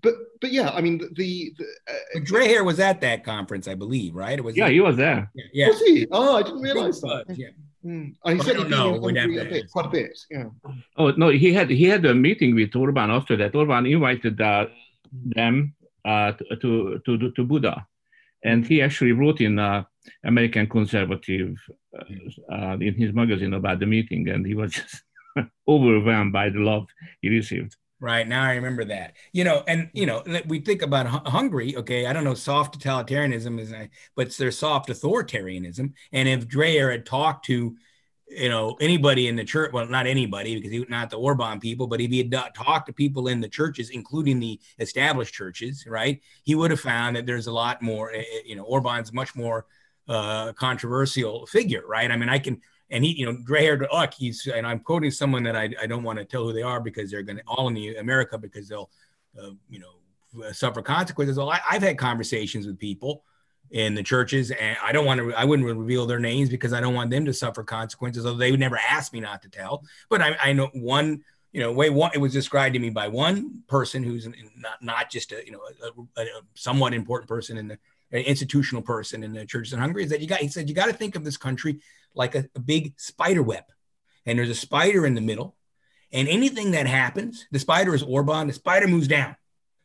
but 0.00 0.14
but 0.40 0.52
yeah, 0.52 0.70
I 0.70 0.80
mean 0.80 0.98
the. 0.98 1.52
the 1.58 1.66
uh, 1.86 2.20
Dreher 2.20 2.64
was 2.64 2.80
at 2.80 3.02
that 3.02 3.24
conference, 3.24 3.68
I 3.68 3.74
believe, 3.74 4.14
right? 4.14 4.38
It 4.38 4.42
was 4.42 4.56
yeah, 4.56 4.70
he 4.70 4.80
was 4.80 4.96
there. 4.96 5.30
Yeah, 5.34 5.44
yeah. 5.52 5.68
was 5.68 5.80
he? 5.80 6.06
Oh, 6.10 6.36
I 6.36 6.42
didn't 6.42 6.62
realize 6.62 7.02
that. 7.02 7.26
yeah. 7.36 7.48
Mm. 7.84 8.14
Oh, 8.24 8.34
he 8.34 8.40
said 8.40 8.56
I 8.56 8.60
don't 8.60 8.70
know. 8.70 8.98
We'd 8.98 9.16
have 9.16 9.30
to... 9.30 9.40
a 9.40 9.44
bit, 9.44 9.70
quite 9.70 9.86
a 9.86 9.88
bit. 9.88 10.18
Yeah. 10.30 10.44
Oh 10.96 11.10
no, 11.12 11.30
he 11.30 11.52
had 11.52 11.70
he 11.70 11.84
had 11.84 12.04
a 12.04 12.14
meeting 12.14 12.54
with 12.54 12.76
Orban 12.76 13.10
after 13.10 13.36
that. 13.36 13.54
Orban 13.54 13.86
invited 13.86 14.40
uh, 14.40 14.66
them 15.12 15.74
uh, 16.04 16.32
to, 16.60 17.00
to 17.04 17.30
to 17.30 17.44
Buda, 17.44 17.86
and 18.44 18.66
he 18.66 18.82
actually 18.82 19.12
wrote 19.12 19.40
in 19.40 19.58
uh, 19.58 19.84
American 20.24 20.68
Conservative 20.68 21.56
uh, 21.98 22.52
uh, 22.52 22.76
in 22.80 22.94
his 22.94 23.14
magazine 23.14 23.54
about 23.54 23.80
the 23.80 23.86
meeting, 23.86 24.28
and 24.28 24.46
he 24.46 24.54
was 24.54 24.72
just 24.72 25.02
overwhelmed 25.68 26.32
by 26.32 26.50
the 26.50 26.58
love 26.58 26.86
he 27.22 27.30
received. 27.30 27.76
Right 28.02 28.26
now, 28.26 28.44
I 28.44 28.54
remember 28.54 28.84
that. 28.86 29.14
You 29.32 29.44
know, 29.44 29.62
and 29.68 29.90
you 29.92 30.06
know, 30.06 30.22
we 30.46 30.60
think 30.60 30.80
about 30.80 31.06
Hungary. 31.28 31.76
Okay, 31.76 32.06
I 32.06 32.14
don't 32.14 32.24
know, 32.24 32.34
soft 32.34 32.80
totalitarianism 32.80 33.60
is, 33.60 33.74
but 34.16 34.34
there's 34.36 34.58
soft 34.58 34.88
authoritarianism. 34.88 35.92
And 36.10 36.28
if 36.28 36.48
Dreher 36.48 36.90
had 36.90 37.04
talked 37.04 37.44
to, 37.46 37.76
you 38.26 38.48
know, 38.48 38.78
anybody 38.80 39.28
in 39.28 39.36
the 39.36 39.44
church, 39.44 39.72
well, 39.74 39.86
not 39.86 40.06
anybody 40.06 40.54
because 40.54 40.70
he 40.72 40.78
was 40.78 40.88
not 40.88 41.10
the 41.10 41.18
Orban 41.18 41.60
people, 41.60 41.86
but 41.86 42.00
if 42.00 42.10
he 42.10 42.18
had 42.18 42.32
talked 42.54 42.86
to 42.86 42.92
people 42.94 43.28
in 43.28 43.42
the 43.42 43.48
churches, 43.48 43.90
including 43.90 44.40
the 44.40 44.58
established 44.78 45.34
churches, 45.34 45.84
right, 45.86 46.22
he 46.44 46.54
would 46.54 46.70
have 46.70 46.80
found 46.80 47.16
that 47.16 47.26
there's 47.26 47.48
a 47.48 47.52
lot 47.52 47.82
more. 47.82 48.12
Eh, 48.12 48.20
eh, 48.20 48.40
you 48.46 48.56
know, 48.56 48.64
Orban's 48.64 49.12
much 49.12 49.36
more 49.36 49.66
uh, 50.08 50.54
controversial 50.54 51.44
figure, 51.46 51.82
right? 51.86 52.10
I 52.10 52.16
mean, 52.16 52.30
I 52.30 52.38
can 52.38 52.62
and 52.90 53.04
he, 53.04 53.12
you 53.12 53.26
know, 53.26 53.36
gray 53.44 53.64
haired 53.64 53.86
Uck, 53.90 54.14
he's, 54.14 54.46
and 54.46 54.66
I'm 54.66 54.80
quoting 54.80 55.10
someone 55.10 55.42
that 55.44 55.56
I, 55.56 55.70
I 55.80 55.86
don't 55.86 56.02
want 56.02 56.18
to 56.18 56.24
tell 56.24 56.44
who 56.44 56.52
they 56.52 56.62
are 56.62 56.80
because 56.80 57.10
they're 57.10 57.22
going 57.22 57.38
to 57.38 57.44
all 57.46 57.68
in 57.68 57.74
the 57.74 57.96
America 57.96 58.36
because 58.36 58.68
they'll, 58.68 58.90
uh, 59.40 59.50
you 59.68 59.78
know, 59.78 60.50
suffer 60.52 60.82
consequences. 60.82 61.36
Well, 61.36 61.50
I, 61.50 61.60
have 61.68 61.82
had 61.82 61.98
conversations 61.98 62.66
with 62.66 62.78
people 62.78 63.24
in 63.70 63.94
the 63.94 64.02
churches, 64.02 64.50
and 64.50 64.76
I 64.82 64.92
don't 64.92 65.06
want 65.06 65.20
to, 65.20 65.32
I 65.34 65.44
wouldn't 65.44 65.66
reveal 65.68 66.06
their 66.06 66.18
names 66.18 66.48
because 66.48 66.72
I 66.72 66.80
don't 66.80 66.94
want 66.94 67.10
them 67.10 67.24
to 67.26 67.32
suffer 67.32 67.62
consequences. 67.62 68.26
Although 68.26 68.38
they 68.38 68.50
would 68.50 68.60
never 68.60 68.78
ask 68.78 69.12
me 69.12 69.20
not 69.20 69.42
to 69.42 69.48
tell. 69.48 69.84
But 70.08 70.22
I, 70.22 70.36
I 70.42 70.52
know 70.52 70.70
one, 70.72 71.22
you 71.52 71.60
know, 71.60 71.72
way 71.72 71.90
one, 71.90 72.10
it 72.14 72.18
was 72.18 72.32
described 72.32 72.74
to 72.74 72.80
me 72.80 72.90
by 72.90 73.08
one 73.08 73.62
person 73.68 74.02
who's 74.02 74.26
not 74.56 74.82
not 74.82 75.10
just 75.10 75.32
a, 75.32 75.44
you 75.44 75.52
know, 75.52 75.60
a, 75.82 76.20
a, 76.20 76.24
a 76.24 76.40
somewhat 76.54 76.94
important 76.94 77.28
person 77.28 77.56
in 77.56 77.68
the 77.68 77.78
an 78.12 78.22
institutional 78.22 78.82
person 78.82 79.22
in 79.22 79.32
the 79.32 79.46
churches 79.46 79.72
in 79.72 79.78
Hungary 79.78 80.02
is 80.02 80.10
that 80.10 80.20
you 80.20 80.26
got, 80.26 80.40
he 80.40 80.48
said, 80.48 80.68
you 80.68 80.74
got 80.74 80.86
to 80.86 80.92
think 80.92 81.14
of 81.14 81.24
this 81.24 81.36
country 81.36 81.80
like 82.14 82.34
a, 82.34 82.48
a 82.54 82.60
big 82.60 82.98
spider 82.98 83.42
web. 83.42 83.64
And 84.26 84.38
there's 84.38 84.50
a 84.50 84.54
spider 84.54 85.06
in 85.06 85.14
the 85.14 85.20
middle. 85.20 85.56
And 86.12 86.28
anything 86.28 86.72
that 86.72 86.86
happens, 86.86 87.46
the 87.50 87.58
spider 87.58 87.94
is 87.94 88.02
Orban, 88.02 88.48
the 88.48 88.52
spider 88.52 88.88
moves 88.88 89.08
down. 89.08 89.36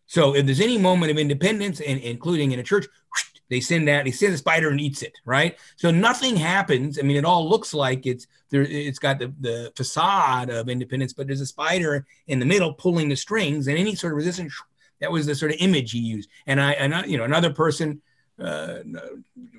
So 0.08 0.36
if 0.36 0.46
there's 0.46 0.62
any 0.62 0.78
moment 0.78 1.12
of 1.12 1.18
independence, 1.18 1.82
and 1.82 2.00
including 2.00 2.52
in 2.52 2.60
a 2.60 2.64
church, 2.64 2.88
they 3.50 3.60
send 3.60 3.88
that, 3.88 4.06
they 4.06 4.12
send 4.12 4.34
the 4.34 4.38
spider 4.38 4.70
and 4.70 4.82
eats 4.82 5.02
it, 5.02 5.18
right? 5.26 5.58
So 5.76 5.92
nothing 5.92 6.36
happens. 6.36 7.00
I 7.00 7.04
mean, 7.04 7.18
it 7.18 7.26
all 7.26 7.48
looks 7.48 7.74
like 7.74 8.06
it's 8.06 8.28
there, 8.50 8.64
it's 8.64 9.00
got 9.00 9.20
the, 9.20 9.34
the 9.40 9.72
facade 9.76 10.50
of 10.50 10.70
independence, 10.70 11.14
but 11.14 11.28
there's 11.28 11.42
a 11.42 11.46
spider 11.46 12.06
in 12.28 12.40
the 12.40 12.46
middle 12.46 12.74
pulling 12.74 13.10
the 13.10 13.16
strings, 13.16 13.68
and 13.68 13.78
any 13.78 13.96
sort 13.96 14.14
of 14.14 14.18
resistance. 14.18 14.54
That 15.02 15.12
was 15.12 15.26
the 15.26 15.36
sort 15.36 15.52
of 15.52 15.58
image 15.60 15.92
he 15.92 16.00
used. 16.00 16.30
And 16.48 16.60
I, 16.60 16.72
and 16.72 17.12
you 17.12 17.18
know, 17.18 17.26
another 17.26 17.52
person 17.52 18.02
uh, 18.42 18.78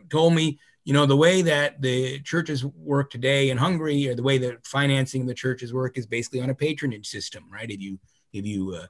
told 0.08 0.34
me, 0.34 0.58
you 0.86 0.92
know, 0.92 1.04
the 1.04 1.16
way 1.16 1.42
that 1.42 1.82
the 1.82 2.20
churches 2.20 2.64
work 2.64 3.10
today 3.10 3.50
in 3.50 3.58
Hungary, 3.58 4.08
or 4.08 4.14
the 4.14 4.22
way 4.22 4.38
that 4.38 4.64
financing 4.64 5.26
the 5.26 5.34
churches 5.34 5.74
work, 5.74 5.98
is 5.98 6.06
basically 6.06 6.40
on 6.40 6.48
a 6.48 6.54
patronage 6.54 7.08
system, 7.08 7.42
right? 7.52 7.68
If 7.68 7.80
you 7.80 7.98
if 8.32 8.46
you 8.46 8.72
uh, 8.72 8.86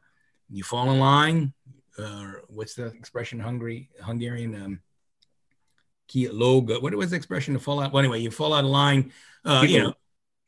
you 0.51 0.63
fall 0.63 0.91
in 0.91 1.01
line, 1.01 1.55
uh, 1.97 2.33
what's 2.49 2.75
the 2.75 2.89
expression? 2.89 3.41
Hungary 3.41 3.89
Hungarian 4.03 4.55
um, 4.63 4.81
logo. 6.15 6.79
What 6.81 6.95
was 6.95 7.13
the 7.13 7.17
expression 7.17 7.55
to 7.55 7.61
fall 7.61 7.81
out? 7.81 7.95
Well, 7.95 8.01
anyway, 8.01 8.21
you 8.21 8.31
fall 8.31 8.53
out 8.53 8.65
of 8.65 8.71
line. 8.71 9.11
Uh, 9.43 9.65
you 9.67 9.83
know, 9.83 9.95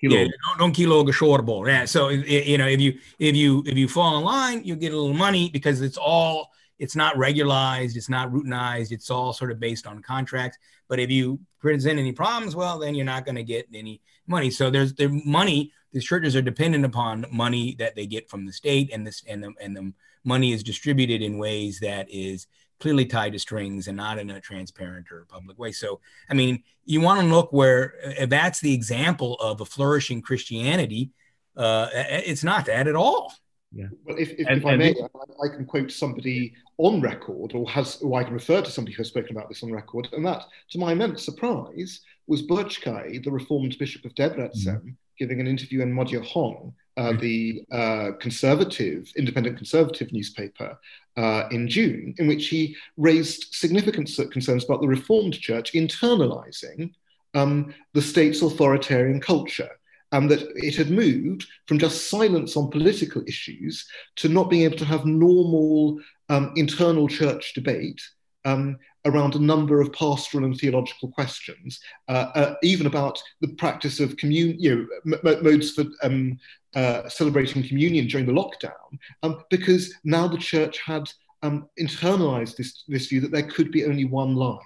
yeah, 0.02 0.26
don't, 0.58 0.58
don't 0.58 0.76
kiloga 0.76 1.14
shortable. 1.14 1.66
Yeah. 1.66 1.86
So 1.86 2.10
you 2.10 2.58
know, 2.58 2.66
if 2.66 2.78
you 2.78 2.98
if 3.18 3.34
you 3.34 3.62
if 3.64 3.78
you 3.78 3.88
fall 3.88 4.18
in 4.18 4.24
line, 4.24 4.64
you 4.64 4.76
get 4.76 4.92
a 4.92 4.98
little 4.98 5.16
money 5.16 5.48
because 5.48 5.80
it's 5.80 5.96
all 5.96 6.50
it's 6.78 6.96
not 6.96 7.16
regularized, 7.16 7.96
it's 7.96 8.08
not 8.08 8.30
routinized, 8.32 8.92
it's 8.92 9.10
all 9.10 9.32
sort 9.32 9.50
of 9.50 9.60
based 9.60 9.86
on 9.86 10.02
contracts. 10.02 10.58
But 10.88 11.00
if 11.00 11.10
you 11.10 11.40
present 11.60 11.98
any 11.98 12.12
problems, 12.12 12.54
well, 12.54 12.78
then 12.78 12.94
you're 12.94 13.04
not 13.04 13.24
going 13.24 13.34
to 13.34 13.42
get 13.42 13.66
any 13.74 14.00
money. 14.26 14.50
So 14.50 14.70
there's 14.70 14.94
the 14.94 15.08
money. 15.24 15.72
These 15.92 16.04
churches 16.04 16.36
are 16.36 16.42
dependent 16.42 16.84
upon 16.84 17.26
money 17.32 17.74
that 17.78 17.94
they 17.96 18.06
get 18.06 18.28
from 18.28 18.46
the 18.46 18.52
state, 18.52 18.90
and 18.92 19.06
this 19.06 19.22
and 19.26 19.42
the 19.42 19.52
and 19.60 19.76
the 19.76 19.92
money 20.24 20.52
is 20.52 20.62
distributed 20.62 21.22
in 21.22 21.38
ways 21.38 21.80
that 21.80 22.06
is 22.10 22.46
clearly 22.80 23.06
tied 23.06 23.32
to 23.32 23.38
strings 23.38 23.88
and 23.88 23.96
not 23.96 24.18
in 24.18 24.30
a 24.30 24.40
transparent 24.40 25.10
or 25.10 25.26
public 25.28 25.58
way. 25.58 25.72
So, 25.72 26.00
I 26.30 26.34
mean, 26.34 26.62
you 26.84 27.00
want 27.00 27.20
to 27.20 27.26
look 27.26 27.52
where 27.52 27.94
if 28.02 28.30
that's 28.30 28.60
the 28.60 28.72
example 28.72 29.34
of 29.36 29.60
a 29.60 29.64
flourishing 29.64 30.22
Christianity, 30.22 31.10
uh, 31.56 31.88
it's 31.92 32.44
not 32.44 32.66
that 32.66 32.86
at 32.86 32.94
all. 32.94 33.32
Yeah. 33.72 33.86
Well, 34.04 34.16
if, 34.18 34.30
if, 34.32 34.46
and, 34.46 34.58
if 34.58 34.66
I 34.66 34.76
may, 34.76 34.94
I, 34.94 35.46
I, 35.46 35.48
can 35.48 35.66
quote 35.66 35.92
somebody 35.92 36.54
on 36.78 37.00
record, 37.00 37.52
or 37.54 37.68
has, 37.68 38.00
or 38.00 38.18
I 38.18 38.24
can 38.24 38.32
refer 38.32 38.62
to 38.62 38.70
somebody 38.70 38.94
who 38.94 39.00
has 39.00 39.08
spoken 39.08 39.36
about 39.36 39.48
this 39.48 39.62
on 39.62 39.70
record, 39.70 40.08
and 40.12 40.24
that, 40.24 40.44
to 40.70 40.78
my 40.78 40.92
immense 40.92 41.22
surprise, 41.22 42.00
was 42.26 42.46
Böcskay, 42.46 43.22
the 43.22 43.30
Reformed 43.30 43.76
Bishop 43.78 44.04
of 44.04 44.14
Debrecen, 44.14 44.66
mm-hmm. 44.66 44.88
giving 45.18 45.40
an 45.40 45.46
interview 45.46 45.82
in 45.82 45.92
Magyar 45.92 46.22
Hang, 46.22 46.72
uh, 46.96 47.10
mm-hmm. 47.10 47.20
the 47.20 47.62
uh, 47.70 48.12
conservative, 48.18 49.12
independent 49.16 49.56
conservative 49.58 50.12
newspaper, 50.12 50.78
uh, 51.18 51.44
in 51.50 51.68
June, 51.68 52.14
in 52.18 52.26
which 52.26 52.48
he 52.48 52.74
raised 52.96 53.54
significant 53.54 54.10
concerns 54.30 54.64
about 54.64 54.80
the 54.80 54.88
Reformed 54.88 55.38
Church 55.38 55.72
internalizing 55.72 56.92
um, 57.34 57.74
the 57.92 58.00
state's 58.00 58.40
authoritarian 58.40 59.20
culture 59.20 59.70
and 60.12 60.30
that 60.30 60.42
it 60.56 60.74
had 60.76 60.90
moved 60.90 61.46
from 61.66 61.78
just 61.78 62.08
silence 62.08 62.56
on 62.56 62.70
political 62.70 63.22
issues 63.26 63.86
to 64.16 64.28
not 64.28 64.48
being 64.48 64.62
able 64.62 64.76
to 64.78 64.84
have 64.84 65.04
normal 65.04 65.98
um, 66.28 66.52
internal 66.56 67.08
church 67.08 67.52
debate 67.54 68.00
um, 68.44 68.78
around 69.04 69.34
a 69.34 69.40
number 69.40 69.80
of 69.80 69.92
pastoral 69.92 70.44
and 70.44 70.58
theological 70.58 71.10
questions, 71.10 71.80
uh, 72.08 72.30
uh, 72.34 72.54
even 72.62 72.86
about 72.86 73.20
the 73.40 73.48
practice 73.54 74.00
of 74.00 74.16
commun- 74.16 74.58
you 74.58 74.88
know, 75.04 75.16
m- 75.24 75.44
modes 75.44 75.72
for 75.72 75.84
um, 76.02 76.38
uh, 76.74 77.08
celebrating 77.08 77.66
communion 77.66 78.06
during 78.06 78.26
the 78.26 78.32
lockdown, 78.32 78.98
um, 79.22 79.42
because 79.50 79.94
now 80.04 80.26
the 80.26 80.38
church 80.38 80.78
had 80.84 81.08
um, 81.42 81.68
internalized 81.80 82.56
this, 82.56 82.84
this 82.88 83.06
view 83.06 83.20
that 83.20 83.30
there 83.30 83.48
could 83.48 83.70
be 83.70 83.84
only 83.84 84.04
one 84.04 84.34
line, 84.34 84.58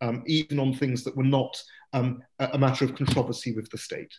um, 0.00 0.22
even 0.26 0.58
on 0.58 0.72
things 0.72 1.04
that 1.04 1.16
were 1.16 1.24
not 1.24 1.60
a 1.92 2.56
matter 2.56 2.84
of 2.84 2.94
controversy 2.94 3.52
with 3.52 3.68
the 3.70 3.78
state. 3.78 4.14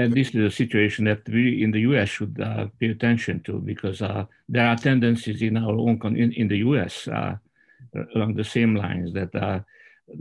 And 0.00 0.14
this 0.14 0.28
is 0.34 0.42
a 0.52 0.56
situation 0.62 1.04
that 1.04 1.28
we 1.28 1.62
in 1.62 1.70
the 1.72 1.80
US 1.90 2.08
should 2.08 2.40
uh, 2.40 2.68
pay 2.78 2.88
attention 2.96 3.40
to 3.46 3.58
because 3.58 4.00
uh, 4.00 4.24
there 4.48 4.66
are 4.66 4.76
tendencies 4.76 5.42
in 5.42 5.58
our 5.58 5.76
own, 5.86 6.00
in, 6.16 6.32
in 6.32 6.48
the 6.48 6.58
US 6.68 7.06
uh, 7.06 7.36
along 8.14 8.34
the 8.34 8.44
same 8.56 8.74
lines 8.74 9.12
that 9.12 9.34
uh, 9.34 9.60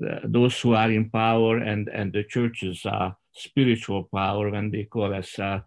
the, 0.01 0.19
those 0.25 0.59
who 0.59 0.73
are 0.73 0.91
in 0.91 1.09
power 1.09 1.57
and, 1.57 1.87
and 1.87 2.11
the 2.11 2.25
church's 2.25 2.85
uh, 2.85 3.11
spiritual 3.31 4.03
power, 4.13 4.49
when 4.49 4.69
they 4.69 4.83
call 4.83 5.13
us, 5.13 5.39
uh, 5.39 5.61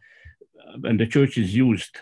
when 0.81 0.99
the 0.99 1.07
church 1.07 1.39
is 1.39 1.57
used 1.57 1.97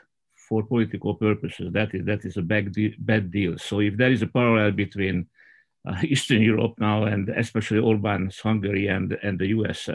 for 0.49 0.65
political 0.65 1.15
purposes, 1.15 1.73
that 1.73 1.95
is, 1.95 2.05
that 2.07 2.25
is 2.25 2.37
a 2.37 2.43
bad, 2.43 2.73
de- 2.73 2.97
bad 2.99 3.31
deal. 3.31 3.57
So 3.57 3.79
if 3.81 3.97
there 3.97 4.11
is 4.11 4.23
a 4.23 4.27
parallel 4.27 4.73
between 4.73 5.27
Eastern 6.03 6.43
Europe 6.43 6.75
now 6.79 7.05
and 7.05 7.29
especially 7.29 7.79
Orban's 7.79 8.41
Hungary 8.41 8.89
and, 8.89 9.17
and 9.23 9.39
the 9.39 9.47
US, 9.59 9.89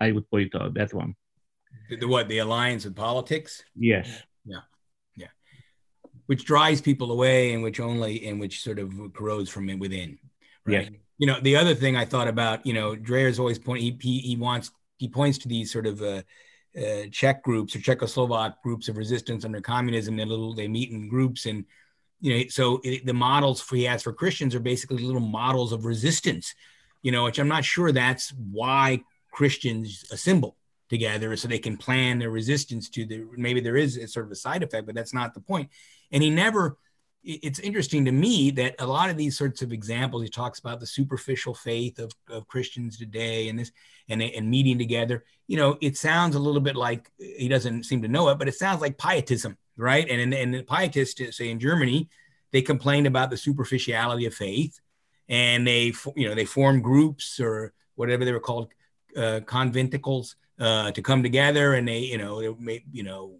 I 0.00 0.12
would 0.12 0.28
point 0.30 0.54
out 0.54 0.74
that 0.74 0.92
one. 0.92 1.14
The, 1.88 1.96
the 1.96 2.08
what? 2.08 2.28
The 2.28 2.38
alliance 2.38 2.84
with 2.84 2.96
politics? 2.96 3.62
Yes. 3.76 4.22
Yeah. 4.44 4.60
Yeah. 5.16 5.28
Which 6.26 6.44
drives 6.44 6.80
people 6.80 7.12
away 7.12 7.52
and 7.52 7.62
which 7.62 7.80
only 7.80 8.26
and 8.26 8.40
which 8.40 8.62
sort 8.62 8.78
of 8.78 8.92
corrodes 9.14 9.50
from 9.50 9.66
within. 9.78 10.18
Right. 10.64 10.90
Yes. 10.90 11.00
You 11.18 11.26
know, 11.28 11.40
the 11.40 11.56
other 11.56 11.74
thing 11.74 11.96
I 11.96 12.04
thought 12.04 12.28
about, 12.28 12.66
you 12.66 12.72
know, 12.72 12.96
Dreher's 12.96 13.38
always 13.38 13.58
point 13.58 13.82
he, 13.82 13.96
he, 14.00 14.18
he 14.18 14.36
wants 14.36 14.70
he 14.98 15.08
points 15.08 15.38
to 15.38 15.48
these 15.48 15.72
sort 15.72 15.86
of 15.86 16.02
uh, 16.02 16.22
uh, 16.76 17.06
Czech 17.10 17.42
groups 17.42 17.76
or 17.76 17.78
Czechoslovak 17.78 18.54
groups 18.62 18.88
of 18.88 18.96
resistance 18.96 19.44
under 19.44 19.60
communism. 19.60 20.16
They 20.16 20.24
little 20.24 20.54
they 20.54 20.68
meet 20.68 20.90
in 20.90 21.08
groups 21.08 21.46
and 21.46 21.64
you 22.20 22.36
know 22.36 22.44
so 22.48 22.80
it, 22.82 23.06
the 23.06 23.12
models 23.14 23.68
he 23.68 23.84
has 23.84 24.02
for 24.02 24.12
Christians 24.12 24.54
are 24.54 24.60
basically 24.60 25.04
little 25.04 25.20
models 25.20 25.72
of 25.72 25.84
resistance. 25.84 26.54
You 27.02 27.12
know, 27.12 27.24
which 27.24 27.38
I'm 27.38 27.48
not 27.48 27.64
sure 27.64 27.92
that's 27.92 28.30
why 28.30 29.02
Christians 29.34 30.04
assemble 30.12 30.56
together 30.88 31.36
so 31.36 31.48
they 31.48 31.58
can 31.58 31.76
plan 31.76 32.18
their 32.18 32.30
resistance 32.30 32.88
to 32.90 33.04
the 33.04 33.26
maybe 33.36 33.60
there 33.60 33.76
is 33.76 33.96
a 33.96 34.06
sort 34.06 34.26
of 34.26 34.32
a 34.32 34.36
side 34.36 34.62
effect, 34.62 34.86
but 34.86 34.94
that's 34.94 35.12
not 35.12 35.34
the 35.34 35.40
point. 35.40 35.68
And 36.12 36.22
he 36.22 36.30
never 36.30 36.78
it's 37.26 37.58
interesting 37.58 38.04
to 38.04 38.12
me 38.12 38.50
that 38.50 38.74
a 38.78 38.86
lot 38.86 39.08
of 39.08 39.16
these 39.16 39.36
sorts 39.36 39.62
of 39.62 39.72
examples 39.72 40.22
he 40.22 40.28
talks 40.28 40.58
about 40.58 40.78
the 40.78 40.86
superficial 40.86 41.54
faith 41.54 41.98
of, 41.98 42.12
of 42.28 42.46
christians 42.46 42.98
today 42.98 43.48
and 43.48 43.58
this 43.58 43.72
and, 44.10 44.22
and 44.22 44.50
meeting 44.50 44.76
together 44.76 45.24
you 45.46 45.56
know 45.56 45.78
it 45.80 45.96
sounds 45.96 46.34
a 46.34 46.38
little 46.38 46.60
bit 46.60 46.76
like 46.76 47.10
he 47.18 47.48
doesn't 47.48 47.84
seem 47.84 48.02
to 48.02 48.08
know 48.08 48.28
it 48.28 48.38
but 48.38 48.46
it 48.46 48.54
sounds 48.54 48.82
like 48.82 48.98
pietism 48.98 49.56
right 49.78 50.06
and 50.10 50.20
and, 50.20 50.34
and 50.34 50.52
the 50.52 50.62
pietists 50.64 51.34
say 51.36 51.48
in 51.48 51.58
germany 51.58 52.10
they 52.52 52.60
complained 52.60 53.06
about 53.06 53.30
the 53.30 53.38
superficiality 53.38 54.26
of 54.26 54.34
faith 54.34 54.78
and 55.26 55.66
they 55.66 55.94
you 56.16 56.28
know 56.28 56.34
they 56.34 56.44
formed 56.44 56.84
groups 56.84 57.40
or 57.40 57.72
whatever 57.94 58.26
they 58.26 58.32
were 58.32 58.38
called 58.38 58.68
uh, 59.16 59.40
conventicles 59.46 60.36
uh, 60.58 60.90
to 60.92 61.02
come 61.02 61.22
together 61.22 61.74
and 61.74 61.86
they 61.86 61.98
you 61.98 62.18
know 62.18 62.40
they 62.40 62.54
may, 62.62 62.84
you 62.92 63.02
know 63.02 63.36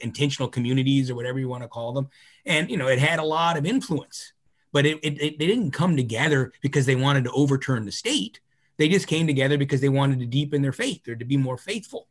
intentional 0.00 0.48
communities 0.48 1.10
or 1.10 1.14
whatever 1.14 1.38
you 1.38 1.48
want 1.48 1.62
to 1.62 1.68
call 1.68 1.92
them. 1.92 2.08
And, 2.46 2.70
you 2.70 2.76
know, 2.76 2.88
it 2.88 2.98
had 2.98 3.18
a 3.18 3.24
lot 3.24 3.56
of 3.56 3.66
influence, 3.66 4.32
but 4.72 4.86
it, 4.86 4.98
it, 5.02 5.20
it, 5.20 5.38
they 5.38 5.46
didn't 5.46 5.72
come 5.72 5.96
together 5.96 6.52
because 6.62 6.86
they 6.86 6.96
wanted 6.96 7.24
to 7.24 7.32
overturn 7.32 7.84
the 7.84 7.92
state. 7.92 8.40
They 8.76 8.88
just 8.88 9.06
came 9.06 9.26
together 9.26 9.58
because 9.58 9.80
they 9.80 9.88
wanted 9.88 10.20
to 10.20 10.26
deepen 10.26 10.62
their 10.62 10.72
faith 10.72 11.06
or 11.06 11.14
to 11.14 11.24
be 11.24 11.36
more 11.36 11.58
faithful. 11.58 12.06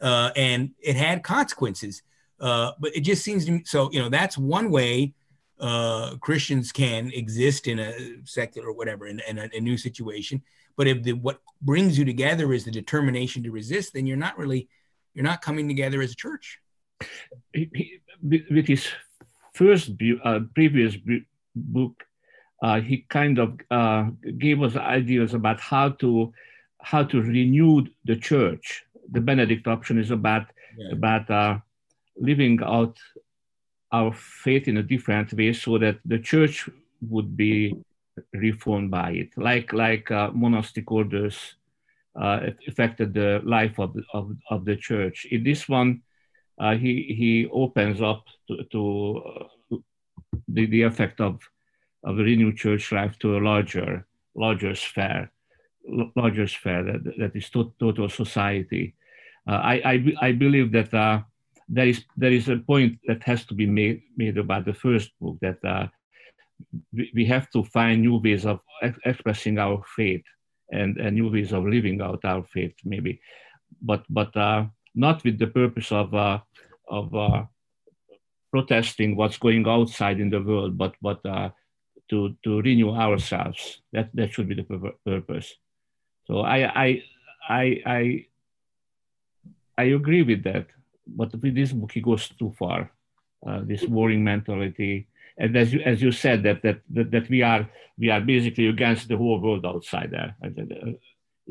Uh, 0.00 0.30
and 0.36 0.70
it 0.80 0.96
had 0.96 1.22
consequences. 1.22 2.02
Uh, 2.40 2.72
but 2.80 2.94
it 2.96 3.00
just 3.00 3.22
seems 3.22 3.44
to 3.44 3.52
me 3.52 3.62
so, 3.64 3.90
you 3.92 4.00
know, 4.00 4.08
that's 4.08 4.36
one 4.36 4.70
way 4.70 5.14
uh, 5.60 6.16
Christians 6.16 6.72
can 6.72 7.10
exist 7.12 7.68
in 7.68 7.78
a 7.78 7.94
secular 8.24 8.68
or 8.68 8.72
whatever, 8.72 9.06
in, 9.06 9.20
in 9.28 9.38
a, 9.38 9.48
a, 9.54 9.60
new 9.60 9.78
situation. 9.78 10.42
But 10.76 10.86
if 10.88 11.02
the, 11.02 11.12
what 11.12 11.40
brings 11.62 11.98
you 11.98 12.04
together 12.04 12.52
is 12.52 12.64
the 12.64 12.70
determination 12.70 13.42
to 13.44 13.50
resist, 13.50 13.94
then 13.94 14.06
you're 14.06 14.16
not 14.16 14.38
really, 14.38 14.68
you're 15.14 15.24
not 15.24 15.42
coming 15.42 15.68
together 15.68 16.02
as 16.02 16.12
a 16.12 16.16
church 16.16 16.60
he, 17.52 18.00
with 18.22 18.66
his 18.66 18.86
first 19.52 19.90
uh, 20.24 20.40
previous 20.54 20.96
book, 21.54 22.04
uh, 22.62 22.80
he 22.80 23.04
kind 23.08 23.38
of 23.38 23.58
uh, 23.70 24.10
gave 24.38 24.62
us 24.62 24.76
ideas 24.76 25.34
about 25.34 25.60
how 25.60 25.90
to 25.90 26.32
how 26.80 27.02
to 27.02 27.20
renew 27.20 27.84
the 28.04 28.16
church. 28.16 28.84
The 29.10 29.20
Benedict 29.20 29.66
option 29.66 29.98
is 29.98 30.10
about 30.10 30.46
yeah. 30.76 30.92
about 30.92 31.30
uh, 31.30 31.58
living 32.16 32.60
out 32.62 32.98
our 33.92 34.12
faith 34.12 34.66
in 34.66 34.78
a 34.78 34.82
different 34.82 35.32
way, 35.32 35.52
so 35.52 35.78
that 35.78 35.98
the 36.04 36.18
church 36.18 36.68
would 37.08 37.36
be 37.36 37.74
reformed 38.32 38.90
by 38.90 39.10
it, 39.12 39.30
like 39.36 39.72
like 39.72 40.10
uh, 40.10 40.30
monastic 40.32 40.90
orders 40.90 41.56
uh, 42.20 42.40
affected 42.68 43.14
the 43.14 43.40
life 43.44 43.78
of 43.78 43.96
of, 44.12 44.30
of 44.50 44.64
the 44.64 44.76
church. 44.76 45.26
In 45.30 45.42
this 45.44 45.68
one, 45.68 46.02
uh, 46.58 46.76
he 46.76 47.14
he 47.18 47.48
opens 47.52 48.00
up 48.00 48.24
to, 48.48 48.64
to 48.72 49.22
uh, 49.72 49.76
the, 50.48 50.66
the 50.66 50.82
effect 50.82 51.20
of 51.20 51.40
of 52.04 52.18
renewed 52.18 52.56
church 52.56 52.92
life 52.92 53.18
to 53.18 53.36
a 53.36 53.40
larger 53.40 54.06
larger 54.34 54.74
sphere 54.74 55.30
larger 56.16 56.46
sphere 56.46 56.82
that, 56.82 57.04
that 57.18 57.36
is 57.36 57.50
to, 57.50 57.72
total 57.78 58.08
society. 58.08 58.94
Uh, 59.46 59.60
I, 59.62 59.74
I, 59.84 60.28
I 60.28 60.32
believe 60.32 60.72
that 60.72 60.92
uh, 60.94 61.20
there 61.68 61.88
is 61.88 62.04
there 62.16 62.32
is 62.32 62.48
a 62.48 62.56
point 62.56 62.98
that 63.06 63.22
has 63.24 63.44
to 63.46 63.54
be 63.54 63.66
made 63.66 64.02
made 64.16 64.38
about 64.38 64.64
the 64.64 64.74
first 64.74 65.10
book 65.20 65.38
that 65.40 65.58
we, 67.14 67.24
have 67.26 67.50
to 67.50 67.64
find 67.64 68.02
new 68.02 68.20
ways 68.20 68.46
of 68.46 68.60
ex- 68.82 68.98
expressing 69.04 69.58
our 69.58 69.82
faith 69.96 70.22
and, 70.72 70.96
and 70.98 71.16
new 71.16 71.30
ways 71.30 71.52
of 71.52 71.64
living 71.64 72.00
out 72.00 72.24
our 72.24 72.44
faith 72.44 72.74
maybe, 72.84 73.20
but 73.82 74.04
but 74.08 74.34
uh, 74.36 74.64
not 74.94 75.22
with 75.24 75.38
the 75.38 75.46
purpose 75.46 75.92
of 75.92 76.14
uh, 76.14 76.38
of 76.88 77.14
uh, 77.14 77.44
protesting 78.50 79.16
what's 79.16 79.38
going 79.38 79.66
outside 79.66 80.20
in 80.20 80.30
the 80.30 80.40
world, 80.40 80.78
but 80.78 80.94
but 81.02 81.24
uh, 81.26 81.50
to 82.10 82.36
to 82.44 82.62
renew 82.62 82.90
ourselves. 82.90 83.82
That 83.92 84.10
that 84.14 84.32
should 84.32 84.48
be 84.48 84.54
the 84.54 84.94
purpose. 85.04 85.54
So 86.26 86.40
I 86.40 86.58
I 86.86 87.02
I 87.48 87.64
I 87.86 88.26
I 89.76 89.84
agree 89.84 90.22
with 90.22 90.44
that, 90.44 90.66
but 91.06 91.34
with 91.34 91.54
this 91.54 91.72
book 91.72 91.92
he 91.92 92.00
goes 92.00 92.28
too 92.28 92.54
far. 92.58 92.90
Uh, 93.44 93.60
this 93.62 93.84
warring 93.84 94.24
mentality, 94.24 95.06
and 95.38 95.56
as 95.56 95.72
you 95.72 95.80
as 95.80 96.02
you 96.02 96.12
said 96.12 96.42
that 96.42 96.62
that 96.62 96.80
that, 96.90 97.10
that 97.10 97.28
we 97.28 97.42
are 97.42 97.68
we 97.98 98.10
are 98.10 98.20
basically 98.20 98.66
against 98.66 99.08
the 99.08 99.16
whole 99.16 99.40
world 99.40 99.64
outside 99.66 100.10
there 100.10 100.36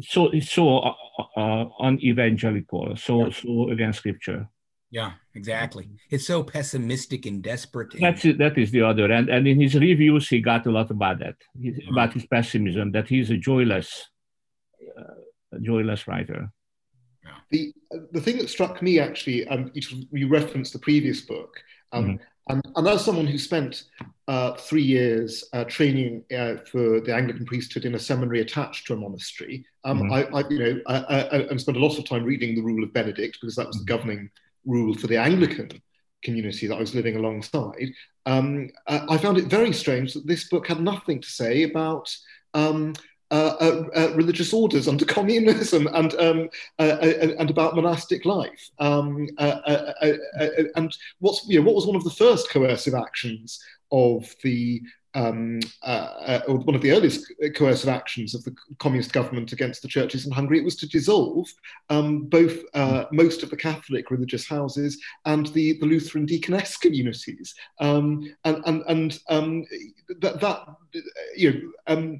so 0.01 0.29
it's 0.31 0.51
so 0.51 0.79
uh, 0.79 0.93
uh, 1.37 1.65
unevangelical, 1.79 2.95
so 2.95 3.25
yeah. 3.25 3.33
so 3.33 3.69
against 3.69 3.99
scripture. 3.99 4.47
Yeah, 4.89 5.13
exactly. 5.33 5.89
It's 6.11 6.27
so 6.27 6.43
pessimistic 6.43 7.25
and 7.25 7.41
desperate. 7.41 7.93
And... 7.93 8.03
That's 8.03 8.25
it, 8.25 8.37
that 8.37 8.57
is 8.57 8.71
the 8.71 8.81
other, 8.81 9.11
and 9.11 9.29
and 9.29 9.47
in 9.47 9.59
his 9.61 9.75
reviews 9.75 10.29
he 10.29 10.41
got 10.41 10.65
a 10.65 10.71
lot 10.71 10.89
about 10.91 11.19
that, 11.19 11.35
uh-huh. 11.57 11.91
about 11.91 12.13
his 12.13 12.25
pessimism, 12.25 12.91
that 12.91 13.07
he's 13.07 13.29
a 13.29 13.37
joyless, 13.37 14.09
uh, 14.97 15.55
a 15.55 15.59
joyless 15.59 16.07
writer. 16.07 16.51
Yeah. 17.23 17.31
The 17.51 17.73
the 18.11 18.21
thing 18.21 18.37
that 18.37 18.49
struck 18.49 18.81
me 18.81 18.99
actually, 18.99 19.47
um, 19.47 19.71
you, 19.73 20.07
you 20.11 20.27
referenced 20.27 20.73
the 20.73 20.79
previous 20.79 21.21
book, 21.21 21.61
um, 21.91 22.05
mm-hmm. 22.05 22.23
And, 22.49 22.61
and 22.75 22.87
as 22.87 23.05
someone 23.05 23.27
who 23.27 23.37
spent 23.37 23.83
uh, 24.27 24.53
three 24.53 24.81
years 24.81 25.45
uh, 25.53 25.63
training 25.65 26.23
uh, 26.35 26.55
for 26.69 26.99
the 26.99 27.15
Anglican 27.15 27.45
priesthood 27.45 27.85
in 27.85 27.95
a 27.95 27.99
seminary 27.99 28.41
attached 28.41 28.87
to 28.87 28.93
a 28.93 28.97
monastery, 28.97 29.65
um, 29.85 30.03
mm-hmm. 30.03 30.35
I, 30.35 30.39
I, 30.39 30.49
you 30.49 30.59
know, 30.59 30.81
I, 30.87 30.95
I, 30.97 31.53
I, 31.53 31.57
spent 31.57 31.77
a 31.77 31.79
lot 31.79 31.97
of 31.97 32.07
time 32.07 32.23
reading 32.23 32.55
the 32.55 32.61
Rule 32.61 32.83
of 32.83 32.93
Benedict 32.93 33.37
because 33.39 33.55
that 33.55 33.67
was 33.67 33.77
the 33.77 33.83
mm-hmm. 33.83 33.97
governing 33.97 34.29
rule 34.65 34.93
for 34.93 35.07
the 35.07 35.17
Anglican 35.17 35.69
community 36.23 36.67
that 36.67 36.75
I 36.75 36.79
was 36.79 36.95
living 36.95 37.15
alongside. 37.15 37.91
Um, 38.25 38.69
I 38.87 39.17
found 39.17 39.37
it 39.37 39.45
very 39.45 39.73
strange 39.73 40.13
that 40.13 40.25
this 40.25 40.47
book 40.47 40.67
had 40.67 40.79
nothing 40.79 41.21
to 41.21 41.27
say 41.27 41.63
about 41.63 42.13
um, 42.53 42.93
uh, 43.33 43.55
uh, 43.59 43.83
uh, 43.95 44.13
religious 44.13 44.53
orders 44.53 44.87
under 44.87 45.05
communism 45.17 45.87
and 45.93 46.13
um, 46.15 46.49
uh, 46.77 46.97
uh, 47.01 47.33
and 47.39 47.49
about 47.49 47.75
monastic 47.75 48.25
life. 48.25 48.69
Um, 48.77 49.27
and 49.39 50.95
what's 51.19 51.47
you 51.47 51.59
know, 51.59 51.65
what 51.65 51.75
was 51.75 51.87
one 51.87 51.95
of 51.95 52.03
the 52.03 52.11
first 52.11 52.51
coercive 52.51 52.93
actions 52.93 53.59
of 53.91 54.31
the 54.43 54.83
um, 55.15 55.59
uh, 55.83 56.41
uh, 56.47 56.53
one 56.53 56.75
of 56.75 56.81
the 56.81 56.91
earliest 56.91 57.31
coercive 57.55 57.89
actions 57.89 58.33
of 58.33 58.43
the 58.43 58.55
communist 58.79 59.13
government 59.13 59.51
against 59.51 59.81
the 59.81 59.87
churches 59.87 60.25
in 60.25 60.31
Hungary, 60.31 60.59
it 60.59 60.65
was 60.65 60.75
to 60.77 60.89
dissolve 60.89 61.47
um, 61.89 62.23
both 62.23 62.59
uh, 62.73 63.05
most 63.11 63.43
of 63.43 63.49
the 63.49 63.57
Catholic 63.57 64.09
religious 64.09 64.47
houses 64.47 64.99
and 65.25 65.47
the, 65.47 65.77
the 65.79 65.85
Lutheran 65.85 66.25
deaconess 66.25 66.77
communities. 66.77 67.53
Um, 67.79 68.33
and 68.43 68.63
and, 68.65 68.83
and 68.87 69.19
um, 69.29 69.65
that, 70.19 70.39
that, 70.39 70.65
you 71.35 71.71
know, 71.87 72.17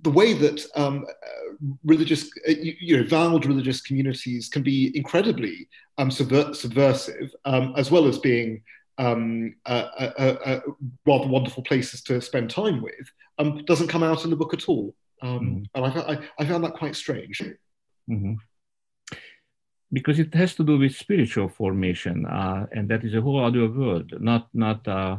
the 0.00 0.10
way 0.10 0.32
that 0.32 0.66
um, 0.74 1.04
uh, 1.08 1.66
religious, 1.84 2.24
uh, 2.48 2.52
you, 2.52 2.74
you, 2.80 2.96
know, 2.96 3.04
vowed 3.04 3.46
religious 3.46 3.80
communities 3.80 4.48
can 4.48 4.62
be 4.62 4.96
incredibly 4.96 5.68
um, 5.98 6.08
subver- 6.08 6.56
subversive, 6.56 7.32
um, 7.44 7.74
as 7.76 7.90
well 7.90 8.06
as 8.06 8.18
being 8.18 8.62
um, 8.98 9.54
rather 9.66 10.62
wonderful 11.06 11.62
places 11.62 12.02
to 12.02 12.20
spend 12.20 12.50
time 12.50 12.82
with, 12.82 13.10
um, 13.38 13.64
doesn't 13.64 13.88
come 13.88 14.02
out 14.02 14.24
in 14.24 14.30
the 14.30 14.36
book 14.36 14.54
at 14.54 14.68
all. 14.68 14.94
Mm-hmm. 15.22 15.62
And 15.74 15.84
I, 15.84 15.88
I, 15.88 16.18
I, 16.38 16.46
found 16.46 16.64
that 16.64 16.74
quite 16.74 16.96
strange. 16.96 17.40
Mm-hmm. 18.10 18.34
Because 19.92 20.18
it 20.18 20.34
has 20.34 20.54
to 20.56 20.64
do 20.64 20.78
with 20.78 20.96
spiritual 20.96 21.48
formation, 21.48 22.26
uh, 22.26 22.66
and 22.72 22.88
that 22.88 23.04
is 23.04 23.14
a 23.14 23.20
whole 23.20 23.44
other 23.44 23.68
world, 23.68 24.12
not 24.20 24.48
not 24.54 24.88
uh, 24.88 25.18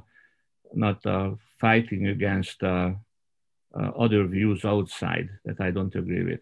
not 0.74 1.05
uh, 1.05 1.32
fighting 1.59 2.07
against 2.07 2.61
uh, 3.78 3.91
other 3.97 4.26
views 4.26 4.65
outside 4.65 5.30
that 5.45 5.59
I 5.59 5.71
don't 5.71 5.93
agree 5.95 6.24
with. 6.24 6.39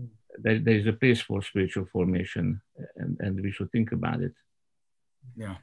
Mm. 0.00 0.08
There, 0.38 0.58
there 0.58 0.76
is 0.76 0.86
a 0.86 0.92
place 0.92 1.20
for 1.20 1.42
spiritual 1.42 1.86
formation, 1.92 2.60
and, 2.96 3.16
and 3.20 3.40
we 3.40 3.50
should 3.52 3.70
think 3.72 3.92
about 3.92 4.20
it. 4.20 4.34
Yeah. 5.36 5.56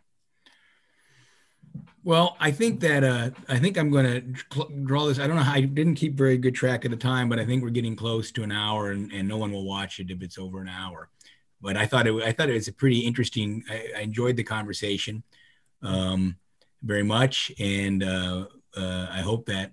Well, 2.04 2.36
I 2.40 2.52
think 2.52 2.80
that 2.82 3.04
uh, 3.04 3.30
I 3.48 3.60
think 3.60 3.78
I'm 3.78 3.92
going 3.92 4.06
to 4.06 4.70
draw 4.84 5.06
this. 5.06 5.20
I 5.20 5.28
don't 5.28 5.36
know 5.36 5.44
how 5.44 5.54
I 5.54 5.62
didn't 5.62 5.96
keep 5.96 6.16
very 6.16 6.38
good 6.38 6.56
track 6.56 6.84
of 6.84 6.92
the 6.92 6.98
time, 6.98 7.30
but 7.30 7.40
I 7.40 7.46
think 7.46 7.64
we're 7.64 7.70
getting 7.70 7.96
close 7.96 8.32
to 8.32 8.44
an 8.44 8.52
hour, 8.52 8.92
and, 8.92 9.12
and 9.12 9.28
no 9.28 9.38
one 9.38 9.52
will 9.52 9.66
watch 9.66 10.00
it 10.00 10.10
if 10.10 10.22
it's 10.22 10.38
over 10.38 10.62
an 10.62 10.68
hour. 10.68 11.10
But 11.62 11.78
I 11.78 11.86
thought 11.86 12.08
it 12.08 12.14
I 12.24 12.32
thought 12.32 12.50
it 12.50 12.54
was 12.54 12.68
a 12.68 12.74
pretty 12.74 13.00
interesting. 13.00 13.64
I, 13.70 13.90
I 13.98 14.02
enjoyed 14.02 14.36
the 14.36 14.44
conversation 14.44 15.24
um, 15.84 16.38
very 16.82 17.04
much, 17.04 17.52
and 17.60 18.04
uh, 18.04 18.48
uh, 18.76 19.08
I 19.12 19.22
hope 19.22 19.46
that 19.46 19.72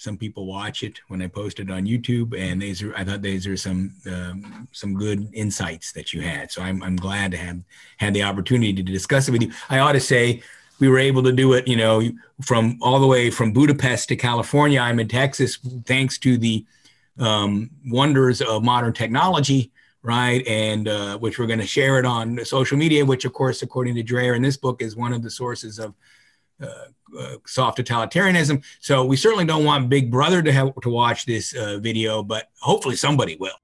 some 0.00 0.16
people 0.16 0.46
watch 0.46 0.82
it 0.82 0.98
when 1.08 1.20
I 1.20 1.26
post 1.26 1.60
it 1.60 1.70
on 1.70 1.84
YouTube, 1.84 2.34
and 2.34 2.62
these 2.62 2.80
are 2.82 2.96
I 2.96 3.04
thought 3.04 3.20
these 3.20 3.46
are 3.46 3.56
some 3.56 3.92
um, 4.06 4.66
some 4.72 4.94
good 4.94 5.28
insights 5.34 5.92
that 5.92 6.14
you 6.14 6.22
had. 6.22 6.50
So 6.50 6.62
I'm 6.62 6.82
I'm 6.82 6.96
glad 6.96 7.32
to 7.32 7.36
have 7.36 7.60
had 7.98 8.14
the 8.14 8.22
opportunity 8.22 8.72
to 8.72 8.82
discuss 8.82 9.28
it 9.28 9.32
with 9.32 9.42
you. 9.42 9.52
I 9.68 9.80
ought 9.80 9.92
to 9.92 10.00
say 10.00 10.42
we 10.78 10.88
were 10.88 10.98
able 10.98 11.22
to 11.24 11.32
do 11.32 11.52
it, 11.52 11.68
you 11.68 11.76
know, 11.76 12.00
from 12.40 12.78
all 12.80 12.98
the 12.98 13.06
way 13.06 13.30
from 13.30 13.52
Budapest 13.52 14.08
to 14.08 14.16
California. 14.16 14.80
I'm 14.80 15.00
in 15.00 15.08
Texas 15.08 15.58
thanks 15.84 16.16
to 16.20 16.38
the 16.38 16.64
um, 17.18 17.68
wonders 17.84 18.40
of 18.40 18.64
modern 18.64 18.94
technology. 18.94 19.70
right? 20.02 20.46
And 20.46 20.88
uh, 20.88 21.18
which 21.18 21.38
we're 21.38 21.46
going 21.46 21.60
to 21.60 21.66
share 21.66 21.98
it 21.98 22.06
on 22.06 22.42
social 22.44 22.78
media, 22.78 23.04
which, 23.04 23.24
of 23.24 23.32
course, 23.32 23.62
according 23.62 23.94
to 23.96 24.02
Dreher 24.02 24.34
in 24.36 24.42
this 24.42 24.56
book, 24.56 24.80
is 24.80 24.96
one 24.96 25.12
of 25.12 25.22
the 25.22 25.30
sources 25.30 25.78
of 25.78 25.94
soft 27.46 27.78
totalitarianism. 27.78 28.62
So 28.80 29.04
we 29.04 29.16
certainly 29.16 29.44
don't 29.44 29.64
want 29.64 29.88
Big 29.88 30.10
Brother 30.10 30.42
to 30.42 30.52
have 30.52 30.74
to 30.82 30.88
watch 30.88 31.26
this 31.26 31.54
uh, 31.54 31.78
video, 31.78 32.22
but 32.22 32.48
hopefully 32.60 32.96
somebody 32.96 33.36
will. 33.36 33.56